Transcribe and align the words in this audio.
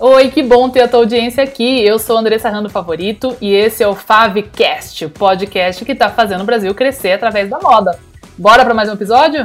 Oi, 0.00 0.30
que 0.30 0.44
bom 0.44 0.70
ter 0.70 0.82
a 0.82 0.88
tua 0.88 1.00
audiência 1.00 1.42
aqui. 1.42 1.84
Eu 1.84 1.98
sou 1.98 2.16
Andressa 2.16 2.48
Rando 2.48 2.70
Favorito 2.70 3.36
e 3.40 3.52
esse 3.52 3.82
é 3.82 3.88
o 3.88 3.96
Favcast, 3.96 5.06
o 5.06 5.10
podcast 5.10 5.84
que 5.84 5.90
está 5.90 6.08
fazendo 6.08 6.42
o 6.42 6.46
Brasil 6.46 6.72
crescer 6.72 7.10
através 7.10 7.50
da 7.50 7.58
moda. 7.58 7.98
Bora 8.38 8.64
para 8.64 8.74
mais 8.74 8.88
um 8.88 8.92
episódio? 8.92 9.42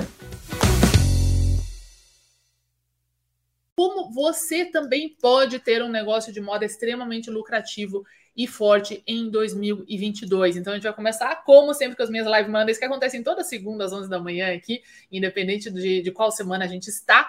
Como 3.75 4.13
você 4.13 4.65
também 4.65 5.09
pode 5.19 5.57
ter 5.57 5.81
um 5.81 5.89
negócio 5.89 6.31
de 6.31 6.39
moda 6.39 6.63
extremamente 6.63 7.31
lucrativo 7.31 8.05
e 8.37 8.45
forte 8.45 9.01
em 9.07 9.31
2022. 9.31 10.55
Então 10.55 10.73
a 10.73 10.75
gente 10.75 10.83
vai 10.83 10.93
começar, 10.93 11.35
como 11.43 11.73
sempre, 11.73 11.97
com 11.97 12.03
as 12.03 12.11
minhas 12.11 12.27
live 12.27 12.51
Mondays, 12.51 12.77
que 12.77 12.85
acontecem 12.85 13.23
toda 13.23 13.43
segunda 13.43 13.85
às 13.85 13.91
11 13.91 14.07
da 14.07 14.19
manhã 14.19 14.53
aqui, 14.55 14.83
independente 15.11 15.71
de, 15.71 16.03
de 16.03 16.11
qual 16.11 16.29
semana 16.29 16.65
a 16.65 16.67
gente 16.67 16.89
está 16.89 17.27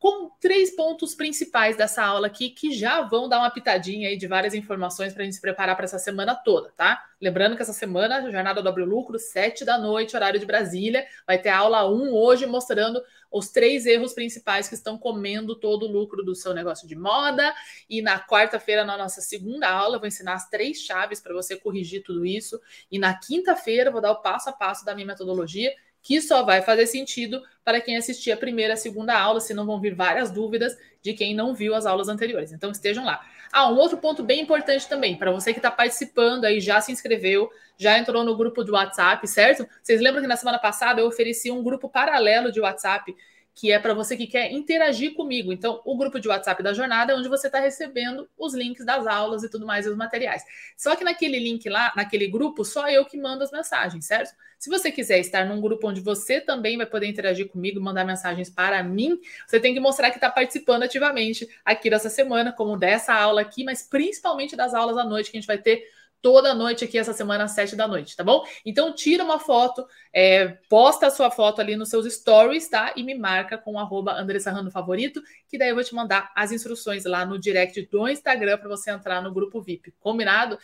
com 0.00 0.30
três 0.40 0.74
pontos 0.74 1.14
principais 1.14 1.76
dessa 1.76 2.02
aula 2.02 2.26
aqui 2.26 2.48
que 2.48 2.72
já 2.72 3.02
vão 3.02 3.28
dar 3.28 3.38
uma 3.38 3.50
pitadinha 3.50 4.08
aí 4.08 4.16
de 4.16 4.26
várias 4.26 4.54
informações 4.54 5.12
para 5.12 5.22
a 5.22 5.24
gente 5.26 5.34
se 5.34 5.40
preparar 5.42 5.76
para 5.76 5.84
essa 5.84 5.98
semana 5.98 6.34
toda, 6.34 6.72
tá? 6.74 7.04
Lembrando 7.20 7.54
que 7.54 7.60
essa 7.60 7.74
semana, 7.74 8.22
Jornada 8.30 8.62
do 8.62 8.84
Lucro, 8.86 9.18
sete 9.18 9.62
da 9.62 9.76
noite, 9.76 10.16
horário 10.16 10.40
de 10.40 10.46
Brasília, 10.46 11.06
vai 11.26 11.36
ter 11.36 11.50
aula 11.50 11.86
1 11.86 12.14
hoje 12.14 12.46
mostrando 12.46 12.98
os 13.30 13.50
três 13.50 13.84
erros 13.84 14.14
principais 14.14 14.70
que 14.70 14.74
estão 14.74 14.96
comendo 14.96 15.54
todo 15.54 15.82
o 15.82 15.92
lucro 15.92 16.24
do 16.24 16.34
seu 16.34 16.54
negócio 16.54 16.88
de 16.88 16.96
moda. 16.96 17.54
E 17.88 18.00
na 18.00 18.18
quarta-feira, 18.18 18.86
na 18.86 18.96
nossa 18.96 19.20
segunda 19.20 19.68
aula, 19.68 19.96
eu 19.96 20.00
vou 20.00 20.08
ensinar 20.08 20.32
as 20.32 20.48
três 20.48 20.78
chaves 20.78 21.20
para 21.20 21.34
você 21.34 21.56
corrigir 21.56 22.02
tudo 22.02 22.24
isso. 22.24 22.58
E 22.90 22.98
na 22.98 23.12
quinta-feira, 23.12 23.90
vou 23.90 24.00
dar 24.00 24.12
o 24.12 24.22
passo 24.22 24.48
a 24.48 24.52
passo 24.52 24.82
da 24.82 24.94
minha 24.94 25.06
metodologia 25.06 25.72
que 26.02 26.20
só 26.20 26.42
vai 26.42 26.62
fazer 26.62 26.86
sentido 26.86 27.42
para 27.64 27.80
quem 27.80 27.96
assistir 27.96 28.32
a 28.32 28.36
primeira 28.36 28.74
a 28.74 28.76
segunda 28.76 29.18
aula, 29.18 29.40
senão 29.40 29.66
vão 29.66 29.80
vir 29.80 29.94
várias 29.94 30.30
dúvidas 30.30 30.76
de 31.02 31.12
quem 31.12 31.34
não 31.34 31.54
viu 31.54 31.74
as 31.74 31.86
aulas 31.86 32.08
anteriores. 32.08 32.52
Então 32.52 32.70
estejam 32.70 33.04
lá. 33.04 33.24
Ah, 33.52 33.70
um 33.70 33.76
outro 33.76 33.98
ponto 33.98 34.22
bem 34.22 34.40
importante 34.40 34.88
também, 34.88 35.16
para 35.16 35.32
você 35.32 35.52
que 35.52 35.58
está 35.58 35.70
participando 35.70 36.44
aí, 36.44 36.60
já 36.60 36.80
se 36.80 36.92
inscreveu, 36.92 37.50
já 37.76 37.98
entrou 37.98 38.22
no 38.22 38.36
grupo 38.36 38.62
de 38.62 38.70
WhatsApp, 38.70 39.26
certo? 39.26 39.66
Vocês 39.82 40.00
lembram 40.00 40.22
que 40.22 40.28
na 40.28 40.36
semana 40.36 40.58
passada 40.58 41.00
eu 41.00 41.06
ofereci 41.06 41.50
um 41.50 41.62
grupo 41.62 41.88
paralelo 41.88 42.52
de 42.52 42.60
WhatsApp 42.60 43.14
que 43.54 43.72
é 43.72 43.78
para 43.78 43.92
você 43.92 44.16
que 44.16 44.26
quer 44.26 44.52
interagir 44.52 45.14
comigo. 45.14 45.52
Então, 45.52 45.80
o 45.84 45.96
grupo 45.96 46.18
de 46.18 46.28
WhatsApp 46.28 46.62
da 46.62 46.72
jornada 46.72 47.12
é 47.12 47.16
onde 47.16 47.28
você 47.28 47.46
está 47.48 47.60
recebendo 47.60 48.28
os 48.38 48.54
links 48.54 48.84
das 48.84 49.06
aulas 49.06 49.42
e 49.42 49.50
tudo 49.50 49.66
mais, 49.66 49.86
os 49.86 49.96
materiais. 49.96 50.42
Só 50.76 50.96
que 50.96 51.04
naquele 51.04 51.38
link 51.38 51.68
lá, 51.68 51.92
naquele 51.96 52.26
grupo, 52.26 52.64
só 52.64 52.88
eu 52.88 53.04
que 53.04 53.18
mando 53.18 53.44
as 53.44 53.50
mensagens, 53.50 54.06
certo? 54.06 54.34
Se 54.58 54.68
você 54.68 54.92
quiser 54.92 55.18
estar 55.18 55.46
num 55.46 55.60
grupo 55.60 55.88
onde 55.88 56.00
você 56.00 56.40
também 56.40 56.76
vai 56.76 56.86
poder 56.86 57.06
interagir 57.06 57.48
comigo, 57.48 57.80
mandar 57.80 58.04
mensagens 58.04 58.50
para 58.50 58.82
mim, 58.82 59.18
você 59.46 59.58
tem 59.58 59.72
que 59.72 59.80
mostrar 59.80 60.10
que 60.10 60.18
está 60.18 60.30
participando 60.30 60.82
ativamente 60.82 61.48
aqui 61.64 61.88
dessa 61.88 62.10
semana, 62.10 62.52
como 62.52 62.76
dessa 62.76 63.14
aula 63.14 63.40
aqui, 63.40 63.64
mas 63.64 63.82
principalmente 63.82 64.54
das 64.54 64.74
aulas 64.74 64.98
à 64.98 65.04
noite 65.04 65.30
que 65.30 65.38
a 65.38 65.40
gente 65.40 65.46
vai 65.46 65.58
ter 65.58 65.82
toda 66.22 66.54
noite 66.54 66.84
aqui 66.84 66.98
essa 66.98 67.12
semana 67.12 67.44
às 67.44 67.52
sete 67.52 67.74
da 67.74 67.88
noite, 67.88 68.16
tá 68.16 68.22
bom? 68.22 68.44
Então 68.64 68.92
tira 68.94 69.24
uma 69.24 69.38
foto, 69.38 69.86
é, 70.12 70.48
posta 70.68 71.06
a 71.06 71.10
sua 71.10 71.30
foto 71.30 71.60
ali 71.60 71.76
nos 71.76 71.88
seus 71.88 72.12
stories, 72.12 72.68
tá? 72.68 72.92
E 72.96 73.02
me 73.02 73.14
marca 73.14 73.56
com 73.56 73.78
arroba 73.78 74.12
Andressa 74.12 74.50
Favorito, 74.70 75.22
que 75.48 75.58
daí 75.58 75.70
eu 75.70 75.74
vou 75.74 75.84
te 75.84 75.94
mandar 75.94 76.30
as 76.34 76.52
instruções 76.52 77.04
lá 77.04 77.24
no 77.24 77.38
direct 77.38 77.82
do 77.90 78.08
Instagram 78.08 78.58
para 78.58 78.68
você 78.68 78.90
entrar 78.90 79.22
no 79.22 79.32
grupo 79.32 79.60
VIP, 79.60 79.92
combinado? 80.00 80.58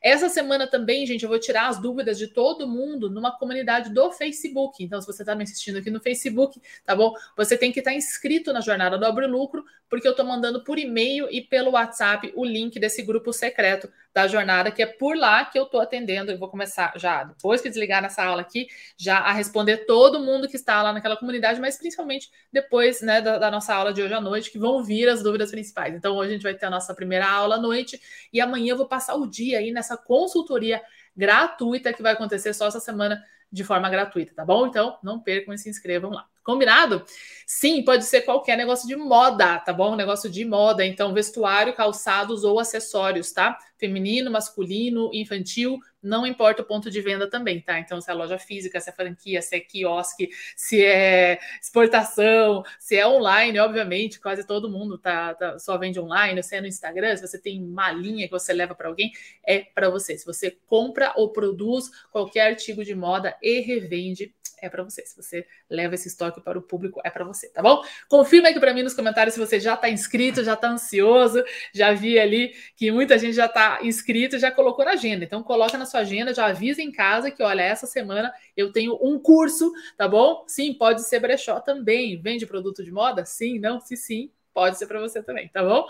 Essa 0.00 0.28
semana 0.28 0.66
também, 0.66 1.04
gente, 1.06 1.24
eu 1.24 1.28
vou 1.28 1.38
tirar 1.38 1.68
as 1.68 1.80
dúvidas 1.80 2.18
de 2.18 2.28
todo 2.28 2.68
mundo 2.68 3.10
numa 3.10 3.36
comunidade 3.36 3.92
do 3.92 4.12
Facebook. 4.12 4.82
Então, 4.82 5.00
se 5.00 5.06
você 5.06 5.22
está 5.22 5.34
me 5.34 5.42
assistindo 5.42 5.78
aqui 5.78 5.90
no 5.90 6.00
Facebook, 6.00 6.60
tá 6.84 6.94
bom? 6.94 7.12
Você 7.36 7.56
tem 7.56 7.72
que 7.72 7.80
estar 7.80 7.90
tá 7.90 7.96
inscrito 7.96 8.52
na 8.52 8.60
Jornada 8.60 8.96
do 8.96 9.04
Abre 9.04 9.26
Lucro, 9.26 9.64
porque 9.88 10.06
eu 10.06 10.12
estou 10.12 10.24
mandando 10.24 10.62
por 10.62 10.78
e-mail 10.78 11.28
e 11.30 11.40
pelo 11.40 11.72
WhatsApp 11.72 12.32
o 12.36 12.44
link 12.44 12.78
desse 12.78 13.02
grupo 13.02 13.32
secreto 13.32 13.90
da 14.22 14.28
jornada, 14.28 14.70
que 14.70 14.82
é 14.82 14.86
por 14.86 15.16
lá 15.16 15.44
que 15.44 15.58
eu 15.58 15.64
estou 15.64 15.80
atendendo. 15.80 16.30
Eu 16.30 16.38
vou 16.38 16.48
começar 16.48 16.92
já, 16.96 17.24
depois 17.24 17.60
que 17.60 17.68
desligar 17.68 18.00
nessa 18.00 18.24
aula 18.24 18.40
aqui, 18.40 18.68
já 18.96 19.18
a 19.18 19.32
responder 19.32 19.78
todo 19.86 20.20
mundo 20.20 20.48
que 20.48 20.56
está 20.56 20.82
lá 20.82 20.92
naquela 20.92 21.16
comunidade, 21.16 21.60
mas 21.60 21.76
principalmente 21.76 22.30
depois 22.52 23.00
né, 23.02 23.20
da, 23.20 23.38
da 23.38 23.50
nossa 23.50 23.74
aula 23.74 23.92
de 23.92 24.00
hoje 24.00 24.14
à 24.14 24.20
noite, 24.20 24.50
que 24.50 24.58
vão 24.58 24.84
vir 24.84 25.08
as 25.08 25.22
dúvidas 25.22 25.50
principais. 25.50 25.94
Então, 25.94 26.16
hoje 26.16 26.30
a 26.30 26.32
gente 26.34 26.42
vai 26.42 26.54
ter 26.54 26.66
a 26.66 26.70
nossa 26.70 26.94
primeira 26.94 27.28
aula 27.28 27.56
à 27.56 27.60
noite 27.60 28.00
e 28.32 28.40
amanhã 28.40 28.72
eu 28.72 28.76
vou 28.76 28.86
passar 28.86 29.16
o 29.16 29.26
dia 29.26 29.58
aí 29.58 29.72
nessa 29.72 29.88
essa 29.88 29.96
consultoria 29.96 30.82
gratuita 31.16 31.92
que 31.92 32.02
vai 32.02 32.12
acontecer 32.12 32.52
só 32.52 32.66
essa 32.66 32.80
semana 32.80 33.24
de 33.50 33.64
forma 33.64 33.88
gratuita, 33.88 34.34
tá 34.34 34.44
bom? 34.44 34.66
Então, 34.66 34.98
não 35.02 35.18
percam 35.18 35.54
e 35.54 35.58
se 35.58 35.70
inscrevam 35.70 36.10
lá. 36.10 36.28
Combinado? 36.48 37.04
Sim, 37.46 37.84
pode 37.84 38.06
ser 38.06 38.22
qualquer 38.22 38.56
negócio 38.56 38.88
de 38.88 38.96
moda, 38.96 39.58
tá 39.58 39.70
bom? 39.70 39.94
Negócio 39.94 40.30
de 40.30 40.46
moda, 40.46 40.82
então 40.82 41.12
vestuário, 41.12 41.74
calçados 41.74 42.42
ou 42.42 42.58
acessórios, 42.58 43.32
tá? 43.32 43.58
Feminino, 43.76 44.30
masculino, 44.30 45.10
infantil, 45.12 45.78
não 46.02 46.26
importa 46.26 46.62
o 46.62 46.64
ponto 46.64 46.90
de 46.90 47.00
venda 47.00 47.28
também, 47.28 47.60
tá? 47.60 47.78
Então, 47.78 48.00
se 48.00 48.10
é 48.10 48.14
loja 48.14 48.38
física, 48.38 48.80
se 48.80 48.88
é 48.88 48.92
franquia, 48.92 49.42
se 49.42 49.56
é 49.56 49.60
quiosque, 49.60 50.30
se 50.56 50.82
é 50.84 51.38
exportação, 51.60 52.62
se 52.78 52.96
é 52.96 53.06
online, 53.06 53.58
obviamente, 53.58 54.20
quase 54.20 54.46
todo 54.46 54.70
mundo 54.70 54.96
tá, 54.96 55.34
tá 55.34 55.58
só 55.58 55.76
vende 55.76 56.00
online, 56.00 56.42
se 56.42 56.56
é 56.56 56.60
no 56.60 56.66
Instagram, 56.66 57.16
se 57.16 57.26
você 57.26 57.38
tem 57.38 57.62
uma 57.62 57.90
linha 57.92 58.26
que 58.26 58.32
você 58.32 58.52
leva 58.52 58.74
para 58.74 58.88
alguém, 58.88 59.12
é 59.44 59.60
para 59.60 59.90
você. 59.90 60.16
Se 60.16 60.24
você 60.24 60.56
compra 60.66 61.12
ou 61.16 61.30
produz 61.30 61.90
qualquer 62.10 62.48
artigo 62.48 62.84
de 62.84 62.94
moda 62.94 63.36
e 63.42 63.60
revende, 63.60 64.34
é 64.62 64.68
para 64.68 64.82
você. 64.82 65.04
Se 65.06 65.16
você 65.16 65.46
leva 65.68 65.94
esse 65.94 66.08
estoque 66.08 66.40
para 66.40 66.58
o 66.58 66.62
público, 66.62 67.00
é 67.04 67.10
para 67.10 67.24
você, 67.24 67.48
tá 67.48 67.62
bom? 67.62 67.82
Confirma 68.08 68.48
aqui 68.48 68.60
para 68.60 68.74
mim 68.74 68.82
nos 68.82 68.94
comentários 68.94 69.34
se 69.34 69.40
você 69.40 69.60
já 69.60 69.74
está 69.74 69.88
inscrito, 69.88 70.44
já 70.44 70.54
está 70.54 70.68
ansioso. 70.68 71.42
Já 71.72 71.92
vi 71.92 72.18
ali 72.18 72.54
que 72.76 72.90
muita 72.90 73.18
gente 73.18 73.34
já 73.34 73.46
está 73.46 73.80
inscrito, 73.82 74.38
já 74.38 74.50
colocou 74.50 74.84
na 74.84 74.92
agenda. 74.92 75.24
Então 75.24 75.42
coloca 75.42 75.76
na 75.78 75.86
sua 75.86 76.00
agenda, 76.00 76.34
já 76.34 76.46
avisa 76.46 76.82
em 76.82 76.92
casa 76.92 77.30
que, 77.30 77.42
olha, 77.42 77.62
essa 77.62 77.86
semana 77.86 78.32
eu 78.56 78.72
tenho 78.72 78.98
um 79.02 79.18
curso, 79.18 79.72
tá 79.96 80.08
bom? 80.08 80.44
Sim, 80.46 80.74
pode 80.74 81.02
ser 81.02 81.20
brechó 81.20 81.60
também. 81.60 82.20
Vende 82.20 82.46
produto 82.46 82.82
de 82.84 82.90
moda? 82.90 83.24
Sim, 83.24 83.58
não, 83.58 83.80
se 83.80 83.96
sim, 83.96 84.30
pode 84.52 84.76
ser 84.76 84.86
para 84.86 85.00
você 85.00 85.22
também, 85.22 85.48
tá 85.48 85.62
bom? 85.62 85.86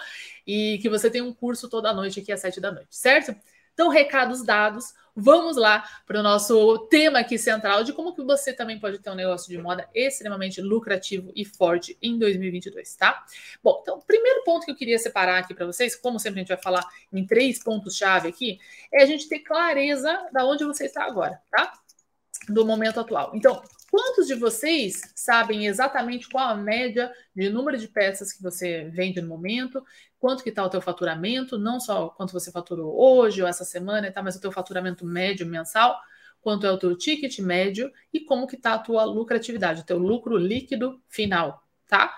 E 0.47 0.79
que 0.83 0.89
você 0.89 1.11
tem 1.11 1.23
um 1.23 1.33
curso 1.33 1.69
toda 1.69 1.93
noite 1.93 2.21
aqui 2.21 2.31
às 2.31 2.41
sete 2.41 2.61
da 2.61 2.71
noite, 2.71 2.95
certo? 2.97 3.35
Então, 3.79 3.91
recados 3.91 4.43
dados, 4.43 4.93
vamos 5.15 5.57
lá 5.57 5.89
para 6.05 6.19
o 6.19 6.23
nosso 6.23 6.79
tema 6.91 7.21
aqui 7.21 7.39
central 7.39 7.85
de 7.85 7.93
como 7.93 8.13
que 8.13 8.21
você 8.25 8.53
também 8.53 8.77
pode 8.77 8.99
ter 8.99 9.09
um 9.09 9.15
negócio 9.15 9.49
de 9.49 9.57
moda 9.57 9.89
extremamente 9.95 10.61
lucrativo 10.61 11.31
e 11.33 11.45
forte 11.45 11.97
em 12.03 12.19
2022, 12.19 12.97
tá? 12.97 13.25
Bom, 13.63 13.79
então, 13.81 13.99
o 13.99 14.03
primeiro 14.03 14.43
ponto 14.43 14.65
que 14.65 14.73
eu 14.73 14.75
queria 14.75 14.99
separar 14.99 15.39
aqui 15.39 15.55
para 15.55 15.65
vocês, 15.65 15.95
como 15.95 16.19
sempre 16.19 16.41
a 16.41 16.43
gente 16.43 16.49
vai 16.49 16.61
falar 16.61 16.85
em 17.13 17.25
três 17.25 17.63
pontos-chave 17.63 18.27
aqui, 18.27 18.59
é 18.93 19.05
a 19.05 19.07
gente 19.07 19.29
ter 19.29 19.39
clareza 19.39 20.27
da 20.33 20.45
onde 20.45 20.65
você 20.65 20.87
está 20.87 21.05
agora, 21.05 21.41
tá? 21.49 21.73
Do 22.49 22.65
momento 22.65 23.01
atual. 23.01 23.33
Então, 23.35 23.63
Quantos 23.91 24.27
de 24.27 24.35
vocês 24.35 25.01
sabem 25.15 25.67
exatamente 25.67 26.29
qual 26.29 26.51
a 26.51 26.55
média 26.55 27.11
de 27.35 27.49
número 27.49 27.79
de 27.79 27.89
peças 27.89 28.33
que 28.33 28.43
você 28.43 28.85
vende 28.93 29.21
no 29.21 29.29
momento? 29.29 29.83
Quanto 30.21 30.43
que 30.43 30.51
está 30.51 30.63
o 30.63 30.69
teu 30.69 30.81
faturamento? 30.81 31.59
Não 31.59 31.81
só 31.81 32.11
quanto 32.11 32.33
você 32.33 32.53
faturou 32.53 32.95
hoje 33.01 33.41
ou 33.41 33.49
essa 33.49 33.65
semana, 33.65 34.13
tá? 34.13 34.23
mas 34.23 34.37
o 34.37 34.41
teu 34.41 34.53
faturamento 34.53 35.07
médio 35.07 35.47
mensal? 35.47 35.99
Quanto 36.43 36.67
é 36.67 36.71
o 36.71 36.77
teu 36.77 36.95
ticket 36.97 37.39
médio? 37.39 37.91
E 38.13 38.21
como 38.21 38.47
que 38.47 38.57
está 38.57 38.75
a 38.75 38.79
tua 38.79 39.05
lucratividade, 39.05 39.81
o 39.81 39.87
teu 39.87 39.99
lucro 39.99 40.37
líquido 40.37 41.01
final, 41.09 41.67
tá? 41.87 42.15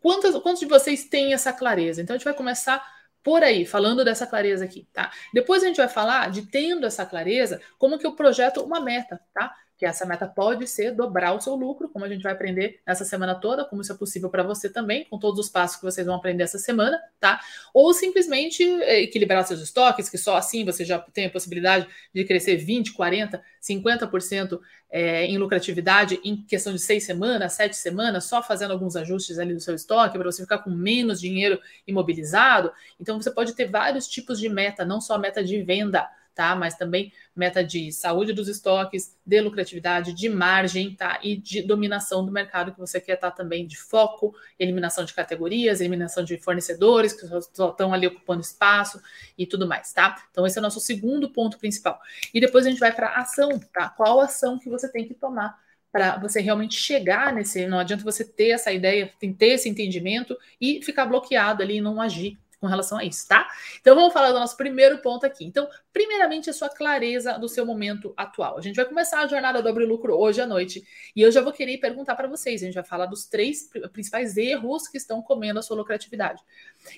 Quantos, 0.00 0.34
quantos 0.42 0.60
de 0.60 0.66
vocês 0.66 1.04
têm 1.04 1.34
essa 1.34 1.52
clareza? 1.52 2.00
Então, 2.00 2.14
a 2.14 2.18
gente 2.18 2.24
vai 2.24 2.34
começar 2.34 2.82
por 3.22 3.42
aí, 3.42 3.64
falando 3.64 4.04
dessa 4.04 4.26
clareza 4.26 4.64
aqui, 4.64 4.86
tá? 4.92 5.10
Depois 5.32 5.62
a 5.62 5.66
gente 5.66 5.76
vai 5.76 5.88
falar 5.88 6.30
de 6.30 6.42
tendo 6.42 6.86
essa 6.86 7.06
clareza, 7.06 7.60
como 7.78 7.98
que 7.98 8.06
eu 8.06 8.14
projeto 8.16 8.62
uma 8.62 8.80
meta, 8.80 9.20
tá? 9.32 9.54
Que 9.82 9.86
essa 9.86 10.06
meta 10.06 10.28
pode 10.28 10.68
ser 10.68 10.92
dobrar 10.92 11.34
o 11.34 11.40
seu 11.40 11.56
lucro, 11.56 11.88
como 11.88 12.04
a 12.04 12.08
gente 12.08 12.22
vai 12.22 12.30
aprender 12.30 12.78
nessa 12.86 13.04
semana 13.04 13.34
toda, 13.34 13.64
como 13.64 13.82
isso 13.82 13.90
é 13.90 13.96
possível 13.96 14.30
para 14.30 14.44
você 14.44 14.70
também, 14.70 15.04
com 15.06 15.18
todos 15.18 15.40
os 15.40 15.50
passos 15.50 15.76
que 15.76 15.82
vocês 15.82 16.06
vão 16.06 16.14
aprender 16.14 16.44
essa 16.44 16.56
semana, 16.56 17.00
tá? 17.18 17.40
Ou 17.74 17.92
simplesmente 17.92 18.62
eh, 18.62 19.02
equilibrar 19.02 19.44
seus 19.44 19.60
estoques, 19.60 20.08
que 20.08 20.16
só 20.16 20.36
assim 20.36 20.64
você 20.64 20.84
já 20.84 21.00
tem 21.00 21.26
a 21.26 21.30
possibilidade 21.30 21.88
de 22.14 22.24
crescer 22.24 22.58
20, 22.58 22.92
40, 22.92 23.42
50% 23.60 24.60
é, 24.88 25.26
em 25.26 25.36
lucratividade 25.36 26.20
em 26.22 26.36
questão 26.36 26.72
de 26.72 26.78
seis 26.78 27.02
semanas, 27.02 27.54
sete 27.54 27.74
semanas, 27.74 28.22
só 28.26 28.40
fazendo 28.40 28.70
alguns 28.70 28.94
ajustes 28.94 29.36
ali 29.40 29.52
do 29.52 29.60
seu 29.60 29.74
estoque, 29.74 30.16
para 30.16 30.30
você 30.30 30.42
ficar 30.42 30.58
com 30.58 30.70
menos 30.70 31.20
dinheiro 31.20 31.58
imobilizado. 31.88 32.72
Então 33.00 33.20
você 33.20 33.32
pode 33.32 33.52
ter 33.54 33.68
vários 33.68 34.06
tipos 34.06 34.38
de 34.38 34.48
meta, 34.48 34.84
não 34.84 35.00
só 35.00 35.18
meta 35.18 35.42
de 35.42 35.60
venda 35.60 36.08
tá? 36.34 36.54
Mas 36.54 36.76
também 36.76 37.12
meta 37.34 37.62
de 37.62 37.92
saúde 37.92 38.32
dos 38.32 38.48
estoques, 38.48 39.16
de 39.24 39.40
lucratividade, 39.40 40.12
de 40.12 40.28
margem, 40.28 40.94
tá? 40.94 41.18
E 41.22 41.36
de 41.36 41.62
dominação 41.62 42.24
do 42.24 42.32
mercado 42.32 42.72
que 42.72 42.78
você 42.78 43.00
quer 43.00 43.14
estar 43.14 43.30
tá 43.30 43.36
também 43.36 43.66
de 43.66 43.76
foco, 43.76 44.34
eliminação 44.58 45.04
de 45.04 45.14
categorias, 45.14 45.80
eliminação 45.80 46.24
de 46.24 46.38
fornecedores 46.38 47.12
que 47.12 47.26
só 47.54 47.70
estão 47.70 47.92
ali 47.92 48.06
ocupando 48.06 48.40
espaço 48.40 49.00
e 49.36 49.46
tudo 49.46 49.66
mais, 49.66 49.92
tá? 49.92 50.22
Então 50.30 50.46
esse 50.46 50.58
é 50.58 50.60
o 50.60 50.62
nosso 50.62 50.80
segundo 50.80 51.30
ponto 51.30 51.58
principal. 51.58 52.00
E 52.32 52.40
depois 52.40 52.66
a 52.66 52.70
gente 52.70 52.80
vai 52.80 52.92
para 52.92 53.16
ação, 53.16 53.58
tá? 53.72 53.88
Qual 53.90 54.20
ação 54.20 54.58
que 54.58 54.68
você 54.68 54.90
tem 54.90 55.06
que 55.06 55.14
tomar 55.14 55.60
para 55.92 56.16
você 56.16 56.40
realmente 56.40 56.74
chegar 56.76 57.34
nesse. 57.34 57.66
Não 57.66 57.78
adianta 57.78 58.02
você 58.02 58.24
ter 58.24 58.48
essa 58.48 58.72
ideia, 58.72 59.12
ter 59.38 59.46
esse 59.46 59.68
entendimento 59.68 60.36
e 60.58 60.82
ficar 60.82 61.04
bloqueado 61.04 61.62
ali 61.62 61.76
e 61.76 61.80
não 61.82 62.00
agir 62.00 62.38
com 62.62 62.68
relação 62.68 62.96
a 62.96 63.04
isso, 63.04 63.26
tá? 63.26 63.48
Então 63.80 63.96
vamos 63.96 64.12
falar 64.12 64.30
do 64.30 64.38
nosso 64.38 64.56
primeiro 64.56 64.98
ponto 64.98 65.26
aqui. 65.26 65.44
Então, 65.44 65.68
primeiramente, 65.92 66.48
a 66.48 66.52
sua 66.52 66.68
clareza 66.68 67.36
do 67.36 67.48
seu 67.48 67.66
momento 67.66 68.14
atual. 68.16 68.56
A 68.56 68.60
gente 68.60 68.76
vai 68.76 68.84
começar 68.84 69.18
a 69.18 69.26
jornada 69.26 69.60
do 69.60 69.68
Abre 69.68 69.84
Lucro 69.84 70.14
hoje 70.16 70.40
à 70.40 70.46
noite 70.46 70.80
e 71.16 71.20
eu 71.20 71.32
já 71.32 71.40
vou 71.40 71.52
querer 71.52 71.78
perguntar 71.78 72.14
para 72.14 72.28
vocês. 72.28 72.62
A 72.62 72.66
gente 72.66 72.74
vai 72.74 72.84
falar 72.84 73.06
dos 73.06 73.26
três 73.26 73.68
principais 73.92 74.36
erros 74.36 74.86
que 74.86 74.96
estão 74.96 75.20
comendo 75.20 75.58
a 75.58 75.62
sua 75.62 75.76
lucratividade. 75.76 76.40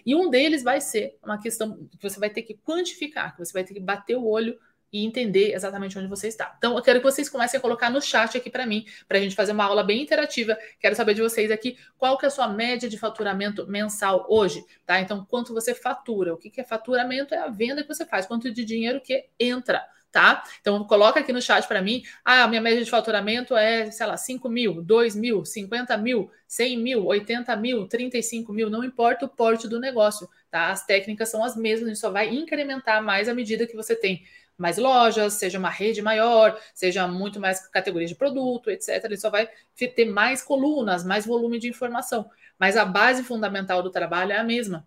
E 0.04 0.14
um 0.14 0.28
deles 0.28 0.62
vai 0.62 0.82
ser 0.82 1.16
uma 1.24 1.40
questão 1.40 1.88
que 1.98 2.02
você 2.02 2.20
vai 2.20 2.28
ter 2.28 2.42
que 2.42 2.58
quantificar, 2.58 3.32
que 3.32 3.42
você 3.42 3.52
vai 3.54 3.64
ter 3.64 3.72
que 3.72 3.80
bater 3.80 4.16
o 4.16 4.26
olho 4.26 4.58
e 4.94 5.04
entender 5.04 5.52
exatamente 5.52 5.98
onde 5.98 6.06
você 6.06 6.28
está. 6.28 6.54
Então, 6.56 6.76
eu 6.76 6.82
quero 6.82 7.00
que 7.00 7.04
vocês 7.04 7.28
comecem 7.28 7.58
a 7.58 7.60
colocar 7.60 7.90
no 7.90 8.00
chat 8.00 8.38
aqui 8.38 8.48
para 8.48 8.64
mim, 8.64 8.86
para 9.08 9.18
a 9.18 9.20
gente 9.20 9.34
fazer 9.34 9.50
uma 9.50 9.64
aula 9.64 9.82
bem 9.82 10.00
interativa. 10.00 10.56
Quero 10.78 10.94
saber 10.94 11.14
de 11.14 11.20
vocês 11.20 11.50
aqui 11.50 11.76
qual 11.98 12.16
que 12.16 12.24
é 12.24 12.28
a 12.28 12.30
sua 12.30 12.46
média 12.46 12.88
de 12.88 12.96
faturamento 12.96 13.66
mensal 13.66 14.24
hoje, 14.28 14.64
tá? 14.86 15.00
Então, 15.00 15.26
quanto 15.28 15.52
você 15.52 15.74
fatura? 15.74 16.32
O 16.32 16.36
que, 16.36 16.48
que 16.48 16.60
é 16.60 16.64
faturamento? 16.64 17.34
É 17.34 17.38
a 17.38 17.48
venda 17.48 17.82
que 17.82 17.88
você 17.88 18.06
faz, 18.06 18.24
quanto 18.24 18.52
de 18.52 18.64
dinheiro 18.64 19.00
que 19.00 19.26
entra. 19.36 19.84
Tá? 20.12 20.44
Então, 20.60 20.84
coloca 20.84 21.18
aqui 21.18 21.32
no 21.32 21.42
chat 21.42 21.66
para 21.66 21.82
mim. 21.82 22.04
Ah, 22.24 22.46
minha 22.46 22.60
média 22.60 22.84
de 22.84 22.88
faturamento 22.88 23.56
é, 23.56 23.90
sei 23.90 24.06
lá, 24.06 24.16
5 24.16 24.48
mil, 24.48 24.80
2 24.80 25.16
mil, 25.16 25.44
50 25.44 25.96
mil, 25.96 26.30
100 26.46 26.78
mil, 26.78 27.04
80 27.04 27.56
mil, 27.56 27.88
35 27.88 28.52
mil, 28.52 28.70
não 28.70 28.84
importa 28.84 29.26
o 29.26 29.28
porte 29.28 29.66
do 29.66 29.80
negócio, 29.80 30.30
tá? 30.52 30.70
As 30.70 30.86
técnicas 30.86 31.30
são 31.30 31.42
as 31.42 31.56
mesmas, 31.56 31.86
a 31.86 31.88
gente 31.88 31.98
só 31.98 32.12
vai 32.12 32.32
incrementar 32.32 33.02
mais 33.02 33.28
à 33.28 33.34
medida 33.34 33.66
que 33.66 33.74
você 33.74 33.96
tem 33.96 34.22
mais 34.56 34.78
lojas, 34.78 35.34
seja 35.34 35.58
uma 35.58 35.70
rede 35.70 36.00
maior, 36.00 36.58
seja 36.74 37.06
muito 37.08 37.40
mais 37.40 37.66
categorias 37.68 38.10
de 38.10 38.16
produto, 38.16 38.70
etc. 38.70 39.04
Ele 39.04 39.16
só 39.16 39.30
vai 39.30 39.48
ter 39.76 40.04
mais 40.04 40.42
colunas, 40.42 41.04
mais 41.04 41.26
volume 41.26 41.58
de 41.58 41.68
informação. 41.68 42.30
Mas 42.58 42.76
a 42.76 42.84
base 42.84 43.24
fundamental 43.24 43.82
do 43.82 43.90
trabalho 43.90 44.32
é 44.32 44.36
a 44.36 44.44
mesma. 44.44 44.86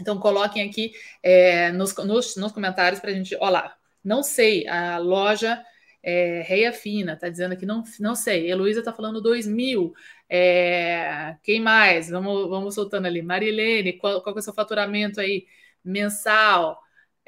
Então, 0.00 0.18
coloquem 0.18 0.68
aqui 0.68 0.92
é, 1.22 1.72
nos, 1.72 1.94
nos, 1.96 2.36
nos, 2.36 2.52
comentários 2.52 3.00
para 3.00 3.10
a 3.10 3.14
gente. 3.14 3.36
Olha 3.36 3.50
lá, 3.50 3.76
não 4.04 4.22
sei, 4.22 4.66
a 4.68 4.98
loja 4.98 5.62
é, 6.02 6.42
Reia 6.42 6.72
Fina 6.72 7.14
está 7.14 7.28
dizendo 7.28 7.56
que 7.56 7.66
não, 7.66 7.82
não 7.98 8.14
sei. 8.14 8.50
Heloísa 8.50 8.80
está 8.80 8.92
falando 8.92 9.20
2 9.20 9.46
mil. 9.46 9.92
É, 10.28 11.36
quem 11.42 11.60
mais? 11.60 12.08
Vamos, 12.10 12.48
vamos 12.48 12.74
soltando 12.74 13.06
ali. 13.06 13.22
Marilene, 13.22 13.94
qual, 13.94 14.22
qual 14.22 14.36
é 14.36 14.38
o 14.38 14.42
seu 14.42 14.54
faturamento 14.54 15.20
aí 15.20 15.46
mensal? 15.84 16.80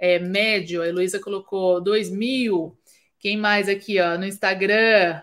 É, 0.03 0.19
médio, 0.19 0.83
a 0.83 0.89
Heloísa 0.89 1.21
colocou 1.21 1.81
2 1.81 2.11
mil. 2.11 2.77
Quem 3.21 3.37
mais 3.37 3.69
aqui, 3.69 4.01
ó, 4.01 4.19
no 4.19 4.27
Instagram? 4.27 5.23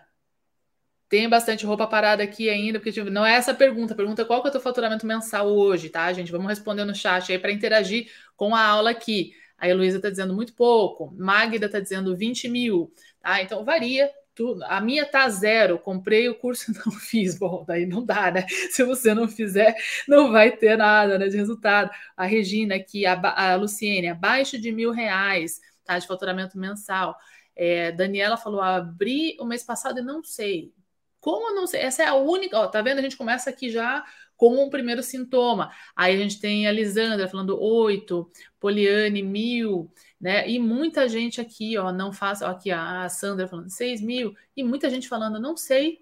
Tem 1.10 1.28
bastante 1.28 1.66
roupa 1.66 1.86
parada 1.86 2.24
aqui 2.24 2.50
ainda, 2.50 2.80
porque 2.80 2.94
tipo, 2.94 3.10
não 3.10 3.26
é 3.26 3.34
essa 3.34 3.52
a 3.52 3.54
pergunta. 3.54 3.94
A 3.94 3.98
pergunta 3.98 4.22
é 4.22 4.26
qual 4.26 4.42
que 4.42 4.48
é 4.48 4.50
o 4.50 4.52
teu 4.54 4.62
faturamento 4.62 5.06
mensal 5.06 5.50
hoje, 5.50 5.90
tá, 5.90 6.14
gente? 6.14 6.32
Vamos 6.32 6.48
responder 6.48 6.86
no 6.86 6.96
chat 6.96 7.30
aí 7.30 7.38
para 7.38 7.52
interagir 7.52 8.10
com 8.38 8.56
a 8.56 8.64
aula 8.64 8.92
aqui. 8.92 9.34
A 9.58 9.68
Heloísa 9.68 9.98
está 9.98 10.10
dizendo 10.10 10.34
muito 10.34 10.54
pouco, 10.54 11.14
Magda 11.18 11.66
está 11.66 11.82
dizendo 11.82 12.16
20 12.16 12.48
mil, 12.48 12.94
tá? 13.20 13.42
Então 13.42 13.66
varia 13.66 14.10
tudo. 14.40 14.64
A 14.64 14.80
minha 14.80 15.06
tá 15.06 15.28
zero, 15.28 15.78
comprei 15.78 16.30
o 16.30 16.36
curso 16.40 16.72
não 16.86 16.94
fiz. 16.94 17.38
Bom, 17.38 17.66
daí 17.68 17.86
não 17.86 18.06
dá, 18.06 18.32
né? 18.32 18.48
Se 18.72 18.86
você 18.86 19.14
não 19.14 19.28
fizer, 19.28 19.76
não 20.08 20.32
vai 20.32 20.56
ter 20.56 20.78
nada 20.78 21.20
né, 21.20 21.28
de 21.28 21.36
resultado. 21.36 21.92
A 22.16 22.26
Regina 22.26 22.76
aqui, 22.76 23.06
a, 23.06 23.20
a 23.20 23.56
Luciene, 23.56 24.08
abaixo 24.08 24.58
de 24.58 24.72
mil 24.72 24.92
reais, 24.92 25.60
tá? 25.84 26.00
De 26.00 26.08
faturamento 26.08 26.58
mensal. 26.58 27.18
É, 27.54 27.92
Daniela 27.92 28.38
falou: 28.38 28.62
abri 28.62 29.36
o 29.42 29.46
mês 29.46 29.62
passado 29.62 30.00
e 30.00 30.02
não 30.02 30.24
sei. 30.24 30.74
Como 31.20 31.54
não 31.54 31.68
sei? 31.68 31.82
Essa 31.82 32.04
é 32.04 32.08
a 32.08 32.16
única. 32.16 32.58
Ó, 32.58 32.68
tá 32.68 32.82
vendo? 32.82 33.00
A 33.00 33.02
gente 33.02 33.18
começa 33.18 33.50
aqui 33.50 33.70
já 33.70 34.06
com 34.40 34.64
um 34.64 34.72
primeiro 34.72 35.04
sintoma. 35.04 35.70
Aí 35.94 36.16
a 36.16 36.18
gente 36.18 36.40
tem 36.40 36.66
a 36.66 36.72
Lisandra 36.72 37.28
falando 37.28 37.62
oito, 37.62 38.32
Poliane, 38.60 39.22
mil 39.22 39.92
né? 40.20 40.50
E 40.50 40.60
muita 40.60 41.08
gente 41.08 41.40
aqui, 41.40 41.78
ó, 41.78 41.92
não 41.92 42.12
faço, 42.12 42.44
ó, 42.44 42.50
aqui 42.50 42.72
a 42.72 43.08
Sandra 43.08 43.48
falando 43.48 43.70
6 43.70 44.02
mil, 44.02 44.36
e 44.56 44.64
muita 44.64 44.90
gente 44.90 45.08
falando, 45.08 45.40
não 45.40 45.56
sei, 45.56 46.00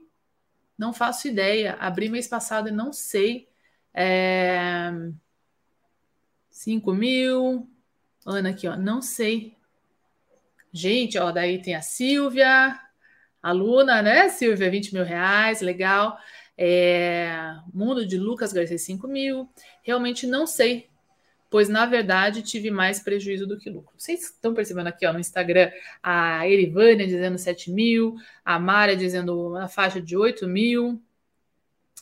não 0.78 0.92
faço 0.94 1.28
ideia, 1.28 1.76
abri 1.80 2.10
mês 2.10 2.28
passado 2.28 2.70
e 2.70 2.72
não 2.72 2.92
sei. 2.92 3.48
É... 3.94 4.92
5 6.50 6.94
mil, 6.94 7.70
Ana 8.26 8.50
aqui, 8.50 8.68
ó, 8.68 8.76
não 8.76 9.02
sei. 9.02 9.56
Gente, 10.72 11.18
ó, 11.18 11.32
daí 11.32 11.62
tem 11.62 11.76
a 11.76 11.82
Silvia, 11.82 12.80
aluna, 13.42 14.02
né? 14.02 14.30
Silvia, 14.30 14.70
20 14.70 14.94
mil 14.94 15.04
reais, 15.04 15.62
legal. 15.62 16.18
É... 16.58 17.56
Mundo 17.74 18.06
de 18.06 18.18
Lucas 18.18 18.52
Garcia, 18.52 18.78
5 18.78 19.08
mil. 19.08 19.50
Realmente 19.84 20.26
não 20.26 20.48
sei 20.48 20.90
pois 21.50 21.70
na 21.70 21.86
verdade 21.86 22.42
tive 22.42 22.70
mais 22.70 23.00
prejuízo 23.00 23.48
do 23.48 23.58
que 23.58 23.70
lucro. 23.70 23.94
Vocês 23.98 24.24
estão 24.24 24.54
percebendo 24.54 24.88
aqui 24.88 25.06
ó, 25.06 25.14
no 25.14 25.20
Instagram 25.20 25.72
a 26.02 26.48
Erivânia 26.48 27.08
dizendo 27.08 27.38
7 27.38 27.72
mil, 27.72 28.16
a 28.44 28.60
Mara 28.60 28.96
dizendo 28.96 29.56
a 29.58 29.68
faixa 29.68 30.02
de 30.02 30.18
8 30.18 30.48
mil. 30.48 31.02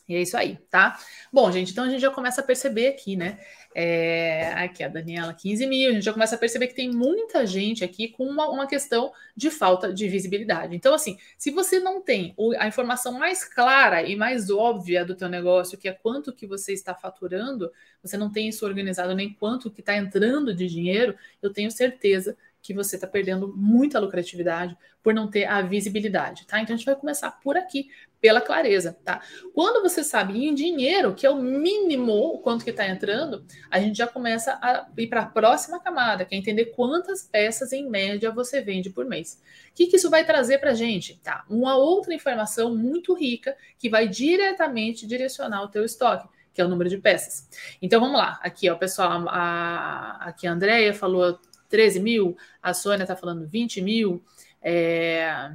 E 0.08 0.16
é 0.16 0.22
isso 0.22 0.38
aí, 0.38 0.58
tá? 0.70 1.00
Bom, 1.34 1.52
gente, 1.52 1.72
então 1.72 1.84
a 1.84 1.90
gente 1.90 2.02
já 2.02 2.12
começa 2.12 2.42
a 2.42 2.44
perceber 2.44 2.88
aqui, 2.88 3.16
né? 3.16 3.40
É, 3.74 4.54
aqui 4.54 4.84
a 4.84 4.88
Daniela, 4.88 5.34
15 5.34 5.66
mil. 5.66 5.90
A 5.90 5.94
gente 5.94 6.06
já 6.06 6.14
começa 6.14 6.36
a 6.36 6.38
perceber 6.38 6.68
que 6.68 6.76
tem 6.76 6.92
muita 6.92 7.46
gente 7.46 7.84
aqui 7.84 8.10
com 8.10 8.24
uma, 8.26 8.48
uma 8.48 8.68
questão 8.68 9.12
de 9.36 9.50
falta 9.50 9.92
de 9.92 10.08
visibilidade. 10.08 10.76
Então, 10.76 10.94
assim, 10.94 11.18
se 11.38 11.50
você 11.50 11.80
não 11.80 12.02
tem 12.02 12.36
a 12.60 12.68
informação 12.68 13.14
mais 13.14 13.44
clara 13.44 14.04
e 14.04 14.16
mais 14.16 14.50
óbvia 14.50 15.04
do 15.04 15.16
teu 15.16 15.28
negócio, 15.28 15.78
que 15.78 15.90
é 15.90 15.92
quanto 15.92 16.32
que 16.32 16.46
você 16.46 16.72
está 16.72 16.94
faturando, 16.94 17.72
você 18.02 18.16
não 18.16 18.32
tem 18.32 18.48
isso 18.48 18.66
organizado 18.66 19.16
nem 19.16 19.34
quanto 19.34 19.72
que 19.72 19.82
está 19.82 19.96
entrando 19.98 20.54
de 20.54 20.68
dinheiro, 20.68 21.16
eu 21.42 21.52
tenho 21.52 21.72
certeza 21.72 22.38
que 22.66 22.74
você 22.74 22.96
está 22.96 23.06
perdendo 23.06 23.54
muita 23.56 24.00
lucratividade 24.00 24.76
por 25.04 25.14
não 25.14 25.30
ter 25.30 25.46
a 25.46 25.62
visibilidade, 25.62 26.48
tá? 26.48 26.60
Então 26.60 26.74
a 26.74 26.78
gente 26.78 26.86
vai 26.86 26.96
começar 26.96 27.30
por 27.30 27.56
aqui, 27.56 27.90
pela 28.20 28.42
clareza, 28.42 28.98
tá? 29.04 29.22
Quando 29.54 29.82
você 29.82 30.04
sabe 30.04 30.46
em 30.46 30.54
dinheiro, 30.54 31.14
que 31.14 31.26
é 31.26 31.30
o 31.30 31.36
mínimo 31.36 32.40
quanto 32.40 32.64
que 32.64 32.72
está 32.72 32.88
entrando, 32.88 33.46
a 33.70 33.80
gente 33.80 33.98
já 33.98 34.08
começa 34.08 34.58
a 34.62 34.88
ir 34.98 35.08
para 35.08 35.22
a 35.22 35.26
próxima 35.26 35.80
camada, 35.80 36.26
que 36.26 36.34
é 36.34 36.38
entender 36.38 36.66
quantas 36.66 37.24
peças 37.24 37.72
em 37.72 37.90
média 37.90 38.32
você 38.32 38.62
vende 38.62 38.90
por 38.90 39.06
mês. 39.06 39.42
O 39.70 39.76
que, 39.76 39.88
que 39.88 39.98
isso 39.98 40.10
vai 40.10 40.26
trazer 40.26 40.58
para 40.58 40.72
a 40.72 40.76
gente? 40.76 41.20
Tá? 41.24 41.46
Uma 41.50 41.78
outra 41.78 42.14
informação 42.14 42.76
muito 42.76 43.14
rica 43.14 43.56
que 43.78 43.90
vai 43.90 44.08
diretamente 44.08 45.06
direcionar 45.06 45.64
o 45.64 45.68
teu 45.68 45.84
estoque 45.84 46.28
que 46.54 46.62
é 46.62 46.66
o 46.66 46.70
número 46.70 46.90
de 46.90 46.98
peças. 46.98 47.50
Então 47.82 48.00
vamos 48.00 48.18
lá, 48.18 48.40
aqui 48.42 48.70
ó, 48.70 48.76
pessoal, 48.76 49.28
a, 49.28 50.18
aqui 50.22 50.48
a 50.48 50.54
Andrea 50.54 50.94
falou 50.94 51.38
13 51.68 52.00
mil, 52.00 52.38
a 52.64 52.74
Sônia 52.74 53.04
está 53.04 53.14
falando 53.14 53.46
20 53.46 53.82
mil, 53.82 54.24
é, 54.62 55.52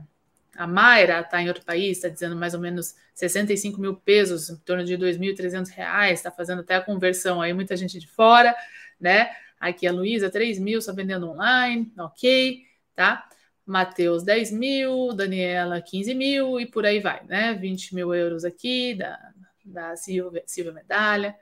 a 0.61 0.67
Mayra 0.67 1.21
está 1.21 1.41
em 1.41 1.49
outro 1.49 1.65
país, 1.65 1.97
está 1.97 2.09
dizendo 2.11 2.37
mais 2.37 2.53
ou 2.53 2.61
menos 2.61 2.95
65 3.15 3.81
mil 3.81 3.97
pesos, 3.97 4.51
em 4.51 4.57
torno 4.59 4.85
de 4.85 4.95
2.300 4.95 5.71
reais, 5.71 6.19
está 6.19 6.31
fazendo 6.31 6.61
até 6.61 6.75
a 6.75 6.83
conversão 6.83 7.41
aí, 7.41 7.55
muita 7.55 7.75
gente 7.79 7.99
de 7.99 8.07
fora, 8.07 8.55
né? 9.01 9.31
Aqui 9.59 9.87
a 9.87 9.93
Luísa, 9.93 10.29
3 10.29 10.59
mil, 10.59 10.83
só 10.83 10.93
vendendo 10.93 11.31
online, 11.31 11.91
ok, 11.99 12.63
tá? 12.95 13.27
Matheus, 13.65 14.23
10 14.23 14.53
mil, 14.53 15.15
Daniela, 15.15 15.81
15 15.81 16.15
mil 16.15 16.61
e 16.61 16.67
por 16.67 16.85
aí 16.85 17.01
vai, 17.01 17.25
né? 17.25 17.55
20 17.55 17.95
mil 17.95 18.15
euros 18.15 18.45
aqui 18.45 18.95
da, 18.95 19.19
da 19.65 19.97
Silvia, 19.97 20.43
Silvia 20.47 20.75
Medalha 20.75 21.35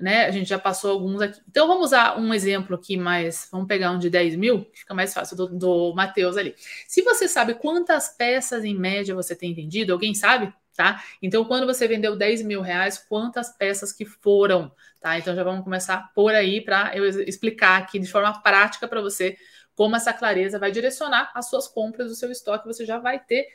né? 0.00 0.26
A 0.26 0.30
gente 0.30 0.48
já 0.48 0.58
passou 0.58 0.90
alguns 0.90 1.20
aqui. 1.20 1.40
Então 1.48 1.66
vamos 1.66 1.86
usar 1.86 2.18
um 2.18 2.32
exemplo 2.34 2.76
aqui 2.76 2.96
mais. 2.96 3.48
Vamos 3.50 3.66
pegar 3.66 3.90
um 3.90 3.98
de 3.98 4.10
10 4.10 4.36
mil, 4.36 4.64
que 4.66 4.80
fica 4.80 4.94
mais 4.94 5.12
fácil, 5.14 5.36
do, 5.36 5.46
do 5.48 5.94
Matheus 5.94 6.36
ali. 6.36 6.54
Se 6.86 7.02
você 7.02 7.28
sabe 7.28 7.54
quantas 7.54 8.08
peças 8.08 8.64
em 8.64 8.74
média 8.74 9.14
você 9.14 9.34
tem 9.34 9.54
vendido, 9.54 9.92
alguém 9.92 10.14
sabe? 10.14 10.52
Tá? 10.76 11.02
Então, 11.22 11.44
quando 11.44 11.66
você 11.66 11.86
vendeu 11.86 12.16
10 12.16 12.42
mil 12.42 12.60
reais, 12.60 12.98
quantas 12.98 13.56
peças 13.56 13.92
que 13.92 14.04
foram? 14.04 14.72
Tá? 15.00 15.18
Então 15.18 15.34
já 15.34 15.44
vamos 15.44 15.62
começar 15.62 16.10
por 16.14 16.34
aí 16.34 16.60
para 16.60 16.96
eu 16.96 17.06
explicar 17.06 17.80
aqui 17.80 17.98
de 17.98 18.10
forma 18.10 18.42
prática 18.42 18.88
para 18.88 19.00
você 19.00 19.36
como 19.76 19.96
essa 19.96 20.12
clareza 20.12 20.58
vai 20.58 20.70
direcionar 20.70 21.30
as 21.34 21.48
suas 21.48 21.68
compras, 21.68 22.10
o 22.10 22.14
seu 22.14 22.30
estoque, 22.30 22.66
você 22.66 22.84
já 22.86 22.98
vai 22.98 23.18
ter 23.18 23.46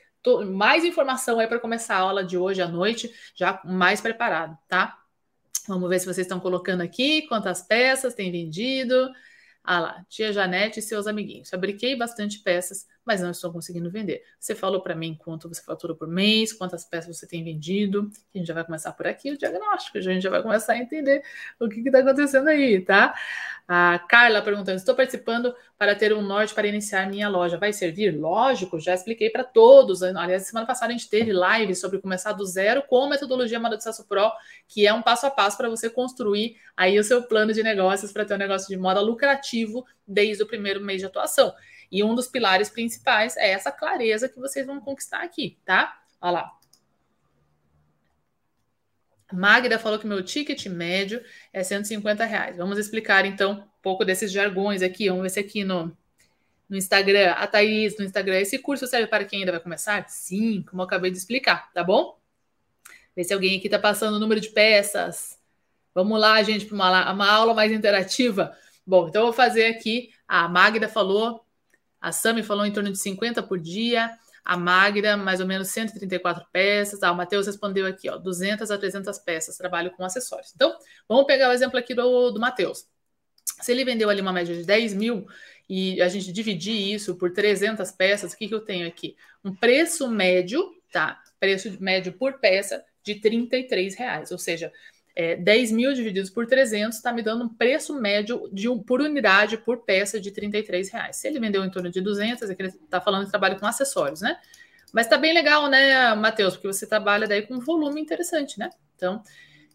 mais 0.46 0.84
informação 0.84 1.40
aí 1.40 1.48
para 1.48 1.60
começar 1.60 1.96
a 1.96 2.00
aula 2.00 2.24
de 2.24 2.38
hoje 2.38 2.62
à 2.62 2.68
noite, 2.68 3.12
já 3.34 3.62
mais 3.64 4.02
preparado, 4.02 4.58
tá? 4.68 4.98
Vamos 5.70 5.90
ver 5.90 6.00
se 6.00 6.06
vocês 6.06 6.26
estão 6.26 6.40
colocando 6.40 6.82
aqui 6.82 7.28
quantas 7.28 7.62
peças 7.62 8.16
tem 8.16 8.32
vendido. 8.32 9.10
Ah 9.64 9.80
lá, 9.80 10.06
tia 10.10 10.34
Janete 10.34 10.80
e 10.80 10.82
seus 10.82 11.08
amiguinhos. 11.08 11.50
Fabriquei 11.50 11.96
bastante 11.96 12.42
peças, 12.42 12.88
mas 13.10 13.22
não 13.22 13.32
estou 13.32 13.52
conseguindo 13.52 13.90
vender. 13.90 14.22
Você 14.40 14.54
falou 14.54 14.82
para 14.82 14.94
mim 14.94 15.18
quanto 15.18 15.50
você 15.50 15.64
fatura 15.64 15.96
por 15.96 16.08
mês, 16.08 16.54
quantas 16.54 16.86
peças 16.86 17.18
você 17.18 17.26
tem 17.26 17.44
vendido. 17.44 18.08
A 18.36 18.38
gente 18.38 18.46
já 18.46 18.54
vai 18.54 18.64
começar 18.64 18.92
por 18.92 19.08
aqui 19.08 19.32
o 19.32 19.38
diagnóstico, 19.38 19.98
a 19.98 20.02
gente 20.02 20.22
já 20.22 20.30
vai 20.30 20.44
começar 20.44 20.74
a 20.74 20.78
entender 20.78 21.24
o 21.60 21.68
que 21.68 21.80
está 21.80 22.02
acontecendo 22.02 22.50
aí, 22.50 22.80
tá? 22.82 23.16
A 23.68 23.98
Carla 23.98 24.44
perguntando: 24.44 24.78
estou 24.78 24.94
participando 24.94 25.56
para 25.76 25.96
ter 25.96 26.14
um 26.14 26.22
norte 26.22 26.54
para 26.54 26.68
iniciar 26.68 27.10
minha 27.10 27.28
loja. 27.28 27.58
Vai 27.58 27.74
servir? 27.74 28.12
Lógico, 28.16 28.80
já 28.80 28.94
expliquei 28.94 29.32
para 29.32 29.44
todos. 29.44 30.04
Aliás, 30.04 30.44
semana 30.44 30.68
passada 30.68 30.94
a 30.94 30.96
gente 30.96 31.10
teve 31.10 31.34
live 31.34 31.74
sobre 31.74 31.98
começar 31.98 32.34
do 32.34 32.46
zero 32.46 32.84
com 32.84 33.10
metodologia 33.10 33.60
Moda 33.60 33.76
de 33.76 33.82
Sucesso 33.82 34.08
Pro, 34.08 34.32
que 34.68 34.86
é 34.86 34.94
um 34.94 35.02
passo 35.02 35.26
a 35.26 35.32
passo 35.32 35.58
para 35.58 35.68
você 35.68 35.90
construir 35.90 36.58
aí 36.78 37.00
o 37.00 37.04
seu 37.04 37.24
plano 37.24 37.54
de 37.54 37.64
negócios 37.64 38.12
para 38.12 38.24
ter 38.24 38.36
um 38.36 38.38
negócio 38.38 38.68
de 38.68 38.78
moda 38.78 39.02
lucrativo 39.02 39.84
desde 40.08 40.44
o 40.44 40.48
primeiro 40.48 40.80
mês 40.80 41.00
de 41.00 41.08
atuação. 41.08 41.54
E 41.92 42.04
um 42.04 42.14
dos 42.14 42.28
pilares 42.28 42.70
principais 42.70 43.36
é 43.38 43.52
essa 43.52 43.72
clareza 43.72 44.30
que 44.30 44.40
vocês 44.40 44.66
vão 44.66 44.80
conquistar 44.80 45.22
aqui, 45.22 45.58
tá? 45.66 46.02
Olha 46.22 46.32
lá. 46.32 46.60
Magda 49.32 49.78
falou 49.78 50.00
que 50.00 50.08
meu 50.08 50.24
ticket 50.24 50.66
médio 50.68 51.24
é 51.54 51.64
150 51.64 52.26
reais. 52.26 52.58
Vamos 52.58 52.78
explicar 52.78 53.26
então 53.26 53.52
um 53.52 53.82
pouco 53.82 54.04
desses 54.04 54.32
jargões 54.32 54.82
aqui. 54.82 55.08
Vamos 55.08 55.24
ver 55.24 55.30
se 55.30 55.40
aqui 55.40 55.64
no, 55.64 55.96
no 56.68 56.78
Instagram, 56.78 57.32
a 57.32 57.48
Thaís 57.48 57.98
no 57.98 58.06
Instagram, 58.06 58.40
esse 58.40 58.60
curso 58.60 58.88
serve 58.88 59.08
para 59.08 59.26
quem 59.26 59.40
ainda 59.40 59.52
vai 59.52 59.62
começar? 59.62 60.08
Sim, 60.10 60.64
como 60.64 60.82
eu 60.82 60.86
acabei 60.86 61.12
de 61.12 61.18
explicar, 61.18 61.72
tá 61.74 61.84
bom? 61.84 62.18
Ver 63.16 63.24
se 63.24 63.34
alguém 63.34 63.58
aqui 63.58 63.68
está 63.68 63.80
passando 63.80 64.16
o 64.16 64.20
número 64.20 64.40
de 64.40 64.50
peças. 64.50 65.38
Vamos 65.94 66.20
lá, 66.20 66.42
gente, 66.44 66.66
para 66.66 66.76
uma, 66.76 67.12
uma 67.12 67.32
aula 67.32 67.54
mais 67.54 67.72
interativa. 67.72 68.56
Bom, 68.86 69.08
então 69.08 69.22
eu 69.22 69.26
vou 69.28 69.34
fazer 69.34 69.66
aqui. 69.66 70.12
A 70.28 70.48
Magda 70.48 70.88
falou, 70.88 71.46
a 72.02 72.12
Sami 72.12 72.44
falou 72.44 72.66
em 72.66 72.72
torno 72.72 72.92
de 72.92 72.98
50 72.98 73.44
por 73.44 73.60
dia 73.60 74.10
a 74.44 74.58
Magda, 74.58 75.16
mais 75.16 75.40
ou 75.40 75.46
menos 75.46 75.68
134 75.68 76.46
peças. 76.52 77.04
Ah, 77.04 77.12
o 77.12 77.16
Matheus 77.16 77.46
respondeu 77.46 77.86
aqui, 77.86 78.10
ó, 78.10 78.18
200 78.18 78.72
a 78.72 78.78
300 78.78 79.20
peças, 79.20 79.58
trabalho 79.58 79.92
com 79.92 80.04
acessórios. 80.04 80.52
Então, 80.56 80.76
vamos 81.08 81.26
pegar 81.26 81.50
o 81.50 81.52
exemplo 81.52 81.78
aqui 81.78 81.94
do, 81.94 82.32
do 82.32 82.40
Matheus. 82.40 82.88
Se 83.62 83.72
ele 83.72 83.86
vendeu 83.86 84.10
ali 84.10 84.22
uma 84.22 84.34
média 84.34 84.56
de 84.56 84.66
10 84.66 84.94
mil 84.96 85.28
e 85.70 86.02
a 86.02 86.08
gente 86.08 86.32
dividir 86.32 86.94
isso 86.94 87.16
por 87.16 87.32
300 87.32 87.92
peças, 87.92 88.34
o 88.34 88.38
que, 88.38 88.48
que 88.48 88.54
eu 88.56 88.62
tenho 88.62 88.88
aqui? 88.88 89.16
Um 89.44 89.54
preço 89.54 90.10
médio, 90.10 90.68
tá? 90.92 91.22
Preço 91.40 91.78
médio 91.80 92.14
por 92.14 92.40
peça 92.40 92.84
de 93.04 93.16
33 93.16 93.96
reais, 93.96 94.32
ou 94.32 94.38
seja, 94.38 94.72
é, 95.20 95.36
10 95.36 95.74
mil 95.74 95.94
divididos 95.94 96.30
por 96.30 96.48
300 96.48 96.96
está 96.96 97.12
me 97.12 97.22
dando 97.22 97.44
um 97.44 97.50
preço 97.50 97.94
médio 98.00 98.50
de 98.54 98.70
um, 98.70 98.82
por 98.82 99.02
unidade 99.02 99.58
por 99.58 99.80
peça 99.80 100.18
de 100.18 100.32
33 100.32 100.90
reais. 100.90 101.18
Se 101.18 101.28
ele 101.28 101.42
vendeu 101.42 101.62
em 101.66 101.70
torno 101.70 101.92
de 101.92 102.00
200, 102.00 102.50
é 102.50 102.56
que 102.56 102.62
ele 102.62 102.70
está 102.70 103.02
falando 103.02 103.26
de 103.26 103.30
trabalho 103.30 103.60
com 103.60 103.66
acessórios, 103.66 104.22
né? 104.22 104.40
Mas 104.94 105.08
está 105.08 105.18
bem 105.18 105.34
legal, 105.34 105.68
né, 105.68 106.16
Matheus? 106.16 106.54
Porque 106.54 106.68
você 106.68 106.88
trabalha 106.88 107.28
daí 107.28 107.42
com 107.42 107.56
um 107.56 107.60
volume 107.60 108.00
interessante, 108.00 108.58
né? 108.58 108.70
Então, 108.96 109.22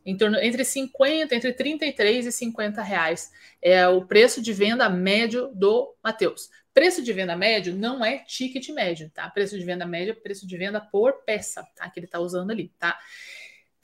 em 0.07 0.17
torno 0.17 0.39
entre 0.39 0.65
50, 0.65 1.35
entre 1.35 1.53
33 1.53 2.25
e 2.25 2.33
50 2.33 2.81
reais 2.81 3.31
é 3.61 3.87
o 3.87 4.03
preço 4.03 4.41
de 4.41 4.51
venda 4.51 4.89
médio 4.89 5.51
do 5.55 5.95
Matheus. 6.03 6.49
Preço 6.73 7.03
de 7.03 7.13
venda 7.13 7.37
médio 7.37 7.75
não 7.75 8.03
é 8.03 8.21
ticket 8.21 8.71
médio, 8.71 9.11
tá? 9.11 9.29
Preço 9.29 9.59
de 9.59 9.65
venda 9.65 9.85
médio 9.85 10.13
é 10.13 10.15
preço 10.15 10.47
de 10.47 10.57
venda 10.57 10.81
por 10.81 11.23
peça, 11.27 11.69
tá? 11.77 11.91
Que 11.91 12.01
ele 12.01 12.07
está 12.07 12.19
usando 12.19 12.51
ali, 12.51 12.73
tá? 12.79 12.99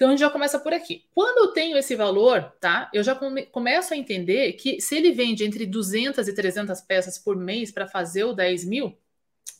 Então 0.01 0.09
a 0.09 0.13
gente 0.13 0.21
já 0.21 0.31
começa 0.31 0.59
por 0.59 0.73
aqui. 0.73 1.05
Quando 1.15 1.47
eu 1.47 1.53
tenho 1.53 1.77
esse 1.77 1.95
valor, 1.95 2.51
tá? 2.59 2.91
Eu 2.91 3.03
já 3.03 3.15
come, 3.15 3.45
começo 3.45 3.93
a 3.93 3.97
entender 3.99 4.55
que 4.55 4.81
se 4.81 4.97
ele 4.97 5.13
vende 5.13 5.45
entre 5.45 5.67
200 5.67 6.27
e 6.27 6.35
300 6.35 6.81
peças 6.81 7.19
por 7.19 7.37
mês 7.37 7.71
para 7.71 7.87
fazer 7.87 8.25
o 8.25 8.33
10 8.33 8.65
mil, 8.65 8.97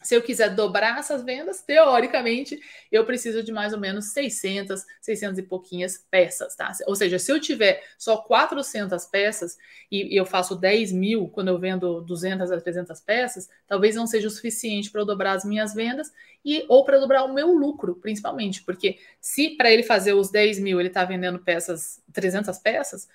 se 0.03 0.15
eu 0.15 0.23
quiser 0.23 0.55
dobrar 0.55 0.99
essas 0.99 1.23
vendas, 1.23 1.63
teoricamente, 1.63 2.59
eu 2.91 3.05
preciso 3.05 3.43
de 3.43 3.53
mais 3.53 3.73
ou 3.73 3.79
menos 3.79 4.07
600, 4.07 4.85
600 5.01 5.39
e 5.39 5.43
pouquinhas 5.43 5.99
peças, 6.11 6.57
tá? 6.57 6.73
Ou 6.87 6.95
seja, 6.95 7.19
se 7.19 7.31
eu 7.31 7.39
tiver 7.39 7.83
só 7.99 8.17
400 8.17 9.05
peças 9.07 9.59
e, 9.91 10.17
eu 10.17 10.25
faço 10.25 10.57
10 10.57 10.93
mil 10.93 11.29
quando 11.29 11.49
eu 11.49 11.59
vendo 11.59 12.01
200 12.01 12.51
a 12.51 12.61
300 12.61 13.01
peças, 13.01 13.49
talvez 13.67 13.95
não 13.95 14.07
seja 14.07 14.29
o 14.29 14.31
suficiente 14.31 14.91
para 14.91 15.03
eu 15.03 15.07
dobrar 15.07 15.33
as 15.33 15.45
minhas 15.45 15.75
vendas 15.75 16.11
e 16.43 16.65
ou 16.69 16.85
para 16.85 16.99
dobrar 16.99 17.25
o 17.25 17.35
meu 17.35 17.49
lucro, 17.53 17.97
principalmente, 17.97 18.63
porque 18.63 18.99
se 19.21 19.51
para 19.51 19.71
ele 19.71 19.83
fazer 19.83 20.15
os 20.15 20.31
10 20.31 20.59
mil 20.61 20.81
ele 20.81 20.89
está 20.89 21.05
vendendo 21.05 21.39
peças, 21.39 22.03
300 22.13 22.59
peças, 22.59 23.07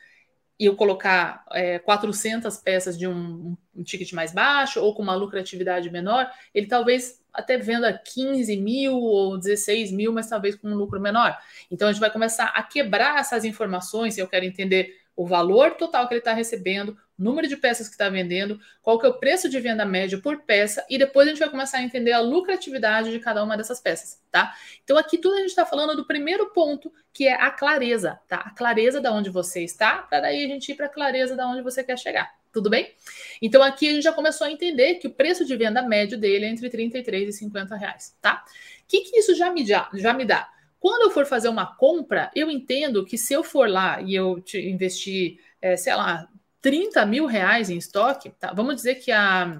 e 0.60 0.66
eu 0.66 0.76
colocar 0.76 1.44
é, 1.52 1.80
400 1.80 2.58
peças 2.58 2.98
de 2.98 3.08
um, 3.08 3.58
um, 3.76 3.84
ticket 3.84 4.14
mais 4.14 4.32
baixo 4.32 4.80
ou 4.80 4.96
com 4.96 5.04
uma 5.04 5.16
lucratividade 5.16 5.90
menor, 5.90 6.30
ele 6.54 6.68
talvez 6.68 7.22
até 7.34 7.58
venda 7.58 7.92
15 7.94 8.56
mil 8.56 8.96
ou 8.96 9.38
16 9.38 9.92
mil, 9.92 10.14
mas 10.14 10.30
talvez 10.30 10.56
com 10.56 10.70
um 10.70 10.76
lucro 10.76 11.00
menor. 11.00 11.38
Então 11.70 11.90
a 11.90 11.92
gente 11.92 12.00
vai 12.00 12.10
começar 12.10 12.46
a 12.46 12.64
quebrar 12.64 13.20
essas 13.20 13.44
informações. 13.44 14.18
Eu 14.18 14.28
quero 14.28 14.46
entender 14.46 14.94
o 15.16 15.26
valor 15.26 15.76
total 15.76 16.08
que 16.08 16.14
ele 16.14 16.20
está 16.20 16.34
recebendo, 16.34 16.98
número 17.18 17.48
de 17.48 17.56
peças 17.56 17.88
que 17.88 17.94
está 17.94 18.10
vendendo, 18.10 18.60
qual 18.82 19.00
que 19.00 19.06
é 19.06 19.10
o 19.10 19.18
preço 19.18 19.48
de 19.48 19.60
venda 19.60 19.86
médio 19.86 20.22
por 20.22 20.42
peça, 20.42 20.86
e 20.90 20.98
depois 20.98 21.28
a 21.28 21.32
gente 21.32 21.40
vai 21.40 21.50
começar 21.50 21.78
a 21.78 21.84
entender 21.84 22.12
a 22.12 22.20
lucratividade 22.20 23.12
de 23.12 23.20
cada 23.20 23.44
uma 23.44 23.56
dessas 23.56 23.80
peças, 23.80 24.22
tá? 24.30 24.54
Então 24.84 24.98
aqui 24.98 25.18
tudo 25.18 25.36
a 25.36 25.40
gente 25.40 25.50
está 25.50 25.66
falando 25.66 25.96
do 25.96 26.06
primeiro 26.06 26.52
ponto, 26.52 26.92
que 27.14 27.28
é 27.28 27.34
a 27.34 27.50
clareza, 27.50 28.20
tá? 28.28 28.38
A 28.38 28.50
clareza 28.50 29.00
da 29.00 29.14
onde 29.14 29.30
você 29.30 29.64
está, 29.64 30.00
para 30.00 30.20
daí 30.20 30.44
a 30.44 30.48
gente 30.48 30.72
ir 30.72 30.76
para 30.76 30.88
a 30.88 30.90
clareza 30.90 31.36
da 31.36 31.48
onde 31.48 31.62
você 31.62 31.84
quer 31.84 31.98
chegar. 31.98 32.34
Tudo 32.52 32.70
bem? 32.70 32.94
Então 33.42 33.62
aqui 33.62 33.90
a 33.90 33.92
gente 33.92 34.04
já 34.04 34.14
começou 34.14 34.48
a 34.48 34.52
entender 34.52 34.96
que 34.96 35.08
o 35.08 35.12
preço 35.12 35.46
de 35.46 35.56
venda 35.56 35.82
médio 35.82 36.18
dele 36.18 36.46
é 36.46 36.50
entre 36.50 36.70
33 36.70 37.30
e 37.30 37.34
50 37.34 37.76
reais, 37.76 38.16
tá? 38.22 38.46
O 38.84 38.88
que, 38.88 39.02
que 39.02 39.18
isso 39.18 39.36
já 39.36 39.50
me, 39.50 39.66
já, 39.66 39.90
já 39.94 40.14
me 40.14 40.24
dá? 40.24 40.50
Quando 40.80 41.04
eu 41.04 41.12
for 41.12 41.26
fazer 41.26 41.50
uma 41.50 41.76
compra, 41.76 42.32
eu 42.36 42.50
entendo 42.52 43.06
que 43.06 43.18
se 43.18 43.34
eu 43.34 43.44
for 43.44 43.68
lá 43.70 44.02
e 44.02 44.14
eu 44.14 44.44
investir, 44.54 45.40
é, 45.62 45.76
sei 45.76 45.96
lá, 45.96 46.28
30 46.62 47.06
mil 47.06 47.26
reais 47.26 47.70
em 47.70 47.78
estoque, 47.78 48.32
tá? 48.32 48.54
vamos 48.54 48.76
dizer 48.76 48.96
que 48.96 49.12
a 49.12 49.60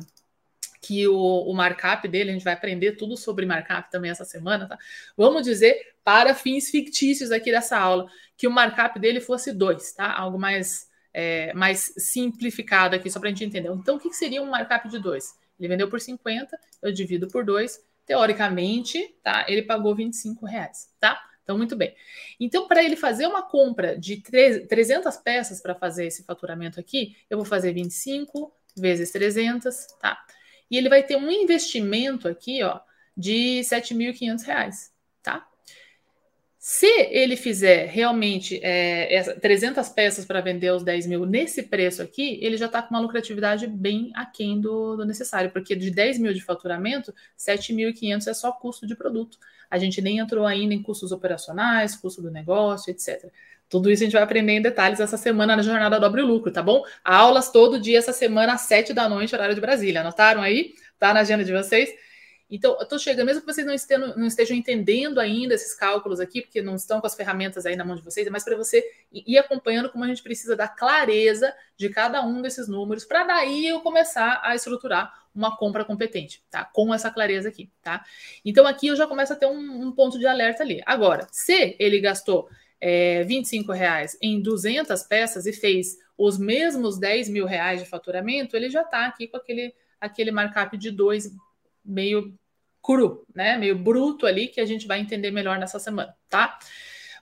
que 0.86 1.08
o, 1.08 1.16
o, 1.16 1.54
markup 1.54 2.08
dele, 2.08 2.30
a 2.30 2.34
gente 2.34 2.44
vai 2.44 2.54
aprender 2.54 2.92
tudo 2.92 3.18
sobre 3.18 3.44
markup 3.44 3.90
também 3.90 4.12
essa 4.12 4.24
semana, 4.24 4.68
tá? 4.68 4.78
Vamos 5.18 5.42
dizer, 5.42 5.96
para 6.04 6.36
fins 6.36 6.70
fictícios 6.70 7.32
aqui 7.32 7.50
dessa 7.50 7.76
aula, 7.76 8.08
que 8.38 8.48
o 8.48 8.52
markup 8.52 9.00
dele 9.00 9.20
fosse 9.20 9.52
2, 9.52 9.94
tá? 9.94 10.14
Algo 10.16 10.38
mais, 10.38 10.88
é, 11.12 11.52
mais 11.54 11.92
simplificado 11.98 12.96
aqui, 12.96 13.10
só 13.10 13.20
para 13.20 13.30
a 13.30 13.32
gente 13.32 13.44
entender. 13.44 13.70
Então, 13.70 13.96
o 13.96 14.00
que, 14.00 14.10
que 14.10 14.16
seria 14.16 14.44
um 14.44 14.50
markup 14.52 14.88
de 14.88 15.00
2? 15.00 15.34
Ele 15.60 15.70
vendeu 15.70 15.90
por 15.90 16.00
50, 16.00 16.56
eu 16.84 16.92
divido 16.92 17.28
por 17.30 17.44
2, 17.44 17.80
teoricamente, 18.06 19.16
tá? 19.24 19.46
Ele 19.48 19.64
pagou 19.64 19.96
25 19.96 20.46
reais, 20.46 20.90
tá? 21.00 21.22
Então, 21.44 21.58
muito 21.58 21.76
bem. 21.76 21.96
Então, 22.40 22.68
para 22.68 22.84
ele 22.84 22.96
fazer 22.96 23.28
uma 23.28 23.44
compra 23.44 23.98
de 23.98 24.18
300 24.18 25.16
peças 25.18 25.62
para 25.62 25.76
fazer 25.76 26.08
esse 26.08 26.24
faturamento 26.24 26.80
aqui, 26.80 27.16
eu 27.30 27.38
vou 27.38 27.46
fazer 27.46 27.72
25 27.72 28.52
vezes 28.76 29.12
300, 29.12 29.88
tá? 30.00 30.18
E 30.70 30.78
ele 30.78 30.90
vai 30.90 31.04
ter 31.04 31.16
um 31.16 31.30
investimento 31.30 32.28
aqui, 32.28 32.64
ó, 32.64 32.80
de 33.16 33.62
7.500 33.62 34.44
reais, 34.44 34.94
tá? 35.22 35.48
Se 36.68 36.88
ele 37.12 37.38
fizer 37.38 37.86
realmente 37.86 38.60
é, 38.64 39.22
300 39.40 39.88
peças 39.90 40.26
para 40.26 40.42
vender 40.42 40.72
os 40.72 40.84
10 40.84 41.06
mil 41.06 41.24
nesse 41.24 41.62
preço 41.62 42.02
aqui, 42.02 42.40
ele 42.42 42.58
já 42.58 42.66
está 42.66 42.82
com 42.82 42.90
uma 42.96 43.00
lucratividade 43.00 43.68
bem 43.68 44.12
aquém 44.16 44.60
do, 44.60 44.96
do 44.96 45.06
necessário, 45.06 45.52
porque 45.52 45.76
de 45.76 45.92
10 45.92 46.18
mil 46.18 46.34
de 46.34 46.44
faturamento, 46.44 47.14
7.500 47.38 48.28
é 48.28 48.34
só 48.34 48.52
custo 48.52 48.88
de 48.88 48.96
produto. 48.96 49.38
A 49.70 49.78
gente 49.78 50.02
nem 50.02 50.18
entrou 50.18 50.44
ainda 50.44 50.74
em 50.74 50.82
custos 50.82 51.12
operacionais, 51.12 51.96
custo 51.96 52.20
do 52.20 52.32
negócio, 52.32 52.90
etc. 52.90 53.32
Tudo 53.70 53.92
isso 53.92 54.02
a 54.02 54.06
gente 54.06 54.14
vai 54.14 54.24
aprender 54.24 54.54
em 54.54 54.62
detalhes 54.64 55.00
essa 55.00 55.18
semana 55.18 55.56
na 55.56 55.62
Jornada 55.62 56.00
Dobre 56.00 56.24
Lucro, 56.24 56.52
tá 56.52 56.64
bom? 56.64 56.84
Aulas 57.04 57.52
todo 57.52 57.80
dia 57.80 58.00
essa 58.00 58.12
semana 58.12 58.54
às 58.54 58.62
7 58.62 58.92
da 58.92 59.08
noite, 59.08 59.36
horário 59.36 59.54
de 59.54 59.62
Brasília. 59.62 60.02
Anotaram 60.02 60.42
aí? 60.42 60.74
Tá 60.98 61.14
na 61.14 61.20
agenda 61.20 61.44
de 61.44 61.54
vocês? 61.54 61.92
Então, 62.50 62.76
eu 62.76 62.84
estou 62.84 63.00
chegando, 63.00 63.26
mesmo 63.26 63.42
que 63.42 63.52
vocês 63.52 63.66
não 63.66 63.74
estejam, 63.74 64.16
não 64.16 64.28
estejam, 64.28 64.56
entendendo 64.56 65.20
ainda 65.20 65.56
esses 65.56 65.74
cálculos 65.74 66.20
aqui, 66.20 66.42
porque 66.42 66.62
não 66.62 66.76
estão 66.76 67.02
com 67.02 67.08
as 67.08 67.16
ferramentas 67.16 67.66
aí 67.66 67.76
na 67.76 67.84
mão 67.84 67.96
de 67.96 68.04
vocês, 68.04 68.28
é 68.28 68.30
mais 68.30 68.44
para 68.44 68.56
você 68.56 68.84
ir 69.12 69.38
acompanhando 69.38 69.90
como 69.90 70.04
a 70.04 70.08
gente 70.08 70.22
precisa 70.22 70.56
da 70.56 70.68
clareza 70.68 71.54
de 71.76 71.90
cada 71.90 72.22
um 72.24 72.42
desses 72.42 72.68
números, 72.68 73.04
para 73.04 73.24
daí 73.24 73.68
eu 73.68 73.82
começar 73.82 74.42
a 74.44 74.54
estruturar 74.54 75.26
uma 75.34 75.58
compra 75.58 75.84
competente, 75.84 76.44
tá? 76.50 76.64
Com 76.64 76.94
essa 76.94 77.12
clareza 77.12 77.50
aqui, 77.50 77.70
tá? 77.82 78.06
Então, 78.44 78.66
aqui 78.66 78.88
eu 78.88 78.96
já 78.96 79.08
começo 79.08 79.34
a 79.34 79.36
ter 79.36 79.48
um, 79.48 79.82
um 79.82 79.92
ponto 79.92 80.18
de 80.18 80.26
alerta 80.26 80.64
ali. 80.64 80.82
Agora, 80.86 81.28
se 81.32 81.76
ele 81.78 82.00
gastou 82.00 82.48
é, 82.80 83.24
25 83.24 83.72
reais 83.72 84.18
em 84.22 84.42
200 84.42 85.04
peças 85.04 85.46
e 85.46 85.52
fez 85.52 85.98
os 86.18 86.38
mesmos 86.38 86.98
10 86.98 87.30
mil 87.30 87.46
reais 87.46 87.82
de 87.82 87.90
faturamento, 87.90 88.56
ele 88.56 88.70
já 88.70 88.82
está 88.82 89.06
aqui 89.06 89.28
com 89.28 89.38
aquele, 89.38 89.74
aquele 90.00 90.32
markup 90.32 90.78
de 90.78 90.92
2 90.92 91.32
meio 91.86 92.34
cru, 92.82 93.26
né? 93.34 93.58
Meio 93.58 93.78
bruto 93.78 94.26
ali, 94.26 94.48
que 94.48 94.62
a 94.62 94.66
gente 94.66 94.88
vai 94.88 95.00
entender 95.00 95.32
melhor 95.32 95.58
nessa 95.58 95.80
semana, 95.80 96.16
tá? 96.30 96.58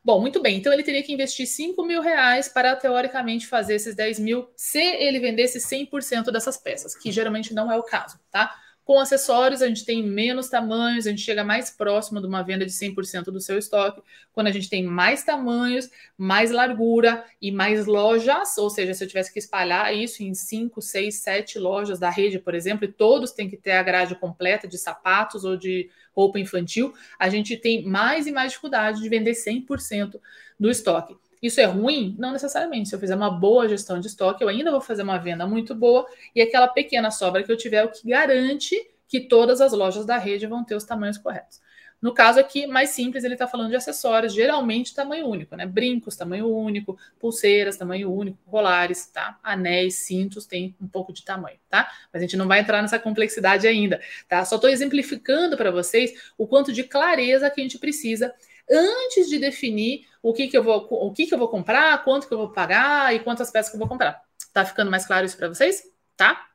Bom, 0.03 0.19
muito 0.19 0.41
bem. 0.41 0.57
Então 0.57 0.73
ele 0.73 0.83
teria 0.83 1.01
que 1.01 1.13
investir 1.13 1.47
5 1.47 1.81
mil 1.85 2.01
reais 2.01 2.49
para 2.49 2.75
teoricamente 2.75 3.47
fazer 3.47 3.75
esses 3.75 3.95
10 3.95 4.19
mil 4.19 4.49
se 4.55 4.79
ele 4.79 5.19
vendesse 5.19 5.59
100% 5.59 6.29
dessas 6.31 6.57
peças, 6.57 6.93
que 6.95 7.11
geralmente 7.11 7.53
não 7.53 7.71
é 7.71 7.77
o 7.77 7.83
caso, 7.83 8.19
tá? 8.29 8.53
Com 8.85 8.99
acessórios, 8.99 9.61
a 9.61 9.67
gente 9.67 9.85
tem 9.85 10.03
menos 10.03 10.49
tamanhos, 10.49 11.07
a 11.07 11.09
gente 11.09 11.21
chega 11.21 11.41
mais 11.41 11.71
próximo 11.71 12.19
de 12.19 12.27
uma 12.27 12.43
venda 12.43 12.65
de 12.65 12.71
100% 12.71 13.25
do 13.25 13.39
seu 13.39 13.57
estoque. 13.57 14.01
Quando 14.33 14.47
a 14.47 14.51
gente 14.51 14.69
tem 14.69 14.83
mais 14.83 15.23
tamanhos, 15.23 15.89
mais 16.17 16.51
largura 16.51 17.23
e 17.41 17.49
mais 17.49 17.85
lojas, 17.85 18.57
ou 18.57 18.69
seja, 18.69 18.93
se 18.93 19.01
eu 19.01 19.07
tivesse 19.07 19.31
que 19.31 19.39
espalhar 19.39 19.95
isso 19.95 20.21
em 20.21 20.33
5, 20.33 20.81
6, 20.81 21.15
7 21.15 21.59
lojas 21.59 21.97
da 21.97 22.09
rede, 22.09 22.39
por 22.39 22.53
exemplo, 22.53 22.83
e 22.83 22.91
todos 22.91 23.31
têm 23.31 23.49
que 23.49 23.55
ter 23.55 23.71
a 23.71 23.83
grade 23.83 24.15
completa 24.15 24.67
de 24.67 24.77
sapatos 24.77 25.45
ou 25.45 25.55
de 25.55 25.89
roupa 26.13 26.37
infantil, 26.37 26.93
a 27.17 27.29
gente 27.29 27.55
tem 27.55 27.85
mais 27.85 28.27
e 28.27 28.33
mais 28.33 28.51
dificuldade 28.51 29.01
de 29.01 29.07
vender 29.07 29.31
100% 29.31 30.19
do 30.59 30.69
estoque. 30.69 31.15
Isso 31.43 31.59
é 31.59 31.65
ruim? 31.65 32.15
Não 32.17 32.31
necessariamente. 32.31 32.87
Se 32.87 32.95
eu 32.95 32.99
fizer 32.99 33.15
uma 33.15 33.29
boa 33.29 33.67
gestão 33.67 33.99
de 33.99 34.07
estoque, 34.07 34.41
eu 34.41 34.47
ainda 34.47 34.71
vou 34.71 34.79
fazer 34.79 35.03
uma 35.03 35.17
venda 35.17 35.45
muito 35.45 35.75
boa 35.75 36.07
e 36.33 36.41
aquela 36.41 36.69
pequena 36.69 37.11
sobra 37.11 37.43
que 37.43 37.51
eu 37.51 37.57
tiver 37.57 37.77
é 37.77 37.83
o 37.83 37.91
que 37.91 38.07
garante 38.07 38.75
que 39.09 39.19
todas 39.19 39.59
as 39.59 39.73
lojas 39.73 40.05
da 40.05 40.17
rede 40.17 40.47
vão 40.47 40.63
ter 40.63 40.73
os 40.73 40.85
tamanhos 40.85 41.17
corretos. 41.17 41.61
No 42.01 42.13
caso 42.13 42.39
aqui, 42.39 42.65
mais 42.65 42.91
simples, 42.91 43.25
ele 43.25 43.35
está 43.35 43.45
falando 43.45 43.69
de 43.69 43.75
acessórios, 43.75 44.33
geralmente 44.33 44.95
tamanho 44.95 45.27
único, 45.27 45.55
né? 45.55 45.65
Brincos, 45.65 46.15
tamanho 46.15 46.47
único, 46.47 46.97
pulseiras, 47.19 47.77
tamanho 47.77 48.11
único, 48.11 48.37
colares, 48.45 49.07
tá? 49.07 49.37
Anéis, 49.43 49.95
cintos, 49.95 50.45
tem 50.45 50.75
um 50.81 50.87
pouco 50.87 51.11
de 51.11 51.23
tamanho, 51.23 51.57
tá? 51.69 51.89
Mas 52.11 52.21
a 52.21 52.25
gente 52.25 52.37
não 52.37 52.47
vai 52.47 52.61
entrar 52.61 52.81
nessa 52.81 52.99
complexidade 52.99 53.67
ainda, 53.67 54.01
tá? 54.27 54.43
Só 54.45 54.55
estou 54.55 54.69
exemplificando 54.69 55.57
para 55.57 55.71
vocês 55.71 56.13
o 56.37 56.47
quanto 56.47 56.71
de 56.71 56.83
clareza 56.83 57.49
que 57.49 57.59
a 57.59 57.63
gente 57.63 57.77
precisa 57.77 58.33
antes 58.69 59.29
de 59.29 59.39
definir 59.39 60.07
o 60.21 60.33
que, 60.33 60.47
que 60.47 60.57
eu 60.57 60.63
vou 60.63 60.87
o 60.89 61.11
que, 61.11 61.25
que 61.25 61.33
eu 61.33 61.37
vou 61.37 61.49
comprar, 61.49 62.03
quanto 62.03 62.27
que 62.27 62.33
eu 62.33 62.37
vou 62.37 62.51
pagar 62.51 63.13
e 63.13 63.19
quantas 63.19 63.51
peças 63.51 63.69
que 63.69 63.75
eu 63.75 63.79
vou 63.79 63.87
comprar. 63.87 64.21
Tá 64.51 64.63
ficando 64.65 64.91
mais 64.91 65.05
claro 65.05 65.25
isso 65.25 65.37
para 65.37 65.47
vocês? 65.47 65.83
Tá? 66.15 66.47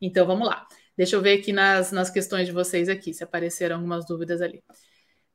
Então 0.00 0.26
vamos 0.26 0.46
lá. 0.46 0.66
Deixa 0.96 1.14
eu 1.16 1.22
ver 1.22 1.38
aqui 1.38 1.52
nas, 1.52 1.92
nas 1.92 2.10
questões 2.10 2.46
de 2.46 2.52
vocês 2.52 2.88
aqui, 2.88 3.14
se 3.14 3.22
apareceram 3.22 3.76
algumas 3.76 4.04
dúvidas 4.04 4.42
ali. 4.42 4.62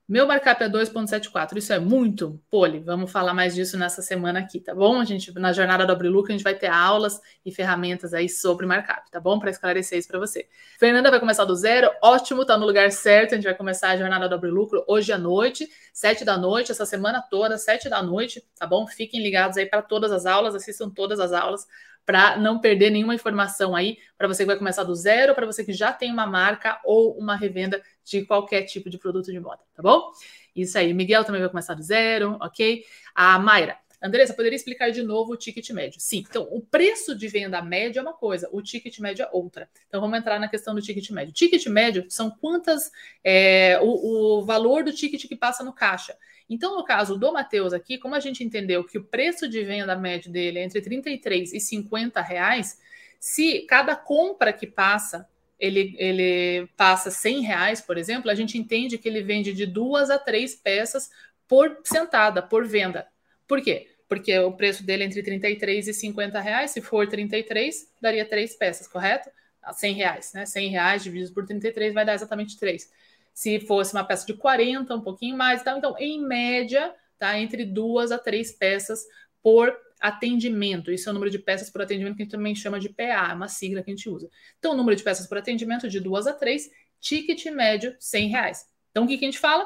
Meu 0.05 0.27
markup 0.27 0.61
é 0.61 0.67
2,74. 0.67 1.57
Isso 1.57 1.71
é 1.71 1.79
muito, 1.79 2.37
Poli. 2.49 2.79
Vamos 2.79 3.09
falar 3.09 3.33
mais 3.33 3.55
disso 3.55 3.77
nessa 3.77 4.01
semana 4.01 4.39
aqui, 4.39 4.59
tá 4.59 4.75
bom? 4.75 4.99
A 4.99 5.05
gente, 5.05 5.33
na 5.39 5.53
jornada 5.53 5.85
do 5.85 5.93
Abriluca, 5.93 6.27
a 6.27 6.35
gente 6.35 6.43
vai 6.43 6.53
ter 6.53 6.67
aulas 6.67 7.21
e 7.45 7.53
ferramentas 7.53 8.13
aí 8.13 8.27
sobre 8.27 8.65
markup, 8.65 9.09
tá 9.09 9.21
bom? 9.21 9.39
Para 9.39 9.49
esclarecer 9.49 9.97
isso 9.97 10.09
para 10.09 10.19
você. 10.19 10.45
Fernanda 10.77 11.09
vai 11.09 11.21
começar 11.21 11.45
do 11.45 11.55
zero. 11.55 11.89
Ótimo, 12.03 12.45
tá 12.45 12.57
no 12.57 12.65
lugar 12.65 12.91
certo. 12.91 13.31
A 13.31 13.35
gente 13.35 13.45
vai 13.45 13.55
começar 13.55 13.91
a 13.91 13.97
jornada 13.97 14.27
do 14.27 14.35
Abrilucro 14.35 14.83
hoje 14.89 15.13
à 15.13 15.17
noite, 15.17 15.69
sete 15.93 16.25
da 16.25 16.37
noite, 16.37 16.69
essa 16.69 16.85
semana 16.85 17.21
toda, 17.21 17.57
sete 17.57 17.87
da 17.87 18.03
noite, 18.03 18.43
tá 18.59 18.67
bom? 18.67 18.85
Fiquem 18.85 19.23
ligados 19.23 19.55
aí 19.55 19.65
para 19.65 19.81
todas 19.81 20.11
as 20.11 20.25
aulas, 20.25 20.53
assistam 20.53 20.89
todas 20.89 21.17
as 21.21 21.31
aulas 21.31 21.65
para 22.05 22.37
não 22.37 22.59
perder 22.59 22.89
nenhuma 22.89 23.15
informação 23.15 23.75
aí, 23.75 23.97
para 24.17 24.27
você 24.27 24.43
que 24.43 24.47
vai 24.47 24.57
começar 24.57 24.83
do 24.83 24.93
zero, 24.93 25.33
para 25.33 25.45
você 25.45 25.63
que 25.63 25.71
já 25.71 25.93
tem 25.93 26.11
uma 26.11 26.27
marca 26.27 26.79
ou 26.83 27.17
uma 27.17 27.35
revenda 27.35 27.81
de 28.03 28.25
qualquer 28.25 28.63
tipo 28.63 28.89
de 28.89 28.97
produto 28.97 29.31
de 29.31 29.39
moda, 29.39 29.61
tá 29.75 29.81
bom? 29.81 30.11
Isso 30.55 30.77
aí. 30.77 30.93
Miguel 30.93 31.23
também 31.23 31.41
vai 31.41 31.49
começar 31.49 31.73
do 31.73 31.81
zero, 31.81 32.37
ok? 32.41 32.83
A 33.15 33.39
Mayra. 33.39 33.77
Andressa, 34.03 34.33
poderia 34.33 34.57
explicar 34.57 34.91
de 34.91 35.01
novo 35.01 35.31
o 35.31 35.37
ticket 35.37 35.69
médio? 35.69 35.97
Sim. 36.01 36.25
Então, 36.29 36.45
o 36.51 36.59
preço 36.59 37.15
de 37.15 37.25
venda 37.29 37.61
médio 37.61 37.99
é 37.99 38.01
uma 38.01 38.13
coisa, 38.13 38.49
o 38.51 38.61
ticket 38.61 38.99
médio 38.99 39.23
é 39.23 39.29
outra. 39.31 39.69
Então, 39.87 40.01
vamos 40.01 40.19
entrar 40.19 40.37
na 40.39 40.49
questão 40.49 40.75
do 40.75 40.81
ticket 40.81 41.09
médio. 41.11 41.33
Ticket 41.33 41.65
médio 41.67 42.05
são 42.09 42.29
quantas, 42.29 42.91
é, 43.23 43.79
o, 43.81 44.39
o 44.39 44.45
valor 44.45 44.83
do 44.83 44.91
ticket 44.91 45.25
que 45.25 45.37
passa 45.37 45.63
no 45.63 45.71
caixa. 45.71 46.17
Então, 46.49 46.75
no 46.75 46.83
caso 46.83 47.17
do 47.17 47.31
Matheus 47.31 47.71
aqui, 47.71 47.97
como 47.97 48.13
a 48.13 48.19
gente 48.19 48.43
entendeu 48.43 48.83
que 48.83 48.97
o 48.97 49.05
preço 49.05 49.47
de 49.47 49.63
venda 49.63 49.95
médio 49.95 50.29
dele 50.29 50.59
é 50.59 50.63
entre 50.65 50.81
33 50.81 51.53
e 51.53 51.59
50 51.61 52.19
reais, 52.19 52.77
se 53.17 53.61
cada 53.61 53.95
compra 53.95 54.51
que 54.51 54.67
passa 54.67 55.25
ele, 55.59 55.95
ele 55.97 56.67
passa 56.75 57.09
100 57.09 57.41
reais, 57.41 57.81
por 57.81 57.97
exemplo, 57.97 58.29
a 58.29 58.35
gente 58.35 58.57
entende 58.57 58.97
que 58.97 59.07
ele 59.07 59.21
vende 59.21 59.53
de 59.53 59.65
duas 59.65 60.09
a 60.09 60.19
três 60.19 60.55
peças 60.55 61.09
por 61.47 61.79
sentada, 61.83 62.41
por 62.41 62.67
venda. 62.67 63.07
Por 63.47 63.61
quê? 63.61 63.87
Porque 64.07 64.37
o 64.39 64.51
preço 64.51 64.85
dele 64.85 65.03
é 65.03 65.05
entre 65.05 65.23
33 65.23 65.87
e 65.87 65.93
50 65.93 66.39
reais. 66.39 66.71
Se 66.71 66.81
for 66.81 67.07
33, 67.07 67.91
daria 68.01 68.25
três 68.25 68.55
peças, 68.55 68.87
correto? 68.87 69.29
100 69.71 69.93
reais, 69.93 70.33
né? 70.33 70.45
100 70.45 70.69
reais 70.69 71.03
dividido 71.03 71.33
por 71.33 71.45
33 71.45 71.93
vai 71.93 72.05
dar 72.05 72.13
exatamente 72.13 72.59
três. 72.59 72.91
Se 73.33 73.59
fosse 73.61 73.93
uma 73.93 74.03
peça 74.03 74.25
de 74.25 74.33
40, 74.33 74.93
um 74.95 75.01
pouquinho 75.01 75.37
mais, 75.37 75.63
tá? 75.63 75.77
então, 75.77 75.95
em 75.97 76.21
média, 76.21 76.93
tá? 77.17 77.39
Entre 77.39 77.65
duas 77.65 78.11
a 78.11 78.19
três 78.19 78.51
peças 78.51 79.05
por 79.41 79.75
atendimento. 80.03 80.91
Isso 80.91 81.07
é 81.07 81.11
o 81.11 81.13
número 81.13 81.31
de 81.31 81.39
peças 81.39 81.69
por 81.69 81.81
atendimento 81.81 82.17
que 82.17 82.23
a 82.23 82.25
gente 82.25 82.33
também 82.33 82.53
chama 82.53 82.77
de 82.77 82.89
PA, 82.89 83.29
é 83.31 83.33
uma 83.33 83.47
sigla 83.47 83.81
que 83.81 83.89
a 83.89 83.95
gente 83.95 84.09
usa. 84.09 84.29
Então, 84.59 84.73
o 84.73 84.75
número 84.75 84.97
de 84.97 85.01
peças 85.01 85.25
por 85.25 85.37
atendimento 85.37 85.87
de 85.87 86.01
duas 86.01 86.27
a 86.27 86.33
três, 86.33 86.69
ticket 86.99 87.45
médio 87.45 87.95
100 87.97 88.27
reais. 88.27 88.65
Então, 88.91 89.05
o 89.05 89.07
que, 89.07 89.17
que 89.17 89.23
a 89.23 89.27
gente 89.27 89.39
fala? 89.39 89.65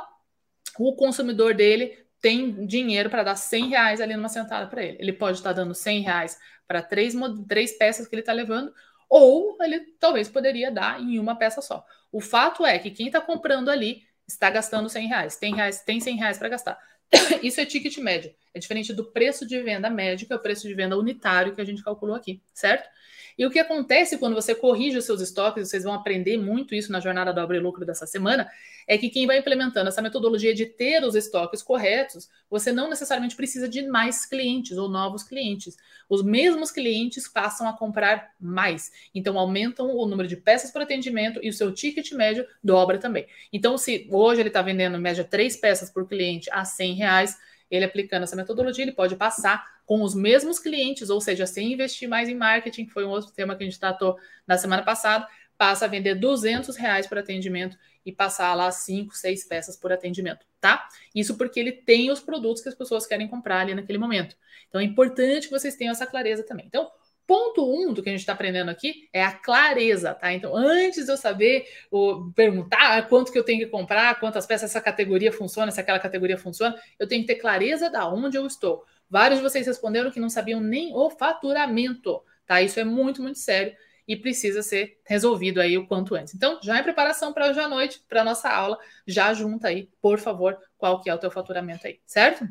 O 0.78 0.96
consumidor 0.96 1.56
dele 1.56 1.98
tem 2.22 2.68
dinheiro 2.68 3.10
para 3.10 3.24
dar 3.24 3.36
100 3.36 3.70
reais 3.70 4.00
ali 4.00 4.16
numa 4.16 4.30
sentada 4.30 4.68
para 4.68 4.84
ele. 4.84 4.98
Ele 5.00 5.12
pode 5.12 5.38
estar 5.38 5.56
tá 5.56 5.62
dando 5.62 5.74
100 5.74 6.02
reais 6.02 6.38
para 6.68 6.84
três, 6.84 7.16
três 7.48 7.76
peças 7.76 8.08
que 8.08 8.14
ele 8.14 8.22
está 8.22 8.34
levando, 8.34 8.72
ou 9.10 9.58
ele 9.62 9.80
talvez 10.00 10.30
poderia 10.30 10.72
dar 10.72 11.02
em 11.02 11.18
uma 11.18 11.36
peça 11.36 11.64
só. 11.64 11.84
O 12.12 12.22
fato 12.22 12.64
é 12.64 12.78
que 12.78 12.92
quem 12.92 13.08
está 13.08 13.20
comprando 13.20 13.70
ali 13.70 14.04
está 14.28 14.52
gastando 14.52 14.88
100 14.88 15.08
reais, 15.08 15.38
tem, 15.38 15.56
reais, 15.56 15.82
tem 15.82 16.00
100 16.00 16.18
reais 16.18 16.38
para 16.38 16.50
gastar. 16.50 16.78
Isso 17.44 17.62
é 17.62 17.66
ticket 17.66 17.98
médio. 17.98 18.34
É 18.54 18.60
diferente 18.60 18.94
do 18.94 19.06
preço 19.12 19.46
de 19.46 19.62
venda 19.62 19.90
médio, 19.90 20.28
que 20.28 20.34
é 20.34 20.36
o 20.36 20.42
preço 20.42 20.68
de 20.68 20.74
venda 20.74 20.98
unitário 20.98 21.54
que 21.54 21.62
a 21.62 21.66
gente 21.66 21.84
calculou 21.84 22.16
aqui, 22.16 22.42
certo? 22.54 22.90
E 23.38 23.46
o 23.46 23.52
que 23.52 23.60
acontece 23.60 24.18
quando 24.18 24.34
você 24.34 24.56
corrige 24.56 24.98
os 24.98 25.06
seus 25.06 25.22
estoques, 25.22 25.70
vocês 25.70 25.84
vão 25.84 25.94
aprender 25.94 26.38
muito 26.38 26.74
isso 26.74 26.92
na 26.92 27.00
jornada 27.00 27.32
do 27.32 27.40
Abre 27.40 27.60
Lucro 27.60 27.86
dessa 27.86 28.08
semana, 28.08 28.50
é 28.88 28.98
que 28.98 29.10
quem 29.10 29.28
vai 29.28 29.38
implementando 29.38 29.90
essa 29.90 30.02
metodologia 30.02 30.56
de 30.56 30.66
ter 30.66 31.04
os 31.04 31.14
estoques 31.14 31.62
corretos, 31.62 32.30
você 32.50 32.72
não 32.72 32.90
necessariamente 32.90 33.36
precisa 33.36 33.68
de 33.68 33.86
mais 33.86 34.26
clientes 34.26 34.78
ou 34.78 34.90
novos 34.90 35.24
clientes. 35.24 35.76
Os 36.10 36.24
mesmos 36.24 36.72
clientes 36.72 37.28
passam 37.28 37.68
a 37.68 37.74
comprar 37.74 38.32
mais. 38.40 38.92
Então, 39.14 39.38
aumentam 39.38 39.96
o 39.96 40.06
número 40.08 40.28
de 40.28 40.38
peças 40.38 40.72
por 40.72 40.82
atendimento 40.82 41.40
e 41.44 41.50
o 41.50 41.54
seu 41.54 41.72
ticket 41.74 42.12
médio 42.14 42.48
dobra 42.64 42.98
também. 42.98 43.28
Então, 43.52 43.78
se 43.78 44.08
hoje 44.10 44.42
ele 44.42 44.50
está 44.50 44.62
vendendo 44.62 44.98
em 44.98 45.02
média 45.02 45.24
três 45.24 45.58
peças 45.58 45.92
por 45.92 46.08
cliente 46.08 46.50
a 46.52 46.64
100 46.64 46.94
reais, 46.96 47.38
ele 47.70 47.86
aplicando 47.86 48.24
essa 48.24 48.36
metodologia, 48.36 48.84
ele 48.84 48.92
pode 48.92 49.16
passar 49.16 49.66
com 49.86 50.02
os 50.02 50.14
mesmos 50.14 50.60
clientes, 50.60 51.10
ou 51.10 51.22
seja, 51.22 51.46
sem 51.46 51.74
investir 51.74 52.10
mais 52.10 52.28
em 52.30 52.36
marketing, 52.36 52.86
que 52.86 52.92
foi 52.92 53.06
um 53.06 53.10
outro 53.10 53.32
tema 53.32 53.56
que 53.56 53.64
a 53.64 53.66
gente 53.66 53.80
tratou 53.80 54.18
na 54.46 54.58
semana 54.58 54.84
passada, 54.84 55.28
passa 55.58 55.86
a 55.86 55.88
vender 55.88 56.16
200 56.16 56.76
reais 56.76 57.08
por 57.08 57.18
atendimento 57.18 57.78
e 58.06 58.12
passar 58.12 58.54
lá 58.54 58.72
5, 58.72 59.16
6 59.16 59.46
peças 59.46 59.76
por 59.76 59.92
atendimento, 59.92 60.46
tá? 60.62 60.88
Isso 61.14 61.36
porque 61.36 61.60
ele 61.60 61.72
tem 61.72 62.12
os 62.12 62.20
produtos 62.20 62.62
que 62.62 62.70
as 62.70 62.76
pessoas 62.76 63.06
querem 63.06 63.28
comprar 63.28 63.62
ali 63.62 63.74
naquele 63.74 63.98
momento. 63.98 64.36
Então 64.70 64.80
é 64.80 64.84
importante 64.84 65.48
que 65.48 65.52
vocês 65.52 65.76
tenham 65.76 65.92
essa 65.92 66.06
clareza 66.06 66.44
também. 66.44 66.66
Então, 66.68 66.90
Ponto 67.28 67.70
um 67.70 67.94
do 67.94 68.02
que 68.02 68.08
a 68.08 68.12
gente 68.14 68.22
está 68.22 68.32
aprendendo 68.32 68.72
aqui 68.72 69.10
é 69.12 69.22
a 69.22 69.34
clareza, 69.34 70.14
tá? 70.14 70.32
Então, 70.32 70.56
antes 70.56 71.06
de 71.06 71.12
eu 71.12 71.18
saber 71.18 71.68
ou 71.92 72.32
perguntar 72.32 73.06
quanto 73.10 73.34
que 73.34 73.38
eu 73.38 73.44
tenho 73.44 73.60
que 73.60 73.68
comprar, 73.68 74.18
quantas 74.18 74.46
peças 74.46 74.72
essa 74.72 74.80
categoria 74.80 75.30
funciona, 75.30 75.70
se 75.70 75.82
aquela 75.82 76.00
categoria 76.00 76.38
funciona, 76.38 76.74
eu 76.98 77.06
tenho 77.06 77.22
que 77.22 77.28
ter 77.28 77.36
clareza 77.36 77.90
da 77.90 78.08
onde 78.08 78.38
eu 78.38 78.48
estou. 78.48 78.86
Vários 79.10 79.40
de 79.40 79.44
vocês 79.44 79.68
responderam 79.68 80.10
que 80.10 80.22
não 80.22 80.30
sabiam 80.30 80.62
nem 80.62 80.96
o 80.96 81.10
faturamento, 81.10 82.24
tá? 82.46 82.62
Isso 82.62 82.80
é 82.80 82.86
muito, 82.86 83.22
muito 83.22 83.40
sério 83.40 83.76
e 84.08 84.16
precisa 84.16 84.64
ser 84.64 84.98
resolvido 85.06 85.60
aí 85.60 85.78
o 85.78 85.86
quanto 85.86 86.16
antes. 86.16 86.34
Então, 86.34 86.60
já 86.64 86.80
em 86.80 86.84
preparação 86.84 87.34
para 87.34 87.50
hoje 87.50 87.60
à 87.60 87.68
noite, 87.68 88.02
para 88.08 88.24
nossa 88.24 88.50
aula, 88.50 88.80
já 89.06 89.34
junta 89.34 89.68
aí, 89.68 89.90
por 90.02 90.18
favor, 90.18 90.58
qual 90.78 91.02
que 91.02 91.10
é 91.10 91.14
o 91.14 91.18
teu 91.18 91.30
faturamento 91.30 91.86
aí, 91.86 92.00
certo? 92.06 92.48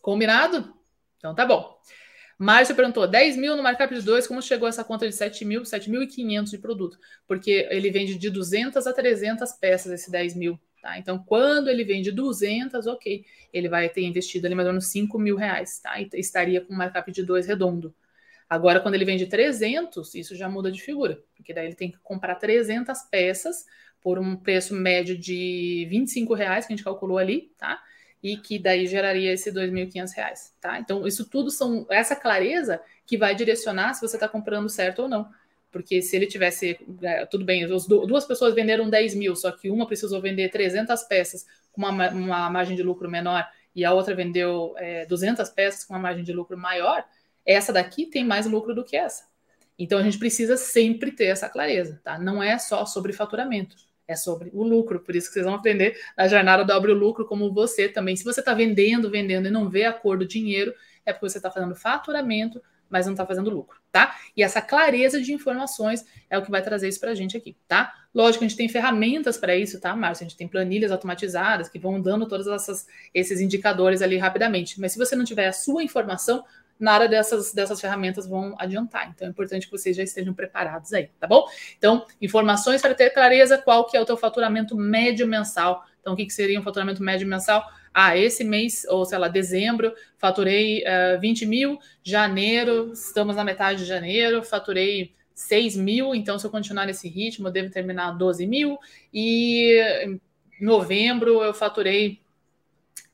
Combinado? 0.00 0.72
Então 1.18 1.34
tá 1.34 1.44
bom. 1.44 1.76
Márcio 2.38 2.76
perguntou: 2.76 3.06
10 3.06 3.36
mil 3.36 3.56
no 3.56 3.62
markup 3.62 3.92
de 3.92 4.00
2, 4.00 4.26
como 4.28 4.40
chegou 4.40 4.68
essa 4.68 4.84
conta 4.84 5.08
de 5.08 5.14
7 5.14 5.44
mil, 5.44 5.62
7.500 5.62 6.50
de 6.50 6.58
produto? 6.58 6.98
Porque 7.26 7.66
ele 7.70 7.90
vende 7.90 8.16
de 8.16 8.30
200 8.30 8.86
a 8.86 8.92
300 8.92 9.52
peças 9.52 9.92
esse 9.92 10.10
10 10.10 10.36
mil. 10.36 10.58
Tá? 10.80 10.96
Então, 10.96 11.18
quando 11.18 11.68
ele 11.68 11.82
vende 11.82 12.12
200, 12.12 12.86
ok, 12.86 13.24
ele 13.52 13.68
vai 13.68 13.88
ter 13.88 14.02
investido 14.02 14.46
ali 14.46 14.54
mais 14.54 14.66
ou 14.66 14.72
menos 14.72 14.86
5 14.86 15.18
mil 15.18 15.34
reais, 15.34 15.80
tá? 15.80 16.00
E 16.00 16.08
estaria 16.14 16.60
com 16.60 16.72
um 16.72 16.76
markup 16.76 17.10
de 17.10 17.24
2 17.24 17.46
redondo. 17.46 17.92
Agora, 18.48 18.80
quando 18.80 18.94
ele 18.94 19.04
vende 19.04 19.26
300, 19.26 20.14
isso 20.14 20.36
já 20.36 20.48
muda 20.48 20.70
de 20.70 20.80
figura, 20.80 21.20
porque 21.36 21.52
daí 21.52 21.66
ele 21.66 21.74
tem 21.74 21.90
que 21.90 21.98
comprar 21.98 22.36
300 22.36 23.02
peças 23.10 23.66
por 24.00 24.18
um 24.18 24.36
preço 24.36 24.74
médio 24.74 25.18
de 25.18 25.86
25 25.90 26.32
reais, 26.32 26.64
que 26.64 26.72
a 26.72 26.76
gente 26.76 26.84
calculou 26.84 27.18
ali, 27.18 27.52
tá? 27.58 27.82
E 28.22 28.36
que 28.36 28.58
daí 28.58 28.86
geraria 28.86 29.32
esse 29.32 29.50
R$ 29.50 29.68
2.500, 29.68 30.52
tá? 30.60 30.78
Então, 30.78 31.06
isso 31.06 31.24
tudo 31.28 31.50
são 31.50 31.86
essa 31.88 32.16
clareza 32.16 32.80
que 33.06 33.16
vai 33.16 33.34
direcionar 33.34 33.94
se 33.94 34.00
você 34.00 34.16
está 34.16 34.28
comprando 34.28 34.68
certo 34.68 35.02
ou 35.02 35.08
não. 35.08 35.28
Porque 35.70 36.00
se 36.00 36.16
ele 36.16 36.26
tivesse, 36.26 36.78
é, 37.02 37.26
tudo 37.26 37.44
bem, 37.44 37.66
duas 37.66 38.24
pessoas 38.24 38.54
venderam 38.54 38.88
10 38.88 39.14
mil, 39.14 39.36
só 39.36 39.50
que 39.50 39.70
uma 39.70 39.86
precisou 39.86 40.20
vender 40.20 40.48
300 40.48 41.02
peças 41.04 41.46
com 41.72 41.82
uma, 41.82 42.10
uma 42.10 42.50
margem 42.50 42.74
de 42.74 42.82
lucro 42.82 43.10
menor 43.10 43.46
e 43.74 43.84
a 43.84 43.92
outra 43.92 44.14
vendeu 44.14 44.74
é, 44.76 45.04
200 45.06 45.48
peças 45.50 45.84
com 45.84 45.94
uma 45.94 46.00
margem 46.00 46.24
de 46.24 46.32
lucro 46.32 46.56
maior, 46.56 47.04
essa 47.46 47.72
daqui 47.72 48.06
tem 48.06 48.24
mais 48.24 48.46
lucro 48.46 48.74
do 48.74 48.84
que 48.84 48.96
essa. 48.96 49.28
Então 49.78 49.98
a 49.98 50.02
gente 50.02 50.18
precisa 50.18 50.56
sempre 50.56 51.12
ter 51.12 51.26
essa 51.26 51.48
clareza, 51.48 52.00
tá? 52.02 52.18
Não 52.18 52.42
é 52.42 52.58
só 52.58 52.84
sobre 52.84 53.12
faturamento, 53.12 53.76
é 54.08 54.16
sobre 54.16 54.50
o 54.54 54.64
lucro. 54.64 55.00
Por 55.00 55.14
isso 55.14 55.28
que 55.28 55.34
vocês 55.34 55.44
vão 55.44 55.54
aprender 55.54 56.00
na 56.16 56.26
jornada 56.26 56.64
dobre 56.64 56.90
o 56.90 56.94
lucro, 56.94 57.26
como 57.26 57.52
você 57.52 57.88
também. 57.88 58.16
Se 58.16 58.24
você 58.24 58.40
está 58.40 58.54
vendendo, 58.54 59.10
vendendo 59.10 59.46
e 59.46 59.50
não 59.50 59.68
vê 59.68 59.84
a 59.84 59.92
cor 59.92 60.18
do 60.18 60.26
dinheiro, 60.26 60.74
é 61.04 61.12
porque 61.12 61.28
você 61.28 61.38
está 61.38 61.50
fazendo 61.50 61.76
faturamento, 61.76 62.60
mas 62.90 63.04
não 63.04 63.12
está 63.12 63.26
fazendo 63.26 63.50
lucro, 63.50 63.78
tá? 63.92 64.16
E 64.34 64.42
essa 64.42 64.62
clareza 64.62 65.20
de 65.20 65.30
informações 65.30 66.06
é 66.30 66.38
o 66.38 66.42
que 66.42 66.50
vai 66.50 66.62
trazer 66.62 66.88
isso 66.88 66.98
para 66.98 67.10
a 67.10 67.14
gente 67.14 67.36
aqui, 67.36 67.54
tá? 67.68 67.92
Lógico, 68.14 68.44
a 68.44 68.48
gente 68.48 68.56
tem 68.56 68.66
ferramentas 68.66 69.36
para 69.36 69.54
isso, 69.54 69.78
tá, 69.78 69.94
Márcio? 69.94 70.24
A 70.24 70.28
gente 70.28 70.38
tem 70.38 70.48
planilhas 70.48 70.90
automatizadas 70.90 71.68
que 71.68 71.78
vão 71.78 72.00
dando 72.00 72.26
todos 72.26 72.46
esses 73.12 73.40
indicadores 73.40 74.00
ali 74.00 74.16
rapidamente. 74.16 74.80
Mas 74.80 74.92
se 74.92 74.98
você 74.98 75.14
não 75.14 75.24
tiver 75.24 75.48
a 75.48 75.52
sua 75.52 75.82
informação, 75.82 76.42
nada 76.78 77.08
dessas, 77.08 77.52
dessas 77.52 77.80
ferramentas 77.80 78.26
vão 78.26 78.54
adiantar. 78.58 79.10
Então 79.10 79.26
é 79.26 79.30
importante 79.30 79.66
que 79.66 79.72
vocês 79.72 79.96
já 79.96 80.02
estejam 80.02 80.32
preparados 80.32 80.92
aí, 80.92 81.10
tá 81.18 81.26
bom? 81.26 81.46
Então, 81.76 82.06
informações 82.20 82.80
para 82.80 82.94
ter 82.94 83.10
clareza 83.10 83.58
qual 83.58 83.86
que 83.86 83.96
é 83.96 84.00
o 84.00 84.04
teu 84.04 84.16
faturamento 84.16 84.76
médio 84.76 85.26
mensal. 85.26 85.84
Então, 86.00 86.12
o 86.12 86.16
que, 86.16 86.26
que 86.26 86.32
seria 86.32 86.58
um 86.58 86.62
faturamento 86.62 87.02
médio 87.02 87.26
mensal? 87.26 87.64
Ah, 87.92 88.16
esse 88.16 88.44
mês, 88.44 88.86
ou 88.88 89.04
sei 89.04 89.18
lá, 89.18 89.28
dezembro, 89.28 89.92
faturei 90.18 90.82
uh, 90.82 91.16
eh, 91.16 91.18
20 91.18 91.46
mil, 91.46 91.78
janeiro, 92.02 92.92
estamos 92.92 93.34
na 93.34 93.42
metade 93.42 93.80
de 93.80 93.84
janeiro, 93.86 94.42
faturei 94.44 95.14
6 95.34 95.76
mil, 95.76 96.14
então 96.14 96.38
se 96.38 96.46
eu 96.46 96.50
continuar 96.50 96.86
nesse 96.86 97.08
ritmo, 97.08 97.48
eu 97.48 97.52
devo 97.52 97.70
terminar 97.70 98.12
12 98.12 98.46
mil, 98.46 98.78
e 99.12 99.80
em 100.04 100.20
novembro 100.60 101.42
eu 101.42 101.52
faturei 101.54 102.20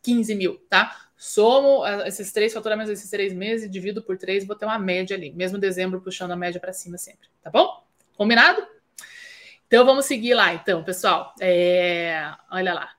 15 0.02 0.34
mil, 0.34 0.56
tá? 0.68 1.03
Somo 1.16 1.86
eh, 1.86 2.08
esses 2.08 2.32
três 2.32 2.52
faturamentos 2.52 2.90
desses 2.90 3.10
três 3.10 3.32
meses, 3.32 3.70
divido 3.70 4.02
por 4.02 4.16
três, 4.16 4.46
vou 4.46 4.56
ter 4.56 4.66
uma 4.66 4.78
média 4.78 5.16
ali, 5.16 5.32
mesmo 5.32 5.58
dezembro 5.58 6.00
puxando 6.00 6.32
a 6.32 6.36
média 6.36 6.60
para 6.60 6.72
cima 6.72 6.98
sempre, 6.98 7.28
tá 7.42 7.50
bom? 7.50 7.84
Combinado? 8.16 8.66
Então 9.66 9.84
vamos 9.84 10.04
seguir 10.04 10.34
lá, 10.34 10.54
então, 10.54 10.84
pessoal. 10.84 11.34
É... 11.40 12.32
Olha 12.50 12.74
lá. 12.74 12.92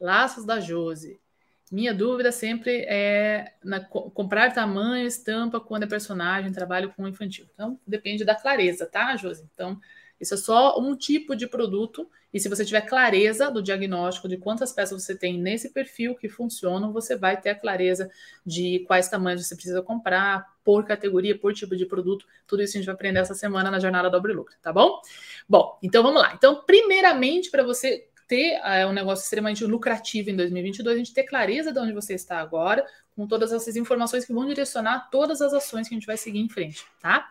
Laços 0.00 0.44
da 0.44 0.60
Jose. 0.60 1.20
Minha 1.70 1.92
dúvida 1.92 2.30
sempre 2.30 2.84
é 2.88 3.54
na, 3.64 3.80
comprar 3.80 4.52
tamanho, 4.52 5.06
estampa, 5.06 5.58
quando 5.58 5.82
é 5.82 5.86
personagem, 5.86 6.52
trabalho 6.52 6.92
com 6.94 7.08
infantil. 7.08 7.46
Então, 7.52 7.80
depende 7.86 8.24
da 8.24 8.34
clareza, 8.34 8.86
tá, 8.86 9.16
Josi? 9.16 9.48
Então, 9.52 9.80
isso 10.20 10.34
é 10.34 10.36
só 10.36 10.78
um 10.80 10.96
tipo 10.96 11.34
de 11.34 11.46
produto. 11.46 12.08
E 12.32 12.40
se 12.40 12.48
você 12.48 12.64
tiver 12.64 12.80
clareza 12.82 13.50
do 13.50 13.62
diagnóstico 13.62 14.28
de 14.28 14.36
quantas 14.36 14.72
peças 14.72 15.02
você 15.02 15.16
tem 15.16 15.38
nesse 15.38 15.70
perfil 15.70 16.14
que 16.14 16.28
funcionam, 16.28 16.92
você 16.92 17.16
vai 17.16 17.40
ter 17.40 17.50
a 17.50 17.54
clareza 17.54 18.10
de 18.44 18.84
quais 18.86 19.08
tamanhos 19.08 19.46
você 19.46 19.54
precisa 19.54 19.82
comprar, 19.82 20.54
por 20.64 20.84
categoria, 20.84 21.38
por 21.38 21.52
tipo 21.52 21.76
de 21.76 21.84
produto. 21.84 22.26
Tudo 22.46 22.62
isso 22.62 22.76
a 22.76 22.80
gente 22.80 22.86
vai 22.86 22.94
aprender 22.94 23.20
essa 23.20 23.34
semana 23.34 23.70
na 23.70 23.78
jornada 23.78 24.10
Dobre 24.10 24.32
Lucro, 24.32 24.56
tá 24.62 24.72
bom? 24.72 25.00
Bom, 25.48 25.78
então 25.82 26.02
vamos 26.02 26.20
lá. 26.20 26.32
Então, 26.34 26.62
primeiramente, 26.66 27.50
para 27.50 27.62
você 27.62 28.08
ter 28.26 28.58
é, 28.64 28.86
um 28.86 28.92
negócio 28.92 29.22
extremamente 29.22 29.64
lucrativo 29.64 30.30
em 30.30 30.36
2022, 30.36 30.94
a 30.94 30.98
gente 30.98 31.12
ter 31.12 31.24
clareza 31.24 31.72
de 31.72 31.78
onde 31.78 31.92
você 31.92 32.14
está 32.14 32.38
agora, 32.38 32.84
com 33.14 33.26
todas 33.26 33.52
essas 33.52 33.76
informações 33.76 34.24
que 34.24 34.32
vão 34.32 34.46
direcionar 34.46 35.10
todas 35.10 35.40
as 35.40 35.52
ações 35.52 35.86
que 35.86 35.94
a 35.94 35.98
gente 35.98 36.06
vai 36.06 36.16
seguir 36.16 36.40
em 36.40 36.48
frente, 36.48 36.84
tá? 37.00 37.28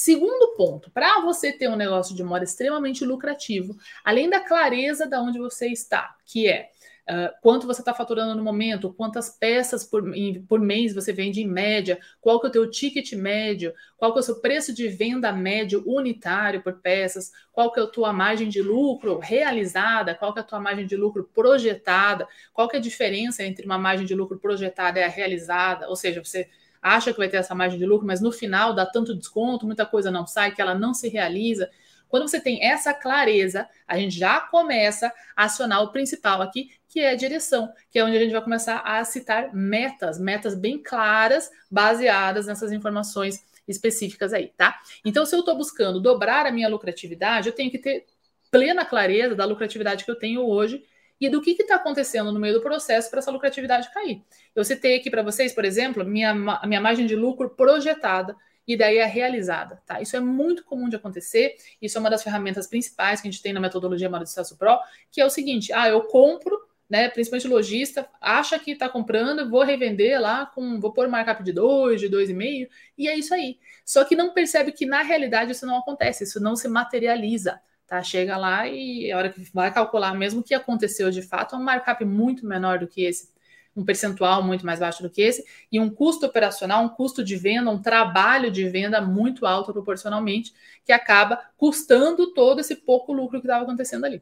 Segundo 0.00 0.54
ponto, 0.54 0.92
para 0.92 1.20
você 1.22 1.52
ter 1.52 1.68
um 1.68 1.74
negócio 1.74 2.14
de 2.14 2.22
moda 2.22 2.44
extremamente 2.44 3.04
lucrativo, 3.04 3.76
além 4.04 4.30
da 4.30 4.38
clareza 4.38 5.08
de 5.08 5.16
onde 5.16 5.40
você 5.40 5.66
está, 5.66 6.14
que 6.24 6.46
é 6.46 6.70
Uh, 7.10 7.32
quanto 7.40 7.66
você 7.66 7.80
está 7.80 7.94
faturando 7.94 8.34
no 8.34 8.44
momento, 8.44 8.92
quantas 8.92 9.30
peças 9.30 9.82
por, 9.82 10.04
por 10.46 10.60
mês 10.60 10.94
você 10.94 11.10
vende 11.10 11.40
em 11.40 11.48
média, 11.48 11.98
qual 12.20 12.38
que 12.38 12.44
é 12.44 12.50
o 12.50 12.52
teu 12.52 12.70
ticket 12.70 13.14
médio, 13.14 13.72
qual 13.96 14.12
que 14.12 14.18
é 14.18 14.20
o 14.20 14.22
seu 14.22 14.42
preço 14.42 14.74
de 14.74 14.88
venda 14.88 15.32
médio 15.32 15.82
unitário 15.86 16.62
por 16.62 16.74
peças, 16.82 17.32
qual 17.50 17.72
que 17.72 17.80
é 17.80 17.82
a 17.82 17.86
tua 17.86 18.12
margem 18.12 18.50
de 18.50 18.60
lucro 18.60 19.18
realizada, 19.18 20.14
qual 20.14 20.34
que 20.34 20.40
é 20.40 20.42
a 20.42 20.44
tua 20.44 20.60
margem 20.60 20.86
de 20.86 20.96
lucro 20.96 21.24
projetada, 21.32 22.28
qual 22.52 22.68
que 22.68 22.76
é 22.76 22.78
a 22.78 22.82
diferença 22.82 23.42
entre 23.42 23.64
uma 23.64 23.78
margem 23.78 24.04
de 24.04 24.14
lucro 24.14 24.38
projetada 24.38 25.00
e 25.00 25.02
a 25.02 25.08
realizada, 25.08 25.88
ou 25.88 25.96
seja, 25.96 26.22
você 26.22 26.46
acha 26.82 27.12
que 27.12 27.18
vai 27.18 27.28
ter 27.28 27.38
essa 27.38 27.54
margem 27.54 27.78
de 27.78 27.86
lucro, 27.86 28.06
mas 28.06 28.20
no 28.20 28.32
final 28.32 28.74
dá 28.74 28.86
tanto 28.86 29.14
desconto, 29.14 29.66
muita 29.66 29.86
coisa 29.86 30.10
não 30.10 30.26
sai, 30.26 30.54
que 30.54 30.60
ela 30.60 30.74
não 30.74 30.94
se 30.94 31.08
realiza. 31.08 31.70
Quando 32.08 32.26
você 32.26 32.40
tem 32.40 32.64
essa 32.64 32.94
clareza, 32.94 33.68
a 33.86 33.98
gente 33.98 34.18
já 34.18 34.40
começa 34.40 35.12
a 35.36 35.44
acionar 35.44 35.82
o 35.82 35.92
principal 35.92 36.40
aqui, 36.40 36.70
que 36.88 37.00
é 37.00 37.10
a 37.10 37.14
direção, 37.14 37.70
que 37.90 37.98
é 37.98 38.04
onde 38.04 38.16
a 38.16 38.20
gente 38.20 38.32
vai 38.32 38.42
começar 38.42 38.78
a 38.78 39.04
citar 39.04 39.54
metas, 39.54 40.18
metas 40.18 40.54
bem 40.54 40.82
claras, 40.82 41.50
baseadas 41.70 42.46
nessas 42.46 42.72
informações 42.72 43.44
específicas 43.66 44.32
aí, 44.32 44.52
tá? 44.56 44.80
Então, 45.04 45.26
se 45.26 45.36
eu 45.36 45.40
estou 45.40 45.54
buscando 45.54 46.00
dobrar 46.00 46.46
a 46.46 46.50
minha 46.50 46.68
lucratividade, 46.68 47.48
eu 47.48 47.54
tenho 47.54 47.70
que 47.70 47.78
ter 47.78 48.06
plena 48.50 48.84
clareza 48.84 49.34
da 49.34 49.44
lucratividade 49.44 50.04
que 50.04 50.10
eu 50.10 50.18
tenho 50.18 50.46
hoje 50.46 50.82
e 51.20 51.28
do 51.28 51.40
que 51.40 51.50
está 51.50 51.76
acontecendo 51.76 52.32
no 52.32 52.40
meio 52.40 52.54
do 52.54 52.60
processo 52.60 53.10
para 53.10 53.18
essa 53.18 53.30
lucratividade 53.30 53.92
cair. 53.92 54.22
Eu 54.54 54.64
citei 54.64 54.96
aqui 54.96 55.10
para 55.10 55.22
vocês, 55.22 55.52
por 55.52 55.64
exemplo, 55.64 56.04
minha, 56.04 56.34
minha 56.64 56.80
margem 56.80 57.06
de 57.06 57.16
lucro 57.16 57.50
projetada 57.50 58.36
e 58.66 58.76
daí 58.76 58.98
é 58.98 59.06
realizada, 59.06 59.82
tá? 59.86 60.00
Isso 60.00 60.14
é 60.14 60.20
muito 60.20 60.62
comum 60.62 60.90
de 60.90 60.96
acontecer, 60.96 61.56
isso 61.80 61.96
é 61.96 62.00
uma 62.00 62.10
das 62.10 62.22
ferramentas 62.22 62.66
principais 62.66 63.20
que 63.20 63.26
a 63.26 63.30
gente 63.30 63.42
tem 63.42 63.52
na 63.52 63.60
metodologia 63.60 64.10
Moda 64.10 64.24
de 64.24 64.30
Sucesso 64.30 64.58
Pro, 64.58 64.78
que 65.10 65.22
é 65.22 65.24
o 65.24 65.30
seguinte, 65.30 65.72
ah, 65.72 65.88
eu 65.88 66.02
compro, 66.02 66.54
né, 66.88 67.08
principalmente 67.08 67.48
lojista, 67.48 68.08
acha 68.20 68.58
que 68.58 68.72
está 68.72 68.88
comprando, 68.88 69.48
vou 69.48 69.62
revender 69.62 70.20
lá, 70.20 70.46
com, 70.46 70.78
vou 70.78 70.92
pôr 70.92 71.08
markup 71.08 71.42
de 71.42 71.52
2, 71.52 72.00
de 72.00 72.08
2,5, 72.08 72.68
e 72.96 73.08
é 73.08 73.16
isso 73.16 73.32
aí. 73.32 73.58
Só 73.84 74.04
que 74.04 74.14
não 74.14 74.34
percebe 74.34 74.70
que 74.72 74.84
na 74.84 75.02
realidade 75.02 75.52
isso 75.52 75.66
não 75.66 75.78
acontece, 75.78 76.24
isso 76.24 76.38
não 76.38 76.54
se 76.54 76.68
materializa, 76.68 77.60
tá? 77.88 78.02
Chega 78.02 78.36
lá 78.36 78.68
e 78.68 79.10
a 79.10 79.16
hora 79.16 79.30
que 79.30 79.42
vai 79.52 79.72
calcular 79.72 80.14
mesmo 80.14 80.40
o 80.40 80.44
que 80.44 80.54
aconteceu 80.54 81.10
de 81.10 81.22
fato, 81.22 81.56
é 81.56 81.58
um 81.58 81.62
markup 81.62 82.04
muito 82.04 82.46
menor 82.46 82.78
do 82.78 82.86
que 82.86 83.02
esse 83.02 83.36
um 83.78 83.84
percentual 83.84 84.42
muito 84.42 84.66
mais 84.66 84.80
baixo 84.80 85.02
do 85.02 85.08
que 85.08 85.22
esse, 85.22 85.44
e 85.70 85.78
um 85.78 85.88
custo 85.88 86.26
operacional, 86.26 86.82
um 86.82 86.88
custo 86.88 87.22
de 87.22 87.36
venda, 87.36 87.70
um 87.70 87.80
trabalho 87.80 88.50
de 88.50 88.68
venda 88.68 89.00
muito 89.00 89.46
alto 89.46 89.72
proporcionalmente, 89.72 90.52
que 90.84 90.92
acaba 90.92 91.40
custando 91.56 92.34
todo 92.34 92.60
esse 92.60 92.74
pouco 92.74 93.12
lucro 93.12 93.40
que 93.40 93.46
estava 93.46 93.62
acontecendo 93.62 94.04
ali. 94.04 94.20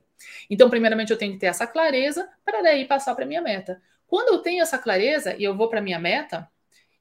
Então, 0.51 0.69
primeiramente, 0.69 1.11
eu 1.11 1.17
tenho 1.17 1.33
que 1.33 1.39
ter 1.39 1.47
essa 1.47 1.67
clareza 1.67 2.29
para 2.45 2.63
daí 2.63 2.85
passar 2.85 3.15
para 3.15 3.25
minha 3.25 3.41
meta. 3.41 3.81
Quando 4.07 4.29
eu 4.29 4.39
tenho 4.41 4.63
essa 4.63 4.79
clareza 4.79 5.35
e 5.37 5.43
eu 5.43 5.57
vou 5.57 5.69
para 5.69 5.81
minha 5.81 5.99
meta, 5.99 6.49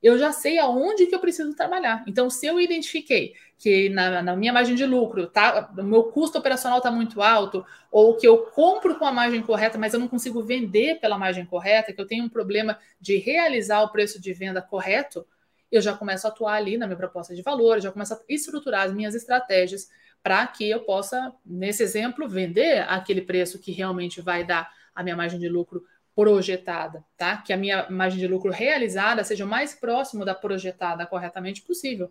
eu 0.05 0.19
já 0.19 0.31
sei 0.31 0.59
aonde 0.59 1.07
que 1.07 1.15
eu 1.15 1.19
preciso 1.19 1.55
trabalhar. 1.55 2.03
Então, 2.05 2.29
se 2.29 2.45
eu 2.45 2.61
identifiquei 2.61 3.33
que 3.57 3.89
na, 3.89 4.21
na 4.21 4.35
minha 4.35 4.53
margem 4.53 4.75
de 4.75 4.85
lucro, 4.85 5.25
tá, 5.25 5.73
o 5.75 5.81
meu 5.81 6.03
custo 6.03 6.37
operacional 6.37 6.77
está 6.77 6.91
muito 6.91 7.23
alto, 7.23 7.65
ou 7.91 8.15
que 8.15 8.27
eu 8.27 8.37
compro 8.37 8.99
com 8.99 9.05
a 9.05 9.11
margem 9.11 9.41
correta, 9.41 9.79
mas 9.79 9.95
eu 9.95 9.99
não 9.99 10.07
consigo 10.07 10.43
vender 10.43 10.99
pela 10.99 11.17
margem 11.17 11.43
correta, 11.43 11.91
que 11.91 11.99
eu 11.99 12.05
tenho 12.05 12.23
um 12.23 12.29
problema 12.29 12.77
de 13.01 13.17
realizar 13.17 13.81
o 13.81 13.89
preço 13.89 14.21
de 14.21 14.31
venda 14.31 14.61
correto, 14.61 15.25
eu 15.71 15.81
já 15.81 15.97
começo 15.97 16.27
a 16.27 16.29
atuar 16.29 16.53
ali 16.53 16.77
na 16.77 16.85
minha 16.85 16.97
proposta 16.97 17.33
de 17.33 17.41
valor, 17.41 17.81
já 17.81 17.91
começo 17.91 18.13
a 18.13 18.19
estruturar 18.29 18.85
as 18.85 18.93
minhas 18.93 19.15
estratégias 19.15 19.89
para 20.21 20.45
que 20.45 20.69
eu 20.69 20.81
possa, 20.81 21.33
nesse 21.43 21.81
exemplo, 21.81 22.29
vender 22.29 22.85
aquele 22.87 23.23
preço 23.23 23.57
que 23.57 23.71
realmente 23.71 24.21
vai 24.21 24.43
dar 24.43 24.71
a 24.93 25.01
minha 25.01 25.15
margem 25.15 25.39
de 25.39 25.49
lucro 25.49 25.83
projetada, 26.15 27.03
tá? 27.17 27.37
Que 27.37 27.51
a 27.51 27.57
minha 27.57 27.87
margem 27.89 28.19
de 28.19 28.27
lucro 28.27 28.49
realizada 28.49 29.23
seja 29.23 29.43
o 29.43 29.47
mais 29.47 29.75
próximo 29.75 30.23
da 30.23 30.33
projetada 30.33 31.05
corretamente 31.05 31.61
possível. 31.61 32.09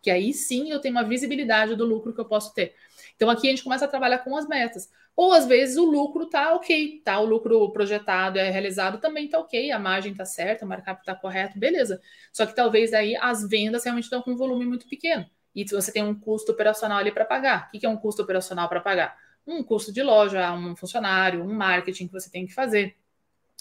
Que 0.00 0.10
aí 0.10 0.32
sim 0.32 0.70
eu 0.70 0.80
tenho 0.80 0.94
uma 0.94 1.04
visibilidade 1.04 1.76
do 1.76 1.84
lucro 1.84 2.14
que 2.14 2.20
eu 2.20 2.24
posso 2.24 2.54
ter. 2.54 2.74
Então 3.14 3.28
aqui 3.28 3.46
a 3.46 3.50
gente 3.50 3.62
começa 3.62 3.84
a 3.84 3.88
trabalhar 3.88 4.18
com 4.18 4.34
as 4.36 4.48
metas. 4.48 4.90
Ou 5.14 5.32
às 5.34 5.46
vezes 5.46 5.76
o 5.76 5.84
lucro 5.84 6.26
tá 6.26 6.54
ok, 6.54 7.02
tá? 7.04 7.20
O 7.20 7.26
lucro 7.26 7.70
projetado 7.70 8.38
é 8.38 8.48
realizado 8.48 8.98
também 8.98 9.28
tá 9.28 9.38
ok, 9.38 9.70
a 9.70 9.78
margem 9.78 10.14
tá 10.14 10.24
certa, 10.24 10.64
o 10.64 10.68
markup 10.68 11.04
tá 11.04 11.14
correto, 11.14 11.58
beleza. 11.58 12.00
Só 12.32 12.46
que 12.46 12.56
talvez 12.56 12.94
aí 12.94 13.14
as 13.16 13.46
vendas 13.46 13.84
realmente 13.84 14.04
estão 14.04 14.22
com 14.22 14.32
um 14.32 14.36
volume 14.36 14.64
muito 14.64 14.88
pequeno. 14.88 15.26
E 15.54 15.64
você 15.66 15.92
tem 15.92 16.02
um 16.02 16.18
custo 16.18 16.52
operacional 16.52 16.98
ali 16.98 17.12
para 17.12 17.26
pagar. 17.26 17.68
O 17.68 17.78
que 17.78 17.84
é 17.84 17.88
um 17.88 17.98
custo 17.98 18.22
operacional 18.22 18.70
para 18.70 18.80
pagar? 18.80 19.14
Um 19.46 19.62
custo 19.62 19.92
de 19.92 20.02
loja, 20.02 20.50
um 20.54 20.74
funcionário, 20.74 21.44
um 21.44 21.52
marketing 21.52 22.06
que 22.06 22.12
você 22.14 22.30
tem 22.30 22.46
que 22.46 22.54
fazer 22.54 22.96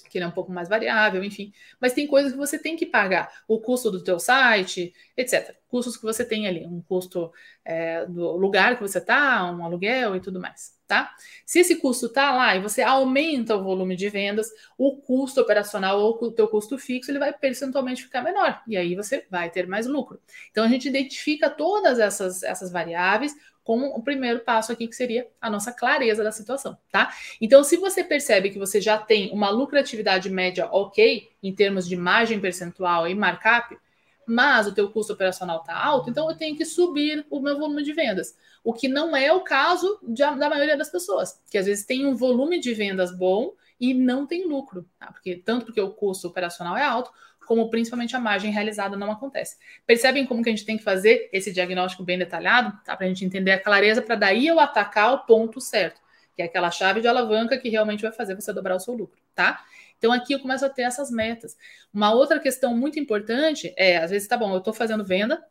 que 0.09 0.17
ele 0.17 0.25
é 0.25 0.27
um 0.27 0.31
pouco 0.31 0.51
mais 0.51 0.67
variável, 0.67 1.23
enfim. 1.23 1.53
Mas 1.79 1.93
tem 1.93 2.07
coisas 2.07 2.31
que 2.31 2.37
você 2.37 2.57
tem 2.57 2.75
que 2.75 2.85
pagar. 2.85 3.31
O 3.47 3.59
custo 3.59 3.91
do 3.91 4.03
teu 4.03 4.19
site, 4.19 4.93
etc. 5.15 5.55
Custos 5.67 5.97
que 5.97 6.03
você 6.03 6.25
tem 6.25 6.47
ali. 6.47 6.65
Um 6.65 6.81
custo 6.81 7.31
é, 7.63 8.05
do 8.05 8.35
lugar 8.35 8.75
que 8.75 8.81
você 8.81 8.97
está, 8.97 9.49
um 9.51 9.63
aluguel 9.63 10.15
e 10.15 10.19
tudo 10.19 10.39
mais, 10.39 10.77
tá? 10.87 11.13
Se 11.45 11.59
esse 11.59 11.75
custo 11.77 12.07
está 12.07 12.31
lá 12.31 12.55
e 12.55 12.61
você 12.61 12.81
aumenta 12.81 13.55
o 13.55 13.63
volume 13.63 13.95
de 13.95 14.09
vendas, 14.09 14.49
o 14.77 14.97
custo 14.97 15.39
operacional 15.41 15.99
ou 15.99 16.17
o 16.21 16.31
teu 16.31 16.47
custo 16.47 16.77
fixo, 16.77 17.11
ele 17.11 17.19
vai 17.19 17.31
percentualmente 17.31 18.03
ficar 18.03 18.21
menor. 18.21 18.61
E 18.67 18.75
aí 18.75 18.95
você 18.95 19.25
vai 19.29 19.49
ter 19.49 19.67
mais 19.67 19.85
lucro. 19.85 20.19
Então, 20.49 20.63
a 20.63 20.67
gente 20.67 20.87
identifica 20.87 21.49
todas 21.49 21.99
essas, 21.99 22.43
essas 22.43 22.71
variáveis, 22.71 23.33
com 23.63 23.79
o 23.89 24.01
primeiro 24.01 24.39
passo 24.39 24.71
aqui, 24.71 24.87
que 24.87 24.95
seria 24.95 25.27
a 25.39 25.49
nossa 25.49 25.71
clareza 25.71 26.23
da 26.23 26.31
situação, 26.31 26.77
tá? 26.91 27.13
Então, 27.39 27.63
se 27.63 27.77
você 27.77 28.03
percebe 28.03 28.49
que 28.49 28.59
você 28.59 28.81
já 28.81 28.97
tem 28.97 29.31
uma 29.31 29.49
lucratividade 29.49 30.29
média 30.29 30.67
ok, 30.71 31.29
em 31.43 31.53
termos 31.53 31.87
de 31.87 31.95
margem 31.95 32.39
percentual 32.39 33.07
e 33.07 33.13
markup, 33.13 33.77
mas 34.25 34.67
o 34.67 34.73
teu 34.73 34.89
custo 34.89 35.13
operacional 35.13 35.59
está 35.59 35.75
alto, 35.75 36.09
então 36.09 36.29
eu 36.29 36.35
tenho 36.35 36.55
que 36.55 36.65
subir 36.65 37.25
o 37.29 37.39
meu 37.39 37.57
volume 37.57 37.83
de 37.83 37.93
vendas. 37.93 38.35
O 38.63 38.73
que 38.73 38.87
não 38.87 39.15
é 39.15 39.31
o 39.33 39.41
caso 39.41 39.99
de, 40.03 40.21
da 40.21 40.49
maioria 40.49 40.77
das 40.77 40.89
pessoas, 40.89 41.39
que 41.49 41.57
às 41.57 41.65
vezes 41.65 41.85
tem 41.85 42.05
um 42.05 42.15
volume 42.15 42.59
de 42.59 42.73
vendas 42.73 43.15
bom 43.15 43.53
e 43.81 43.95
não 43.95 44.27
tem 44.27 44.47
lucro, 44.47 44.87
tá? 44.99 45.11
porque 45.11 45.35
tanto 45.35 45.65
porque 45.65 45.81
o 45.81 45.89
custo 45.89 46.27
operacional 46.27 46.77
é 46.77 46.83
alto, 46.83 47.11
como 47.47 47.67
principalmente 47.67 48.15
a 48.15 48.19
margem 48.19 48.51
realizada 48.51 48.95
não 48.95 49.11
acontece. 49.11 49.57
Percebem 49.87 50.23
como 50.23 50.43
que 50.43 50.49
a 50.49 50.51
gente 50.51 50.63
tem 50.63 50.77
que 50.77 50.83
fazer 50.83 51.27
esse 51.33 51.51
diagnóstico 51.51 52.03
bem 52.03 52.17
detalhado, 52.17 52.79
tá? 52.85 52.95
Para 52.95 53.07
a 53.07 53.09
gente 53.09 53.25
entender 53.25 53.51
a 53.51 53.59
clareza, 53.59 53.99
para 53.99 54.15
daí 54.15 54.45
eu 54.45 54.59
atacar 54.59 55.13
o 55.15 55.25
ponto 55.25 55.59
certo, 55.59 55.99
que 56.35 56.43
é 56.43 56.45
aquela 56.45 56.69
chave 56.69 57.01
de 57.01 57.07
alavanca 57.07 57.57
que 57.57 57.69
realmente 57.69 58.03
vai 58.03 58.11
fazer 58.11 58.35
você 58.35 58.53
dobrar 58.53 58.75
o 58.75 58.79
seu 58.79 58.93
lucro, 58.93 59.19
tá? 59.33 59.65
Então 59.97 60.13
aqui 60.13 60.33
eu 60.33 60.39
começo 60.39 60.63
a 60.63 60.69
ter 60.69 60.83
essas 60.83 61.09
metas. 61.09 61.57
Uma 61.91 62.13
outra 62.13 62.39
questão 62.39 62.77
muito 62.77 62.99
importante 62.99 63.73
é, 63.75 63.97
às 63.97 64.11
vezes, 64.11 64.27
tá 64.27 64.37
bom, 64.37 64.51
eu 64.51 64.59
estou 64.59 64.73
fazendo 64.73 65.03
venda 65.03 65.43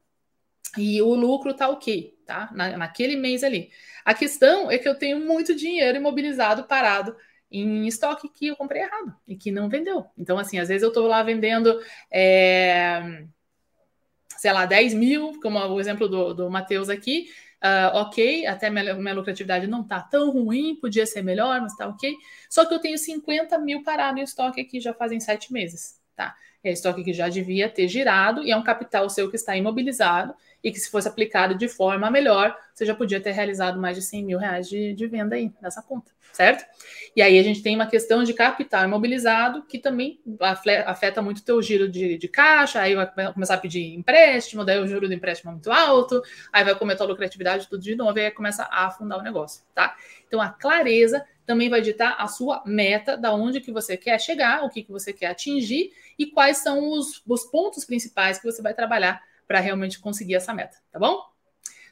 e 0.78 1.02
o 1.02 1.14
lucro 1.14 1.52
tá 1.52 1.68
ok, 1.68 2.16
tá? 2.24 2.48
Na, 2.54 2.76
naquele 2.76 3.16
mês 3.16 3.42
ali. 3.42 3.70
A 4.04 4.14
questão 4.14 4.70
é 4.70 4.78
que 4.78 4.88
eu 4.88 4.94
tenho 4.94 5.18
muito 5.18 5.54
dinheiro 5.54 5.98
imobilizado, 5.98 6.64
parado 6.64 7.16
em 7.50 7.86
estoque 7.86 8.28
que 8.28 8.48
eu 8.48 8.56
comprei 8.56 8.82
errado 8.82 9.14
e 9.26 9.36
que 9.36 9.50
não 9.50 9.68
vendeu. 9.68 10.06
Então, 10.16 10.38
assim, 10.38 10.58
às 10.58 10.68
vezes 10.68 10.82
eu 10.82 10.88
estou 10.88 11.06
lá 11.06 11.22
vendendo, 11.22 11.80
é, 12.10 13.24
sei 14.36 14.52
lá, 14.52 14.66
10 14.66 14.94
mil, 14.94 15.40
como 15.40 15.58
o 15.58 15.80
exemplo 15.80 16.08
do, 16.08 16.32
do 16.32 16.50
Matheus 16.50 16.88
aqui. 16.88 17.28
Uh, 17.62 17.94
ok, 17.98 18.46
até 18.46 18.70
minha, 18.70 18.94
minha 18.94 19.14
lucratividade 19.14 19.66
não 19.66 19.82
está 19.82 20.00
tão 20.00 20.30
ruim, 20.30 20.76
podia 20.76 21.04
ser 21.04 21.22
melhor, 21.22 21.60
mas 21.60 21.72
está 21.72 21.86
ok. 21.86 22.14
Só 22.48 22.64
que 22.64 22.72
eu 22.72 22.78
tenho 22.78 22.96
50 22.96 23.58
mil 23.58 23.82
parado 23.82 24.18
em 24.18 24.22
estoque 24.22 24.60
aqui 24.60 24.80
já 24.80 24.94
fazem 24.94 25.20
sete 25.20 25.52
meses, 25.52 26.00
tá? 26.16 26.34
É 26.64 26.72
estoque 26.72 27.04
que 27.04 27.12
já 27.12 27.28
devia 27.28 27.68
ter 27.68 27.86
girado 27.86 28.42
e 28.42 28.50
é 28.50 28.56
um 28.56 28.62
capital 28.62 29.08
seu 29.10 29.28
que 29.28 29.36
está 29.36 29.56
imobilizado 29.56 30.34
e 30.62 30.70
que 30.70 30.78
se 30.78 30.90
fosse 30.90 31.08
aplicado 31.08 31.54
de 31.54 31.68
forma 31.68 32.10
melhor, 32.10 32.56
você 32.74 32.84
já 32.84 32.94
podia 32.94 33.20
ter 33.20 33.32
realizado 33.32 33.80
mais 33.80 33.96
de 33.96 34.02
100 34.02 34.24
mil 34.24 34.38
reais 34.38 34.68
de, 34.68 34.92
de 34.94 35.06
venda 35.06 35.36
aí 35.36 35.52
nessa 35.60 35.82
conta, 35.82 36.10
certo? 36.32 36.64
E 37.14 37.22
aí 37.22 37.38
a 37.38 37.42
gente 37.42 37.62
tem 37.62 37.74
uma 37.74 37.86
questão 37.86 38.22
de 38.22 38.32
capital 38.34 38.84
imobilizado 38.84 39.62
que 39.62 39.78
também 39.78 40.20
afeta 40.86 41.20
muito 41.20 41.38
o 41.38 41.44
teu 41.44 41.60
giro 41.62 41.88
de, 41.88 42.16
de 42.18 42.28
caixa, 42.28 42.80
aí 42.80 42.94
vai 42.94 43.32
começar 43.32 43.54
a 43.54 43.58
pedir 43.58 43.94
empréstimo, 43.94 44.64
daí 44.64 44.78
o 44.78 44.86
juro 44.86 45.08
do 45.08 45.14
empréstimo 45.14 45.50
é 45.50 45.54
muito 45.54 45.70
alto, 45.70 46.22
aí 46.52 46.64
vai 46.64 46.74
começar 46.74 47.04
a 47.04 47.06
lucratividade 47.06 47.68
tudo 47.68 47.82
de 47.82 47.96
novo, 47.96 48.18
e 48.18 48.26
aí 48.26 48.30
começa 48.30 48.64
a 48.64 48.86
afundar 48.86 49.18
o 49.18 49.22
negócio, 49.22 49.62
tá? 49.74 49.96
Então 50.26 50.40
a 50.40 50.50
clareza 50.50 51.24
também 51.50 51.68
vai 51.68 51.80
ditar 51.80 52.14
a 52.16 52.28
sua 52.28 52.62
meta, 52.64 53.16
da 53.16 53.34
onde 53.34 53.60
que 53.60 53.72
você 53.72 53.96
quer 53.96 54.20
chegar, 54.20 54.62
o 54.62 54.70
que, 54.70 54.84
que 54.84 54.92
você 54.92 55.12
quer 55.12 55.26
atingir 55.26 55.90
e 56.16 56.26
quais 56.26 56.58
são 56.58 56.92
os, 56.92 57.22
os 57.26 57.44
pontos 57.44 57.84
principais 57.84 58.38
que 58.38 58.44
você 58.44 58.62
vai 58.62 58.72
trabalhar 58.72 59.20
para 59.50 59.58
realmente 59.58 59.98
conseguir 59.98 60.36
essa 60.36 60.54
meta, 60.54 60.76
tá 60.92 60.98
bom? 61.00 61.24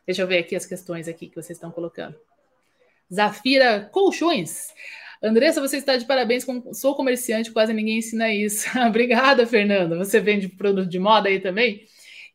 Deixa 0.06 0.22
eu 0.22 0.28
ver 0.28 0.38
aqui 0.38 0.54
as 0.54 0.64
questões 0.64 1.08
aqui 1.08 1.26
que 1.28 1.34
vocês 1.34 1.56
estão 1.56 1.72
colocando. 1.72 2.14
Zafira 3.12 3.90
Colchões. 3.92 4.72
Andressa, 5.20 5.60
você 5.60 5.78
está 5.78 5.96
de 5.96 6.04
parabéns. 6.04 6.46
Sou 6.74 6.94
comerciante, 6.94 7.50
quase 7.50 7.72
ninguém 7.72 7.98
ensina 7.98 8.32
isso. 8.32 8.68
Obrigada, 8.86 9.44
Fernanda. 9.44 9.98
Você 9.98 10.20
vende 10.20 10.48
produto 10.48 10.88
de 10.88 11.00
moda 11.00 11.28
aí 11.28 11.40
também? 11.40 11.84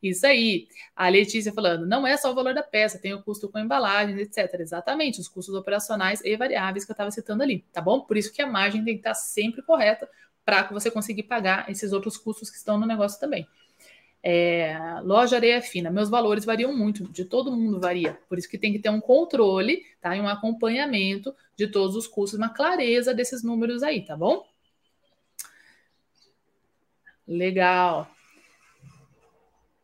Isso 0.02 0.26
aí. 0.26 0.68
A 0.94 1.08
Letícia 1.08 1.54
falando, 1.54 1.86
não 1.86 2.06
é 2.06 2.18
só 2.18 2.30
o 2.30 2.34
valor 2.34 2.52
da 2.52 2.62
peça, 2.62 2.98
tem 2.98 3.14
o 3.14 3.22
custo 3.22 3.48
com 3.48 3.58
embalagem, 3.58 4.20
etc. 4.20 4.60
Exatamente, 4.60 5.20
os 5.20 5.26
custos 5.26 5.54
operacionais 5.54 6.20
e 6.22 6.36
variáveis 6.36 6.84
que 6.84 6.90
eu 6.90 6.94
estava 6.94 7.10
citando 7.10 7.42
ali, 7.42 7.64
tá 7.72 7.80
bom? 7.80 8.02
Por 8.02 8.18
isso 8.18 8.30
que 8.30 8.42
a 8.42 8.46
margem 8.46 8.84
tem 8.84 8.92
que 8.92 9.00
estar 9.00 9.14
sempre 9.14 9.62
correta 9.62 10.06
para 10.44 10.64
você 10.64 10.90
conseguir 10.90 11.22
pagar 11.22 11.70
esses 11.70 11.94
outros 11.94 12.18
custos 12.18 12.50
que 12.50 12.58
estão 12.58 12.78
no 12.78 12.86
negócio 12.86 13.18
também. 13.18 13.48
É, 14.26 14.74
loja 15.02 15.36
areia 15.36 15.60
fina, 15.60 15.90
meus 15.90 16.08
valores 16.08 16.46
variam 16.46 16.74
muito, 16.74 17.04
de 17.12 17.26
todo 17.26 17.52
mundo 17.52 17.78
varia. 17.78 18.18
Por 18.26 18.38
isso 18.38 18.48
que 18.48 18.56
tem 18.56 18.72
que 18.72 18.78
ter 18.78 18.88
um 18.88 18.98
controle, 18.98 19.82
tá? 20.00 20.16
E 20.16 20.20
um 20.20 20.26
acompanhamento 20.26 21.34
de 21.54 21.66
todos 21.66 21.94
os 21.94 22.06
custos, 22.06 22.38
uma 22.38 22.48
clareza 22.48 23.12
desses 23.12 23.42
números 23.42 23.82
aí, 23.82 24.02
tá 24.02 24.16
bom? 24.16 24.46
Legal. 27.28 28.10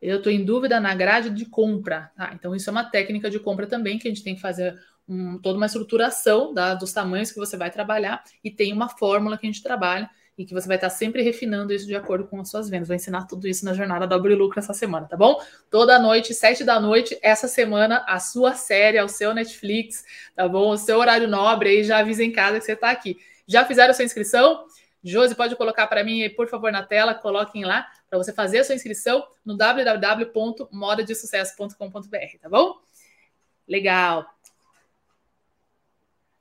Eu 0.01 0.17
estou 0.17 0.31
em 0.31 0.43
dúvida 0.43 0.79
na 0.79 0.95
grade 0.95 1.29
de 1.29 1.45
compra. 1.45 2.11
tá? 2.17 2.31
então, 2.33 2.55
isso 2.55 2.67
é 2.67 2.71
uma 2.71 2.89
técnica 2.89 3.29
de 3.29 3.37
compra 3.39 3.67
também 3.67 3.99
que 3.99 4.07
a 4.07 4.11
gente 4.11 4.23
tem 4.23 4.33
que 4.33 4.41
fazer 4.41 4.75
um, 5.07 5.37
toda 5.37 5.57
uma 5.57 5.67
estruturação 5.67 6.51
da, 6.51 6.73
dos 6.73 6.91
tamanhos 6.91 7.31
que 7.31 7.37
você 7.37 7.55
vai 7.55 7.69
trabalhar 7.69 8.23
e 8.43 8.49
tem 8.49 8.73
uma 8.73 8.89
fórmula 8.89 9.37
que 9.37 9.45
a 9.45 9.51
gente 9.51 9.61
trabalha 9.61 10.09
e 10.41 10.45
que 10.45 10.53
você 10.55 10.67
vai 10.67 10.77
estar 10.77 10.89
sempre 10.89 11.21
refinando 11.21 11.71
isso 11.71 11.85
de 11.85 11.95
acordo 11.95 12.25
com 12.25 12.41
as 12.41 12.49
suas 12.49 12.67
vendas. 12.67 12.87
Vou 12.87 12.95
ensinar 12.95 13.27
tudo 13.27 13.47
isso 13.47 13.63
na 13.63 13.75
jornada 13.75 14.07
do 14.07 14.15
Abre 14.15 14.33
Lucro 14.33 14.57
essa 14.57 14.73
semana, 14.73 15.05
tá 15.07 15.15
bom? 15.15 15.39
Toda 15.69 15.99
noite, 15.99 16.33
sete 16.33 16.63
da 16.63 16.79
noite, 16.79 17.15
essa 17.21 17.47
semana, 17.47 18.03
a 18.07 18.19
sua 18.19 18.55
série, 18.55 18.99
o 18.99 19.07
seu 19.07 19.35
Netflix, 19.35 20.03
tá 20.35 20.47
bom? 20.47 20.71
O 20.71 20.77
seu 20.77 20.97
horário 20.97 21.27
nobre 21.27 21.69
aí, 21.69 21.83
já 21.83 21.99
avisa 21.99 22.23
em 22.23 22.31
casa 22.31 22.57
que 22.57 22.65
você 22.65 22.71
está 22.71 22.89
aqui. 22.89 23.19
Já 23.45 23.63
fizeram 23.65 23.93
sua 23.93 24.03
inscrição? 24.03 24.65
Josi, 25.03 25.35
pode 25.35 25.55
colocar 25.55 25.85
para 25.85 26.03
mim, 26.03 26.27
por 26.31 26.47
favor, 26.47 26.71
na 26.71 26.81
tela, 26.81 27.13
coloquem 27.13 27.63
lá 27.63 27.87
para 28.09 28.17
você 28.17 28.33
fazer 28.33 28.57
a 28.59 28.63
sua 28.63 28.73
inscrição 28.73 29.23
no 29.45 29.55
www.modadesucesso.com.br, 29.55 32.37
tá 32.41 32.49
bom? 32.49 32.79
Legal. 33.67 34.25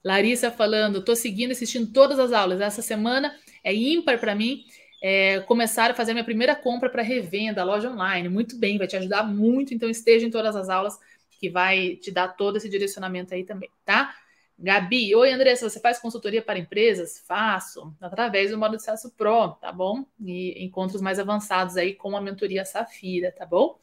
Larissa 0.02 0.50
falando, 0.50 1.00
estou 1.00 1.14
seguindo, 1.14 1.50
assistindo 1.50 1.92
todas 1.92 2.18
as 2.18 2.32
aulas. 2.32 2.62
Essa 2.62 2.80
semana 2.80 3.36
é 3.62 3.74
ímpar 3.74 4.18
para 4.18 4.34
mim 4.34 4.64
é, 5.02 5.40
começar 5.40 5.90
a 5.90 5.94
fazer 5.94 6.12
minha 6.12 6.24
primeira 6.24 6.54
compra 6.54 6.90
para 6.90 7.02
revenda, 7.02 7.64
loja 7.64 7.90
online. 7.90 8.28
Muito 8.28 8.58
bem, 8.58 8.76
vai 8.76 8.86
te 8.86 8.96
ajudar 8.96 9.22
muito. 9.22 9.72
Então, 9.72 9.88
esteja 9.88 10.26
em 10.26 10.30
todas 10.30 10.54
as 10.54 10.68
aulas 10.68 10.98
que 11.38 11.48
vai 11.48 11.96
te 11.96 12.10
dar 12.10 12.28
todo 12.28 12.56
esse 12.56 12.68
direcionamento 12.68 13.32
aí 13.32 13.44
também, 13.44 13.70
tá? 13.84 14.14
Gabi, 14.58 15.14
oi 15.14 15.32
Andressa, 15.32 15.70
você 15.70 15.80
faz 15.80 15.98
consultoria 15.98 16.42
para 16.42 16.58
empresas? 16.58 17.18
Faço, 17.26 17.96
através 17.98 18.50
do 18.50 18.58
modo 18.58 18.72
de 18.72 18.76
acesso 18.76 19.10
Pro, 19.16 19.52
tá 19.54 19.72
bom? 19.72 20.04
E 20.20 20.62
encontros 20.62 21.00
mais 21.00 21.18
avançados 21.18 21.78
aí 21.78 21.94
com 21.94 22.14
a 22.14 22.20
mentoria 22.20 22.62
Safira, 22.66 23.32
tá 23.32 23.46
bom? 23.46 23.78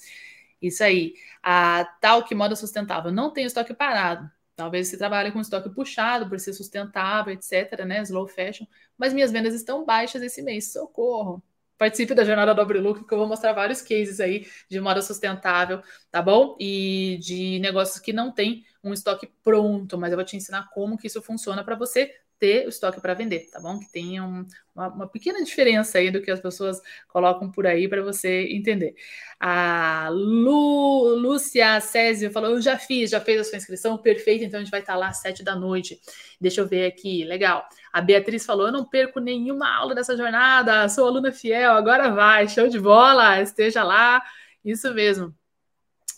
Isso 0.62 0.84
aí. 0.84 1.16
A 1.42 1.84
tal 2.00 2.24
que 2.26 2.36
moda 2.36 2.56
sustentável 2.56 3.12
não 3.12 3.34
tem 3.34 3.46
estoque 3.46 3.74
parado. 3.74 4.30
Talvez 4.58 4.88
você 4.88 4.98
trabalhe 4.98 5.32
com 5.32 5.40
estoque 5.40 5.70
puxado 5.70 6.28
por 6.28 6.40
ser 6.40 6.52
sustentável, 6.52 7.32
etc., 7.32 7.86
né? 7.86 8.02
Slow 8.02 8.28
fashion. 8.28 8.66
Mas 8.98 9.14
minhas 9.14 9.32
vendas 9.32 9.54
estão 9.54 9.86
baixas 9.86 10.24
esse 10.24 10.42
mês. 10.42 10.74
Socorro! 10.74 11.44
Participe 11.78 12.16
da 12.16 12.26
jornada 12.26 12.56
do 12.56 12.62
Abre 12.62 12.80
Lucro, 12.80 13.06
que 13.06 13.14
eu 13.14 13.20
vou 13.20 13.28
mostrar 13.28 13.54
vários 13.54 13.84
cases 13.84 14.20
aí 14.20 14.48
de 14.68 14.80
moda 14.82 15.00
sustentável, 15.00 15.80
tá 16.10 16.24
bom? 16.24 16.58
E 16.60 17.20
de 17.22 17.60
negócios 17.60 18.00
que 18.00 18.12
não 18.12 18.32
tem 18.34 18.66
um 18.88 18.94
estoque 18.94 19.30
pronto, 19.44 19.98
mas 19.98 20.12
eu 20.12 20.18
vou 20.18 20.26
te 20.26 20.36
ensinar 20.36 20.70
como 20.74 20.98
que 20.98 21.08
isso 21.08 21.22
funciona 21.22 21.64
para 21.64 21.76
você 21.76 22.12
ter 22.40 22.66
o 22.66 22.70
estoque 22.70 23.02
para 23.02 23.14
vender, 23.14 23.50
tá 23.52 23.60
bom? 23.60 23.80
Que 23.80 23.92
tenha 23.92 24.24
um, 24.24 24.46
uma, 24.76 24.88
uma, 24.90 25.08
pequena 25.08 25.44
diferença 25.44 25.98
aí 25.98 26.12
do 26.12 26.22
que 26.22 26.30
as 26.30 26.40
pessoas 26.40 26.80
colocam 27.08 27.52
por 27.52 27.66
aí 27.66 27.88
para 27.88 28.02
você 28.02 28.48
entender. 28.52 28.96
A 29.40 30.08
Lu, 30.12 31.16
Lúcia 31.16 31.80
Césio 31.82 32.32
falou: 32.32 32.52
Eu 32.52 32.62
já 32.62 32.78
fiz, 32.78 33.10
já 33.10 33.20
fez 33.20 33.42
a 33.42 33.44
sua 33.44 33.58
inscrição, 33.58 33.98
perfeito, 33.98 34.44
então 34.44 34.60
a 34.60 34.64
gente 34.64 34.72
vai 34.72 34.82
estar 34.82 34.96
lá 34.96 35.10
às 35.10 35.18
sete 35.18 35.44
da 35.44 35.56
noite. 35.56 36.00
Deixa 36.40 36.62
eu 36.62 36.68
ver 36.68 36.86
aqui, 36.86 37.24
legal. 37.24 37.68
A 37.92 38.02
Beatriz 38.02 38.46
falou: 38.46 38.68
Eu 38.68 38.74
não 38.74 38.86
perco 38.86 39.20
nenhuma 39.20 39.70
aula 39.76 39.96
dessa 39.96 40.16
jornada, 40.16 40.88
sou 40.90 41.08
aluna 41.08 41.32
fiel, 41.32 41.72
agora 41.72 42.12
vai, 42.12 42.48
show 42.48 42.68
de 42.68 42.80
bola, 42.80 43.42
esteja 43.42 43.84
lá, 43.84 44.22
isso 44.64 44.94
mesmo. 44.94 45.34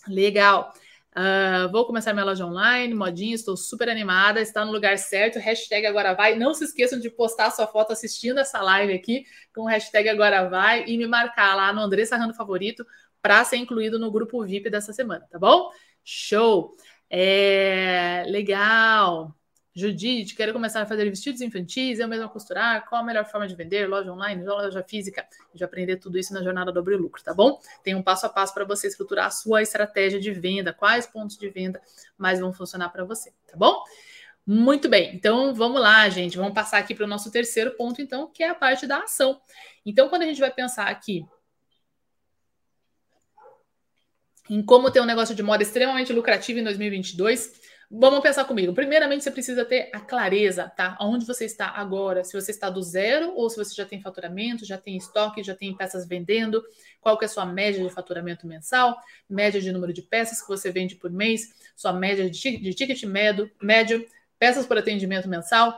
Legal. 0.08 0.72
Uh, 1.16 1.70
vou 1.72 1.84
começar 1.84 2.12
minha 2.12 2.24
loja 2.24 2.46
online, 2.46 2.94
modinha, 2.94 3.34
estou 3.34 3.56
super 3.56 3.88
animada, 3.88 4.40
está 4.40 4.64
no 4.64 4.70
lugar 4.70 4.96
certo, 4.96 5.38
hashtag 5.40 5.86
agora 5.86 6.14
vai. 6.14 6.36
Não 6.36 6.54
se 6.54 6.64
esqueçam 6.64 7.00
de 7.00 7.10
postar 7.10 7.50
sua 7.50 7.66
foto 7.66 7.92
assistindo 7.92 8.38
essa 8.38 8.60
live 8.62 8.92
aqui 8.92 9.24
com 9.54 9.64
hashtag 9.64 10.08
agora 10.08 10.48
vai 10.48 10.84
e 10.86 10.96
me 10.96 11.06
marcar 11.06 11.56
lá 11.56 11.72
no 11.72 11.80
André 11.80 12.04
Sarrando 12.04 12.34
Favorito 12.34 12.86
para 13.20 13.44
ser 13.44 13.56
incluído 13.56 13.98
no 13.98 14.10
grupo 14.10 14.44
VIP 14.44 14.70
dessa 14.70 14.92
semana, 14.92 15.26
tá 15.30 15.38
bom? 15.38 15.70
Show! 16.04 16.76
É, 17.10 18.24
legal! 18.28 19.39
Judite, 19.72 20.34
quero 20.34 20.52
começar 20.52 20.82
a 20.82 20.86
fazer 20.86 21.08
vestidos 21.08 21.40
infantis, 21.40 22.00
eu 22.00 22.08
mesma 22.08 22.28
costurar, 22.28 22.88
qual 22.88 23.02
a 23.02 23.04
melhor 23.04 23.24
forma 23.24 23.46
de 23.46 23.54
vender, 23.54 23.88
loja 23.88 24.12
online, 24.12 24.44
loja 24.44 24.82
física, 24.82 25.24
de 25.54 25.62
aprender 25.62 25.96
tudo 25.96 26.18
isso 26.18 26.34
na 26.34 26.42
jornada 26.42 26.72
do 26.72 26.80
Lucro, 26.82 27.22
tá 27.22 27.32
bom? 27.32 27.60
Tem 27.84 27.94
um 27.94 28.02
passo 28.02 28.26
a 28.26 28.28
passo 28.28 28.52
para 28.52 28.64
você 28.64 28.88
estruturar 28.88 29.26
a 29.26 29.30
sua 29.30 29.62
estratégia 29.62 30.18
de 30.18 30.32
venda, 30.32 30.72
quais 30.72 31.06
pontos 31.06 31.38
de 31.38 31.48
venda 31.48 31.80
mais 32.18 32.40
vão 32.40 32.52
funcionar 32.52 32.88
para 32.88 33.04
você, 33.04 33.32
tá 33.46 33.56
bom? 33.56 33.84
Muito 34.44 34.88
bem, 34.88 35.14
então 35.14 35.54
vamos 35.54 35.80
lá, 35.80 36.08
gente, 36.08 36.36
vamos 36.36 36.52
passar 36.52 36.78
aqui 36.78 36.92
para 36.92 37.04
o 37.04 37.08
nosso 37.08 37.30
terceiro 37.30 37.70
ponto, 37.76 38.02
então, 38.02 38.28
que 38.28 38.42
é 38.42 38.48
a 38.48 38.54
parte 38.56 38.88
da 38.88 39.04
ação. 39.04 39.40
Então, 39.86 40.08
quando 40.08 40.22
a 40.22 40.26
gente 40.26 40.40
vai 40.40 40.50
pensar 40.50 40.88
aqui 40.88 41.24
em 44.50 44.60
como 44.60 44.90
ter 44.90 45.00
um 45.00 45.06
negócio 45.06 45.32
de 45.32 45.44
moda 45.44 45.62
extremamente 45.62 46.12
lucrativo 46.12 46.58
em 46.58 46.64
2022. 46.64 47.52
Vamos 47.92 48.20
pensar 48.20 48.44
comigo. 48.44 48.72
Primeiramente, 48.72 49.24
você 49.24 49.32
precisa 49.32 49.64
ter 49.64 49.90
a 49.92 49.98
clareza, 49.98 50.68
tá? 50.68 50.96
Onde 51.00 51.26
você 51.26 51.44
está 51.44 51.66
agora. 51.66 52.22
Se 52.22 52.40
você 52.40 52.52
está 52.52 52.70
do 52.70 52.80
zero 52.80 53.34
ou 53.34 53.50
se 53.50 53.56
você 53.56 53.74
já 53.74 53.84
tem 53.84 54.00
faturamento, 54.00 54.64
já 54.64 54.78
tem 54.78 54.96
estoque, 54.96 55.42
já 55.42 55.56
tem 55.56 55.76
peças 55.76 56.06
vendendo. 56.06 56.62
Qual 57.00 57.18
que 57.18 57.24
é 57.24 57.26
a 57.26 57.28
sua 57.28 57.44
média 57.44 57.82
de 57.82 57.90
faturamento 57.92 58.46
mensal, 58.46 58.96
média 59.28 59.60
de 59.60 59.72
número 59.72 59.92
de 59.92 60.02
peças 60.02 60.40
que 60.40 60.46
você 60.46 60.70
vende 60.70 60.94
por 60.94 61.10
mês, 61.10 61.52
sua 61.74 61.92
média 61.92 62.30
de, 62.30 62.74
ticket 62.74 63.02
médio, 63.02 63.50
médio, 63.60 64.06
peças 64.38 64.66
por 64.66 64.78
atendimento 64.78 65.28
mensal 65.28 65.76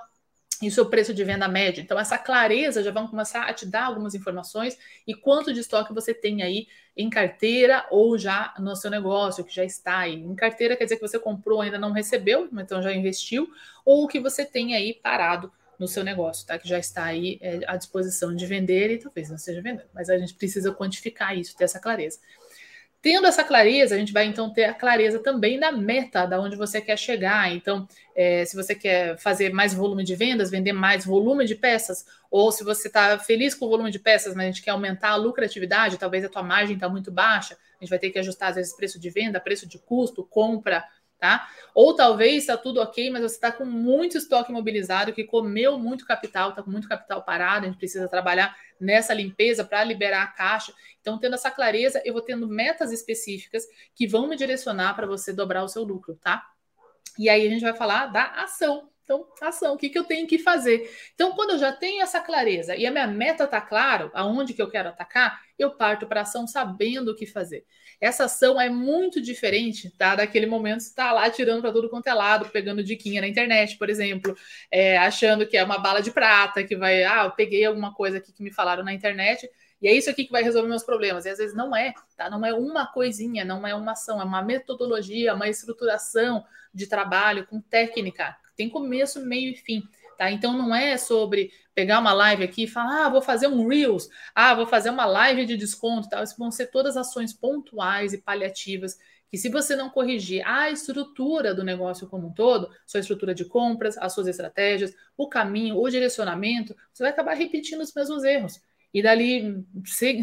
e 0.62 0.70
seu 0.70 0.87
preço 0.87 1.12
de 1.12 1.25
venda 1.25 1.48
médio. 1.48 1.83
Então, 1.83 1.98
essa 1.98 2.16
clareza 2.16 2.83
já 2.83 2.90
vão 2.90 3.09
começar 3.09 3.42
a 3.42 3.53
te 3.53 3.66
dar 3.66 3.85
algumas 3.85 4.14
informações 4.14 4.79
e 5.07 5.14
quanto 5.14 5.53
de 5.53 5.61
estoque 5.61 5.92
você 5.92 6.14
tem 6.14 6.42
aí 6.42 6.66
em 6.96 7.11
carteira 7.11 7.87
ou 7.90 8.16
já 8.16 8.55
no 8.59 8.77
seu 8.77 8.90
negócio, 8.90 9.44
que 9.44 9.55
já 9.55 9.64
está 9.64 9.98
aí. 9.98 10.14
Em 10.14 10.35
carteira 10.35 10.77
quer 10.77 10.85
dizer 10.85 10.96
que 10.96 11.07
você 11.07 11.18
comprou, 11.18 11.61
ainda 11.61 11.79
não 11.79 11.92
recebeu, 11.92 12.48
então 12.53 12.83
já 12.83 12.92
investiu, 12.92 13.48
ou 13.85 14.07
que 14.07 14.20
você 14.20 14.44
tem 14.44 14.75
aí 14.75 14.94
parado 14.94 15.51
no 15.79 15.88
seu 15.88 16.05
negócio, 16.05 16.46
tá? 16.46 16.59
Que 16.59 16.68
já 16.68 16.79
está 16.79 17.05
aí 17.05 17.38
é, 17.40 17.61
à 17.66 17.77
disposição 17.77 18.35
de 18.35 18.46
vender 18.46 18.90
e 18.90 18.98
talvez 18.98 19.29
não 19.29 19.37
esteja 19.37 19.61
vendendo. 19.61 19.88
Mas 19.92 20.09
a 20.09 20.16
gente 20.16 20.35
precisa 20.35 20.72
quantificar 20.72 21.37
isso, 21.37 21.57
ter 21.57 21.64
essa 21.64 21.81
clareza. 21.81 22.20
Tendo 23.03 23.27
essa 23.27 23.43
clareza, 23.43 23.97
a 23.97 23.99
gente 23.99 24.12
vai 24.12 24.27
então 24.27 24.49
ter 24.49 24.62
a 24.62 24.73
clareza 24.73 25.19
também 25.19 25.59
da 25.59 25.73
meta, 25.73 26.25
da 26.25 26.41
onde 26.41 26.55
você 26.55 26.81
quer 26.81 26.97
chegar. 26.97 27.53
Então, 27.53 27.85
é, 28.15 28.45
se 28.45 28.55
você 28.55 28.77
quer 28.77 29.19
fazer 29.19 29.53
mais 29.53 29.75
volume 29.75 30.05
de 30.05 30.15
vendas, 30.15 30.53
vender 30.53 30.73
mais 30.73 31.05
volume 31.05 31.45
de 31.45 31.57
peças, 31.57 32.07
ou 32.31 32.53
se 32.53 32.62
você 32.62 32.87
está 32.87 33.19
feliz 33.19 33.57
com 33.57 33.67
o 33.67 33.69
volume 33.69 33.91
de 33.91 33.99
peças, 33.99 34.37
mas 34.37 34.45
a 34.45 34.47
gente 34.53 34.62
quer 34.62 34.71
aumentar 34.71 35.11
a 35.11 35.17
lucratividade, 35.17 35.99
talvez 35.99 36.25
a 36.25 36.29
tua 36.29 36.45
margem 36.45 36.77
está 36.77 36.88
muito 36.88 37.11
baixa, 37.11 37.55
a 37.55 37.85
gente 37.85 37.91
vai 37.91 37.99
ter 37.99 38.11
que 38.11 38.21
ajustar 38.21 38.51
às 38.51 38.55
vezes 38.55 38.77
preço 38.77 39.01
de 39.01 39.11
venda, 39.11 39.41
preço 39.41 39.67
de 39.69 39.81
custo, 39.81 40.23
compra, 40.23 40.85
tá? 41.23 41.49
Ou 41.73 41.95
talvez 41.95 42.39
está 42.39 42.57
tudo 42.57 42.81
ok, 42.81 43.09
mas 43.09 43.23
você 43.23 43.37
está 43.37 43.53
com 43.53 43.65
muito 43.65 44.19
estoque 44.19 44.51
imobilizado, 44.51 45.13
que 45.13 45.23
comeu 45.23 45.79
muito 45.79 46.05
capital, 46.05 46.51
está 46.51 46.65
com 46.65 46.71
muito 46.71 46.89
capital 46.89 47.23
parado, 47.23 47.65
a 47.65 47.69
gente 47.69 47.79
precisa 47.79 48.09
trabalhar 48.09 48.57
nessa 48.81 49.15
limpeza 49.15 49.65
para 49.65 49.85
liberar 49.85 50.25
a 50.25 50.27
caixa. 50.27 50.75
Então, 51.01 51.21
tendo 51.21 51.37
essa 51.37 51.49
clareza, 51.49 52.03
eu 52.05 52.13
vou 52.13 52.23
tendo 52.23 52.49
metas 52.49 52.91
específicas 52.91 53.65
que 53.95 54.05
vão 54.05 54.27
me 54.27 54.35
direcionar 54.35 54.95
para 54.95 55.07
você 55.07 55.33
dobrar 55.33 55.63
o 55.63 55.69
seu 55.69 55.85
lucro, 55.85 56.17
tá? 56.17 56.45
E 57.17 57.29
aí 57.29 57.47
a 57.47 57.51
gente 57.51 57.63
vai 57.63 57.77
falar 57.77 58.07
da 58.07 58.25
ação. 58.43 58.91
Então, 59.05 59.25
ação, 59.41 59.75
o 59.75 59.77
que, 59.77 59.91
que 59.91 59.99
eu 59.99 60.05
tenho 60.05 60.27
que 60.27 60.41
fazer? 60.41 60.91
Então, 61.15 61.37
quando 61.37 61.51
eu 61.51 61.59
já 61.59 61.71
tenho 61.71 62.03
essa 62.03 62.21
clareza 62.21 62.75
e 62.75 62.85
a 62.85 62.91
minha 62.91 63.07
meta 63.07 63.45
está 63.45 63.61
claro, 63.61 64.11
aonde 64.13 64.55
que 64.55 64.63
eu 64.63 64.69
quero 64.69 64.89
atacar, 64.89 65.41
eu 65.57 65.71
parto 65.71 66.05
para 66.05 66.23
ação 66.23 66.49
sabendo 66.49 67.13
o 67.13 67.15
que 67.15 67.27
fazer. 67.27 67.65
Essa 68.03 68.25
ação 68.25 68.61
é 68.61 68.69
muito 68.69 69.21
diferente 69.21 69.88
tá, 69.97 70.17
daquele 70.17 70.45
momento 70.45 70.79
que 70.79 70.87
está 70.87 71.12
lá 71.12 71.31
tirando 71.31 71.61
para 71.61 71.71
tudo 71.71 71.88
quanto 71.88 72.09
é 72.09 72.12
lado, 72.12 72.49
pegando 72.49 72.83
diquinha 72.83 73.21
na 73.21 73.29
internet, 73.29 73.79
por 73.79 73.88
exemplo, 73.88 74.37
é, 74.73 74.99
achando 74.99 75.47
que 75.47 75.57
é 75.57 75.62
uma 75.62 75.79
bala 75.79 76.03
de 76.03 76.11
prata, 76.11 76.65
que 76.65 76.75
vai, 76.75 77.05
ah, 77.05 77.27
eu 77.27 77.31
peguei 77.31 77.65
alguma 77.65 77.95
coisa 77.95 78.19
aqui 78.19 78.33
que 78.33 78.43
me 78.43 78.53
falaram 78.53 78.83
na 78.83 78.93
internet, 78.93 79.49
e 79.81 79.87
é 79.87 79.93
isso 79.93 80.11
aqui 80.11 80.25
que 80.25 80.33
vai 80.33 80.43
resolver 80.43 80.69
meus 80.69 80.83
problemas. 80.83 81.27
E 81.27 81.29
às 81.29 81.38
vezes 81.38 81.55
não 81.55 81.77
é, 81.77 81.95
tá? 82.17 82.29
Não 82.29 82.45
é 82.45 82.53
uma 82.53 82.87
coisinha, 82.87 83.45
não 83.45 83.65
é 83.65 83.73
uma 83.73 83.93
ação, 83.93 84.21
é 84.21 84.25
uma 84.25 84.43
metodologia, 84.43 85.33
uma 85.33 85.49
estruturação 85.49 86.45
de 86.75 86.88
trabalho 86.88 87.47
com 87.47 87.61
técnica. 87.61 88.37
Tem 88.57 88.69
começo, 88.69 89.25
meio 89.25 89.53
e 89.53 89.57
fim. 89.57 89.81
Tá? 90.23 90.31
Então 90.31 90.57
não 90.57 90.73
é 90.73 90.97
sobre 90.97 91.51
pegar 91.75 91.99
uma 91.99 92.13
live 92.13 92.45
aqui 92.45 92.63
e 92.63 92.69
falar, 92.69 93.07
ah, 93.07 93.09
vou 93.09 93.21
fazer 93.21 93.49
um 93.49 93.67
Reels, 93.67 94.09
ah, 94.33 94.55
vou 94.55 94.69
fazer 94.69 94.89
uma 94.89 95.05
live 95.05 95.45
de 95.45 95.57
desconto, 95.57 96.09
tal. 96.09 96.23
Isso 96.23 96.37
vão 96.39 96.49
ser 96.49 96.69
todas 96.69 96.97
ações 96.97 97.33
pontuais 97.33 98.13
e 98.13 98.19
paliativas 98.19 98.97
que 99.29 99.37
se 99.37 99.49
você 99.49 99.75
não 99.75 99.91
corrigir 99.91 100.47
a 100.47 100.71
estrutura 100.71 101.53
do 101.53 101.65
negócio 101.65 102.07
como 102.07 102.29
um 102.29 102.33
todo, 102.33 102.71
sua 102.87 103.01
estrutura 103.01 103.35
de 103.35 103.45
compras, 103.45 103.99
as 103.99 104.13
suas 104.13 104.29
estratégias, 104.29 104.95
o 105.17 105.29
caminho, 105.29 105.77
o 105.77 105.89
direcionamento, 105.89 106.77
você 106.93 107.03
vai 107.03 107.11
acabar 107.11 107.35
repetindo 107.35 107.81
os 107.81 107.93
mesmos 107.93 108.23
erros. 108.23 108.61
E 108.95 109.03
dali 109.03 109.65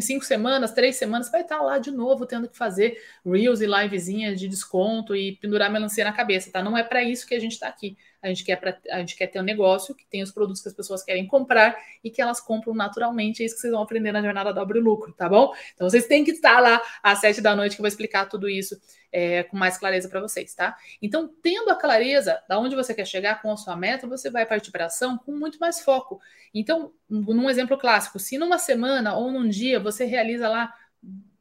cinco 0.00 0.24
semanas, 0.24 0.72
três 0.72 0.96
semanas, 0.96 1.30
vai 1.30 1.42
estar 1.42 1.60
lá 1.60 1.76
de 1.76 1.90
novo 1.90 2.24
tendo 2.24 2.48
que 2.48 2.56
fazer 2.56 2.96
reels 3.22 3.60
e 3.60 3.66
livezinhas 3.66 4.40
de 4.40 4.48
desconto 4.48 5.14
e 5.14 5.36
pendurar 5.36 5.70
melancia 5.70 6.04
na 6.04 6.12
cabeça, 6.12 6.50
tá? 6.50 6.62
Não 6.62 6.78
é 6.78 6.82
para 6.82 7.02
isso 7.02 7.26
que 7.26 7.34
a 7.34 7.38
gente 7.38 7.52
está 7.52 7.68
aqui. 7.68 7.98
A 8.22 8.28
gente, 8.28 8.44
quer 8.44 8.56
pra, 8.56 8.76
a 8.90 8.98
gente 8.98 9.16
quer 9.16 9.26
ter 9.26 9.40
um 9.40 9.44
negócio 9.44 9.94
que 9.94 10.06
tem 10.06 10.22
os 10.22 10.30
produtos 10.30 10.62
que 10.62 10.68
as 10.68 10.74
pessoas 10.74 11.02
querem 11.02 11.26
comprar 11.26 11.76
e 12.04 12.10
que 12.10 12.20
elas 12.20 12.40
compram 12.40 12.74
naturalmente. 12.74 13.42
É 13.42 13.46
isso 13.46 13.54
que 13.54 13.60
vocês 13.60 13.72
vão 13.72 13.82
aprender 13.82 14.12
na 14.12 14.22
jornada 14.22 14.52
Dobre 14.52 14.78
Lucro, 14.78 15.12
tá 15.12 15.28
bom? 15.28 15.52
Então 15.74 15.88
vocês 15.88 16.06
têm 16.06 16.24
que 16.24 16.32
estar 16.32 16.60
lá 16.60 16.80
às 17.02 17.20
sete 17.20 17.40
da 17.40 17.56
noite 17.56 17.76
que 17.76 17.80
eu 17.80 17.84
vou 17.84 17.88
explicar 17.88 18.26
tudo 18.26 18.48
isso 18.48 18.78
é, 19.12 19.42
com 19.44 19.56
mais 19.56 19.76
clareza 19.76 20.08
para 20.08 20.20
vocês, 20.20 20.54
tá? 20.54 20.76
Então, 21.00 21.28
tendo 21.42 21.70
a 21.70 21.74
clareza 21.74 22.40
da 22.48 22.58
onde 22.58 22.76
você 22.76 22.94
quer 22.94 23.06
chegar 23.06 23.42
com 23.42 23.50
a 23.50 23.56
sua 23.56 23.76
meta, 23.76 24.06
você 24.06 24.30
vai 24.30 24.46
partir 24.46 24.70
para 24.70 24.86
ação 24.86 25.18
com 25.18 25.32
muito 25.32 25.58
mais 25.58 25.80
foco. 25.80 26.20
Então, 26.54 26.92
num 27.08 27.48
exemplo 27.50 27.76
clássico, 27.78 28.18
se 28.18 28.38
numa 28.38 28.58
semana 28.58 29.16
ou 29.16 29.30
num 29.30 29.48
dia 29.48 29.80
você 29.80 30.04
realiza 30.04 30.48
lá 30.48 30.72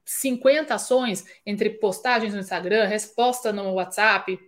50 0.05 0.73
ações 0.73 1.23
entre 1.45 1.69
postagens 1.69 2.33
no 2.33 2.39
Instagram, 2.39 2.85
resposta 2.85 3.53
no 3.53 3.73
WhatsApp, 3.73 4.39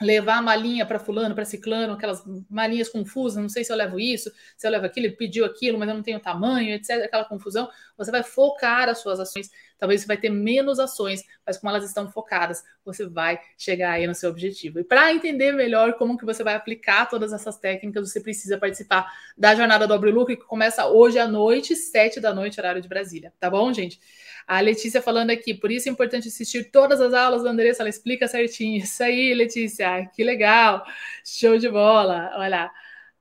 levar 0.00 0.38
a 0.38 0.42
malinha 0.42 0.86
para 0.86 0.98
fulano, 0.98 1.34
para 1.34 1.44
ciclano, 1.44 1.92
aquelas 1.92 2.22
malinhas 2.48 2.88
confusas, 2.88 3.40
não 3.40 3.48
sei 3.48 3.64
se 3.64 3.72
eu 3.72 3.76
levo 3.76 4.00
isso, 4.00 4.30
se 4.56 4.66
eu 4.66 4.70
levo 4.70 4.86
aquilo, 4.86 5.06
ele 5.06 5.16
pediu 5.16 5.44
aquilo, 5.44 5.78
mas 5.78 5.88
eu 5.88 5.94
não 5.94 6.02
tenho 6.02 6.18
tamanho, 6.18 6.74
etc, 6.74 7.04
aquela 7.04 7.24
confusão, 7.24 7.68
você 7.98 8.10
vai 8.10 8.22
focar 8.22 8.88
as 8.88 8.98
suas 8.98 9.20
ações, 9.20 9.50
talvez 9.80 10.02
você 10.02 10.06
vai 10.06 10.18
ter 10.18 10.28
menos 10.28 10.78
ações, 10.78 11.24
mas 11.44 11.56
como 11.56 11.70
elas 11.70 11.84
estão 11.84 12.08
focadas, 12.08 12.62
você 12.84 13.08
vai 13.08 13.40
chegar 13.56 13.92
aí 13.92 14.06
no 14.06 14.14
seu 14.14 14.30
objetivo. 14.30 14.78
E 14.78 14.84
para 14.84 15.12
entender 15.12 15.52
melhor 15.52 15.94
como 15.94 16.18
que 16.18 16.24
você 16.24 16.44
vai 16.44 16.54
aplicar 16.54 17.06
todas 17.06 17.32
essas 17.32 17.58
técnicas, 17.58 18.12
você 18.12 18.20
precisa 18.20 18.58
participar 18.58 19.10
da 19.36 19.54
jornada 19.54 19.88
do 19.88 19.94
Abre 19.94 20.12
Lucro, 20.12 20.36
que 20.36 20.44
começa 20.44 20.86
hoje 20.86 21.18
à 21.18 21.26
noite, 21.26 21.74
sete 21.74 22.20
da 22.20 22.32
noite, 22.34 22.60
horário 22.60 22.82
de 22.82 22.88
Brasília, 22.88 23.32
tá 23.40 23.48
bom, 23.48 23.72
gente? 23.72 23.98
A 24.46 24.60
Letícia 24.60 25.00
falando 25.00 25.30
aqui, 25.30 25.54
por 25.54 25.70
isso 25.70 25.88
é 25.88 25.92
importante 25.92 26.28
assistir 26.28 26.70
todas 26.70 27.00
as 27.00 27.14
aulas 27.14 27.42
da 27.42 27.50
Andressa, 27.50 27.82
ela 27.82 27.88
explica 27.88 28.28
certinho. 28.28 28.82
Isso 28.82 29.02
aí, 29.02 29.32
Letícia, 29.32 30.06
que 30.14 30.24
legal, 30.24 30.84
show 31.24 31.56
de 31.56 31.68
bola. 31.68 32.32
Olha, 32.34 32.70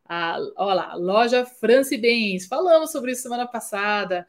a, 0.06 0.40
olha 0.58 0.74
lá, 0.74 0.96
loja 0.96 1.46
France 1.46 1.96
Bens, 1.98 2.48
falamos 2.48 2.92
sobre 2.92 3.12
isso 3.12 3.22
semana 3.22 3.48
passada. 3.48 4.26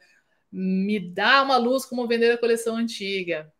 Me 0.51 0.99
dá 0.99 1.41
uma 1.43 1.57
luz 1.57 1.85
como 1.85 2.07
vender 2.07 2.31
a 2.31 2.37
coleção 2.37 2.75
antiga. 2.75 3.51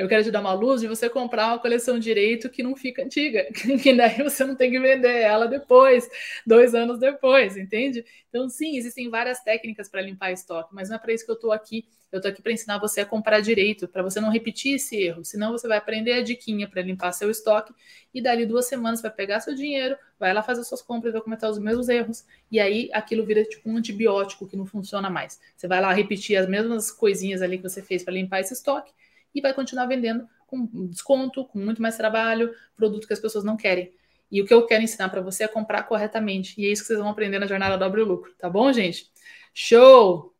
Eu 0.00 0.08
quero 0.08 0.24
te 0.24 0.30
dar 0.30 0.40
uma 0.40 0.54
luz 0.54 0.80
de 0.80 0.88
você 0.88 1.10
comprar 1.10 1.48
uma 1.48 1.58
coleção 1.58 1.98
direito 1.98 2.48
que 2.48 2.62
não 2.62 2.74
fica 2.74 3.02
antiga, 3.02 3.46
que 3.82 3.94
daí 3.94 4.22
você 4.22 4.46
não 4.46 4.56
tem 4.56 4.70
que 4.70 4.80
vender 4.80 5.20
ela 5.20 5.46
depois, 5.46 6.08
dois 6.46 6.74
anos 6.74 6.98
depois, 6.98 7.54
entende? 7.54 8.02
Então, 8.30 8.48
sim, 8.48 8.78
existem 8.78 9.10
várias 9.10 9.42
técnicas 9.42 9.90
para 9.90 10.00
limpar 10.00 10.32
estoque, 10.32 10.74
mas 10.74 10.88
não 10.88 10.96
é 10.96 10.98
para 10.98 11.12
isso 11.12 11.26
que 11.26 11.30
eu 11.30 11.34
estou 11.34 11.52
aqui. 11.52 11.86
Eu 12.12 12.18
estou 12.18 12.30
aqui 12.30 12.42
para 12.42 12.52
ensinar 12.52 12.78
você 12.78 13.00
a 13.00 13.06
comprar 13.06 13.40
direito, 13.40 13.86
para 13.86 14.02
você 14.02 14.20
não 14.20 14.30
repetir 14.30 14.74
esse 14.74 14.96
erro. 14.96 15.24
Senão, 15.24 15.52
você 15.52 15.68
vai 15.68 15.78
aprender 15.78 16.12
a 16.12 16.22
diquinha 16.22 16.68
para 16.68 16.82
limpar 16.82 17.12
seu 17.12 17.30
estoque 17.30 17.72
e 18.12 18.20
dali 18.20 18.44
duas 18.44 18.66
semanas 18.66 19.00
vai 19.00 19.10
pegar 19.10 19.40
seu 19.40 19.54
dinheiro, 19.54 19.96
vai 20.18 20.34
lá 20.34 20.42
fazer 20.42 20.64
suas 20.64 20.82
compras, 20.82 21.12
vai 21.12 21.22
cometer 21.22 21.46
os 21.46 21.58
mesmos 21.58 21.88
erros 21.88 22.24
e 22.50 22.58
aí 22.58 22.90
aquilo 22.92 23.24
vira 23.24 23.44
tipo 23.44 23.70
um 23.70 23.76
antibiótico 23.76 24.48
que 24.48 24.56
não 24.56 24.66
funciona 24.66 25.08
mais. 25.08 25.40
Você 25.56 25.68
vai 25.68 25.80
lá 25.80 25.92
repetir 25.92 26.36
as 26.36 26.48
mesmas 26.48 26.90
coisinhas 26.90 27.42
ali 27.42 27.58
que 27.58 27.68
você 27.68 27.80
fez 27.80 28.02
para 28.02 28.14
limpar 28.14 28.40
esse 28.40 28.54
estoque 28.54 28.92
e 29.32 29.40
vai 29.40 29.54
continuar 29.54 29.86
vendendo 29.86 30.28
com 30.46 30.66
desconto, 30.88 31.44
com 31.44 31.60
muito 31.60 31.80
mais 31.80 31.96
trabalho, 31.96 32.52
produto 32.74 33.06
que 33.06 33.12
as 33.12 33.20
pessoas 33.20 33.44
não 33.44 33.56
querem. 33.56 33.92
E 34.30 34.40
o 34.42 34.46
que 34.46 34.54
eu 34.54 34.66
quero 34.66 34.82
ensinar 34.82 35.08
para 35.08 35.20
você 35.20 35.44
é 35.44 35.48
comprar 35.48 35.84
corretamente. 35.84 36.60
E 36.60 36.66
é 36.66 36.70
isso 36.70 36.82
que 36.82 36.88
vocês 36.88 36.98
vão 36.98 37.08
aprender 37.08 37.38
na 37.38 37.46
jornada 37.46 37.78
Dobre 37.78 38.00
o 38.00 38.04
Lucro, 38.04 38.34
tá 38.38 38.48
bom, 38.48 38.72
gente? 38.72 39.10
Show! 39.54 40.39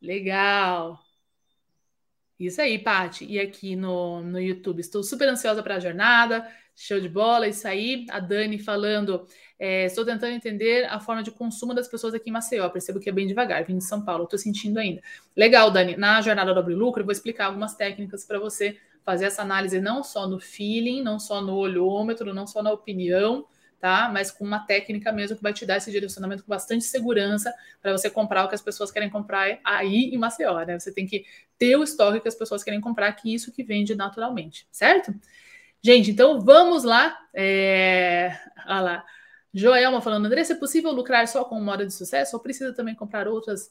Legal! 0.00 0.98
Isso 2.38 2.60
aí, 2.60 2.78
Pati. 2.78 3.26
E 3.26 3.38
aqui 3.38 3.76
no, 3.76 4.22
no 4.22 4.40
YouTube, 4.40 4.80
estou 4.80 5.02
super 5.02 5.28
ansiosa 5.28 5.62
para 5.62 5.76
a 5.76 5.80
jornada. 5.80 6.48
Show 6.74 6.98
de 6.98 7.08
bola, 7.08 7.46
isso 7.46 7.68
aí. 7.68 8.06
A 8.08 8.18
Dani 8.18 8.58
falando, 8.58 9.26
é, 9.58 9.84
estou 9.84 10.06
tentando 10.06 10.32
entender 10.32 10.86
a 10.86 10.98
forma 10.98 11.22
de 11.22 11.30
consumo 11.30 11.74
das 11.74 11.86
pessoas 11.86 12.14
aqui 12.14 12.30
em 12.30 12.32
Maceió. 12.32 12.66
Percebo 12.70 12.98
que 12.98 13.10
é 13.10 13.12
bem 13.12 13.26
devagar, 13.26 13.62
vim 13.66 13.76
de 13.76 13.84
São 13.84 14.02
Paulo, 14.02 14.24
estou 14.24 14.38
sentindo 14.38 14.78
ainda. 14.78 15.02
Legal, 15.36 15.70
Dani. 15.70 15.98
Na 15.98 16.22
jornada 16.22 16.54
do 16.54 16.74
Lucro, 16.74 17.02
eu 17.02 17.04
vou 17.04 17.12
explicar 17.12 17.46
algumas 17.46 17.74
técnicas 17.74 18.24
para 18.24 18.38
você 18.38 18.78
fazer 19.04 19.26
essa 19.26 19.42
análise 19.42 19.78
não 19.78 20.02
só 20.02 20.26
no 20.26 20.40
feeling, 20.40 21.02
não 21.02 21.18
só 21.18 21.42
no 21.42 21.56
olhômetro, 21.56 22.32
não 22.32 22.46
só 22.46 22.62
na 22.62 22.72
opinião, 22.72 23.44
tá? 23.80 24.10
Mas 24.12 24.30
com 24.30 24.44
uma 24.44 24.60
técnica 24.60 25.10
mesmo 25.10 25.36
que 25.36 25.42
vai 25.42 25.52
te 25.52 25.64
dar 25.64 25.78
esse 25.78 25.90
direcionamento 25.90 26.44
com 26.44 26.50
bastante 26.50 26.84
segurança 26.84 27.52
para 27.80 27.92
você 27.92 28.10
comprar 28.10 28.44
o 28.44 28.48
que 28.48 28.54
as 28.54 28.60
pessoas 28.60 28.90
querem 28.90 29.08
comprar 29.08 29.58
aí 29.64 30.10
em 30.12 30.18
Maceió, 30.18 30.64
né? 30.64 30.78
Você 30.78 30.92
tem 30.92 31.06
que 31.06 31.24
ter 31.58 31.76
o 31.76 31.82
estoque 31.82 32.20
que 32.20 32.28
as 32.28 32.34
pessoas 32.34 32.62
querem 32.62 32.80
comprar, 32.80 33.12
que 33.14 33.34
isso 33.34 33.50
que 33.50 33.64
vende 33.64 33.94
naturalmente, 33.94 34.68
certo? 34.70 35.14
Gente, 35.82 36.10
então 36.10 36.40
vamos 36.40 36.84
lá. 36.84 37.18
É... 37.34 38.38
Olha 38.66 38.80
lá. 38.80 39.06
Joelma 39.52 40.00
falando, 40.00 40.26
André, 40.26 40.42
é 40.42 40.54
possível 40.54 40.92
lucrar 40.92 41.26
só 41.26 41.44
com 41.44 41.60
moda 41.60 41.84
de 41.84 41.92
sucesso 41.92 42.36
ou 42.36 42.42
precisa 42.42 42.72
também 42.72 42.94
comprar 42.94 43.26
outras 43.26 43.70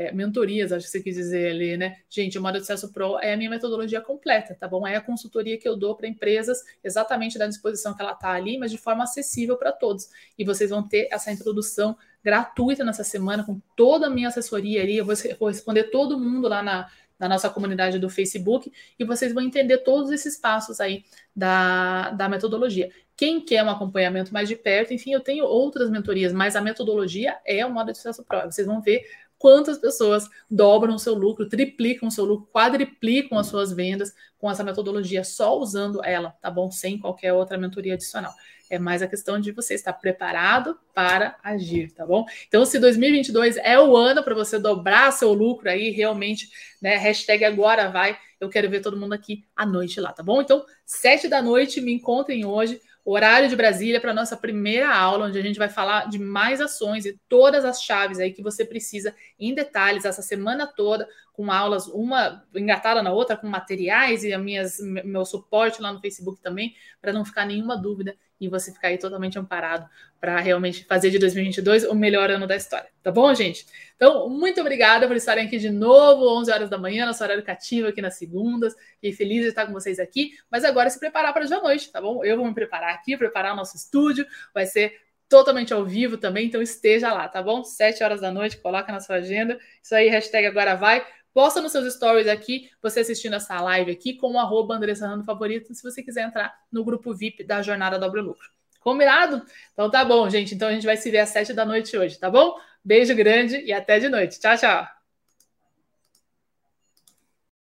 é, 0.00 0.12
mentorias, 0.12 0.72
acho 0.72 0.86
que 0.86 0.90
você 0.90 1.02
quis 1.02 1.16
dizer 1.16 1.50
ali, 1.50 1.76
né? 1.76 1.98
Gente, 2.08 2.38
o 2.38 2.42
Modo 2.42 2.54
de 2.54 2.60
Sucesso 2.60 2.92
Pro 2.92 3.18
é 3.18 3.34
a 3.34 3.36
minha 3.36 3.50
metodologia 3.50 4.00
completa, 4.00 4.54
tá 4.54 4.66
bom? 4.66 4.86
É 4.86 4.96
a 4.96 5.00
consultoria 5.00 5.58
que 5.58 5.68
eu 5.68 5.76
dou 5.76 5.94
para 5.94 6.08
empresas 6.08 6.62
exatamente 6.82 7.38
da 7.38 7.46
disposição 7.46 7.94
que 7.94 8.00
ela 8.00 8.12
está 8.12 8.30
ali, 8.30 8.58
mas 8.58 8.70
de 8.70 8.78
forma 8.78 9.04
acessível 9.04 9.56
para 9.56 9.72
todos. 9.72 10.08
E 10.38 10.44
vocês 10.44 10.70
vão 10.70 10.82
ter 10.82 11.08
essa 11.10 11.30
introdução 11.30 11.96
gratuita 12.24 12.84
nessa 12.84 13.04
semana 13.04 13.44
com 13.44 13.60
toda 13.76 14.06
a 14.06 14.10
minha 14.10 14.28
assessoria 14.28 14.82
ali. 14.82 14.96
Eu 14.96 15.04
vou, 15.04 15.14
vou 15.38 15.48
responder 15.48 15.84
todo 15.84 16.18
mundo 16.18 16.48
lá 16.48 16.62
na, 16.62 16.88
na 17.18 17.28
nossa 17.28 17.50
comunidade 17.50 17.98
do 17.98 18.08
Facebook 18.08 18.72
e 18.98 19.04
vocês 19.04 19.34
vão 19.34 19.42
entender 19.42 19.78
todos 19.78 20.10
esses 20.10 20.38
passos 20.38 20.80
aí 20.80 21.04
da, 21.36 22.10
da 22.10 22.28
metodologia. 22.28 22.90
Quem 23.14 23.38
quer 23.38 23.62
um 23.62 23.68
acompanhamento 23.68 24.32
mais 24.32 24.48
de 24.48 24.56
perto, 24.56 24.94
enfim, 24.94 25.12
eu 25.12 25.20
tenho 25.20 25.44
outras 25.44 25.90
mentorias, 25.90 26.32
mas 26.32 26.56
a 26.56 26.62
metodologia 26.62 27.38
é 27.44 27.64
o 27.66 27.70
modo 27.70 27.92
de 27.92 27.98
sucesso 27.98 28.24
próprio. 28.24 28.50
Vocês 28.50 28.66
vão 28.66 28.80
ver 28.80 29.04
quantas 29.40 29.78
pessoas 29.78 30.28
dobram 30.50 30.94
o 30.94 30.98
seu 30.98 31.14
lucro, 31.14 31.48
triplicam 31.48 32.08
o 32.08 32.12
seu 32.12 32.26
lucro, 32.26 32.46
quadriplicam 32.52 33.38
as 33.38 33.46
suas 33.46 33.72
vendas 33.72 34.14
com 34.38 34.50
essa 34.50 34.62
metodologia, 34.62 35.24
só 35.24 35.58
usando 35.58 36.04
ela, 36.04 36.36
tá 36.42 36.50
bom? 36.50 36.70
Sem 36.70 36.98
qualquer 36.98 37.32
outra 37.32 37.56
mentoria 37.56 37.94
adicional. 37.94 38.34
É 38.68 38.78
mais 38.78 39.00
a 39.00 39.08
questão 39.08 39.40
de 39.40 39.50
você 39.50 39.74
estar 39.74 39.94
preparado 39.94 40.78
para 40.94 41.38
agir, 41.42 41.90
tá 41.90 42.04
bom? 42.04 42.26
Então, 42.48 42.66
se 42.66 42.78
2022 42.78 43.56
é 43.56 43.80
o 43.80 43.96
ano 43.96 44.22
para 44.22 44.34
você 44.34 44.58
dobrar 44.58 45.10
seu 45.10 45.32
lucro 45.32 45.70
aí, 45.70 45.90
realmente, 45.90 46.50
né? 46.80 46.96
Hashtag 46.96 47.42
agora 47.42 47.90
vai. 47.90 48.18
Eu 48.38 48.50
quero 48.50 48.68
ver 48.68 48.80
todo 48.80 48.96
mundo 48.96 49.14
aqui 49.14 49.42
à 49.56 49.64
noite 49.64 49.98
lá, 50.00 50.12
tá 50.12 50.22
bom? 50.22 50.42
Então, 50.42 50.64
sete 50.84 51.28
da 51.28 51.40
noite, 51.40 51.80
me 51.80 51.94
encontrem 51.94 52.44
hoje 52.44 52.78
horário 53.04 53.48
de 53.48 53.56
Brasília 53.56 54.00
para 54.00 54.14
nossa 54.14 54.36
primeira 54.36 54.94
aula, 54.94 55.26
onde 55.26 55.38
a 55.38 55.42
gente 55.42 55.58
vai 55.58 55.68
falar 55.68 56.08
de 56.08 56.18
mais 56.18 56.60
ações 56.60 57.04
e 57.04 57.18
todas 57.28 57.64
as 57.64 57.82
chaves 57.82 58.18
aí 58.18 58.32
que 58.32 58.42
você 58.42 58.64
precisa 58.64 59.14
em 59.38 59.54
detalhes 59.54 60.04
essa 60.04 60.22
semana 60.22 60.66
toda, 60.66 61.08
com 61.32 61.50
aulas, 61.50 61.86
uma 61.88 62.44
engatada 62.54 63.02
na 63.02 63.12
outra, 63.12 63.36
com 63.36 63.48
materiais 63.48 64.24
e 64.24 64.36
minhas, 64.36 64.78
meu 64.80 65.24
suporte 65.24 65.80
lá 65.80 65.92
no 65.92 66.00
Facebook 66.00 66.40
também, 66.42 66.74
para 67.00 67.12
não 67.12 67.24
ficar 67.24 67.46
nenhuma 67.46 67.76
dúvida 67.76 68.16
e 68.40 68.48
você 68.48 68.72
ficar 68.72 68.88
aí 68.88 68.98
totalmente 68.98 69.38
amparado 69.38 69.88
para 70.18 70.40
realmente 70.40 70.84
fazer 70.84 71.10
de 71.10 71.18
2022 71.18 71.84
o 71.84 71.94
melhor 71.94 72.30
ano 72.30 72.46
da 72.46 72.56
história. 72.56 72.88
Tá 73.02 73.12
bom, 73.12 73.32
gente? 73.34 73.66
Então, 73.96 74.28
muito 74.28 74.60
obrigada 74.60 75.06
por 75.06 75.14
estarem 75.14 75.46
aqui 75.46 75.58
de 75.58 75.70
novo, 75.70 76.26
11 76.38 76.50
horas 76.50 76.70
da 76.70 76.78
manhã, 76.78 77.06
nosso 77.06 77.22
horário 77.22 77.42
cativo 77.42 77.88
aqui 77.88 78.00
nas 78.00 78.14
segundas. 78.16 78.74
Fiquei 78.94 79.12
feliz 79.12 79.42
de 79.42 79.48
estar 79.48 79.66
com 79.66 79.72
vocês 79.72 79.98
aqui, 79.98 80.32
mas 80.50 80.64
agora 80.64 80.88
se 80.88 80.98
preparar 80.98 81.32
para 81.32 81.44
hoje 81.44 81.54
à 81.54 81.60
noite, 81.60 81.92
tá 81.92 82.00
bom? 82.00 82.24
Eu 82.24 82.36
vou 82.36 82.46
me 82.46 82.54
preparar 82.54 82.94
aqui, 82.94 83.16
preparar 83.16 83.52
o 83.52 83.56
nosso 83.56 83.76
estúdio, 83.76 84.26
vai 84.54 84.64
ser 84.64 84.94
totalmente 85.28 85.72
ao 85.72 85.86
vivo 85.86 86.16
também, 86.16 86.46
então 86.46 86.60
esteja 86.60 87.12
lá, 87.12 87.28
tá 87.28 87.40
bom? 87.40 87.62
7 87.62 88.02
horas 88.02 88.20
da 88.20 88.32
noite, 88.32 88.56
coloca 88.56 88.90
na 88.90 88.98
sua 88.98 89.16
agenda. 89.16 89.58
Isso 89.80 89.94
aí, 89.94 90.08
hashtag 90.08 90.44
agora 90.46 90.74
vai. 90.74 91.06
Posta 91.32 91.60
nos 91.60 91.72
seus 91.72 91.94
stories 91.94 92.26
aqui, 92.26 92.70
você 92.82 93.00
assistindo 93.00 93.36
essa 93.36 93.60
live 93.60 93.90
aqui, 93.92 94.14
com 94.14 94.32
o 94.32 94.38
arroba 94.38 94.74
Andressa 94.74 95.06
Rando 95.06 95.24
Favorito, 95.24 95.72
se 95.74 95.82
você 95.82 96.02
quiser 96.02 96.22
entrar 96.26 96.52
no 96.72 96.84
grupo 96.84 97.14
VIP 97.14 97.44
da 97.44 97.62
Jornada 97.62 97.98
Dobre 97.98 98.20
Lucro. 98.20 98.48
Combinado? 98.80 99.42
Então 99.72 99.90
tá 99.90 100.04
bom, 100.04 100.28
gente. 100.28 100.54
Então 100.54 100.68
a 100.68 100.72
gente 100.72 100.86
vai 100.86 100.96
se 100.96 101.10
ver 101.10 101.18
às 101.18 101.28
sete 101.28 101.52
da 101.52 101.64
noite 101.64 101.96
hoje, 101.96 102.18
tá 102.18 102.30
bom? 102.30 102.56
Beijo 102.84 103.14
grande 103.14 103.56
e 103.56 103.72
até 103.72 103.98
de 103.98 104.08
noite. 104.08 104.40
Tchau, 104.40 104.56
tchau. 104.56 104.99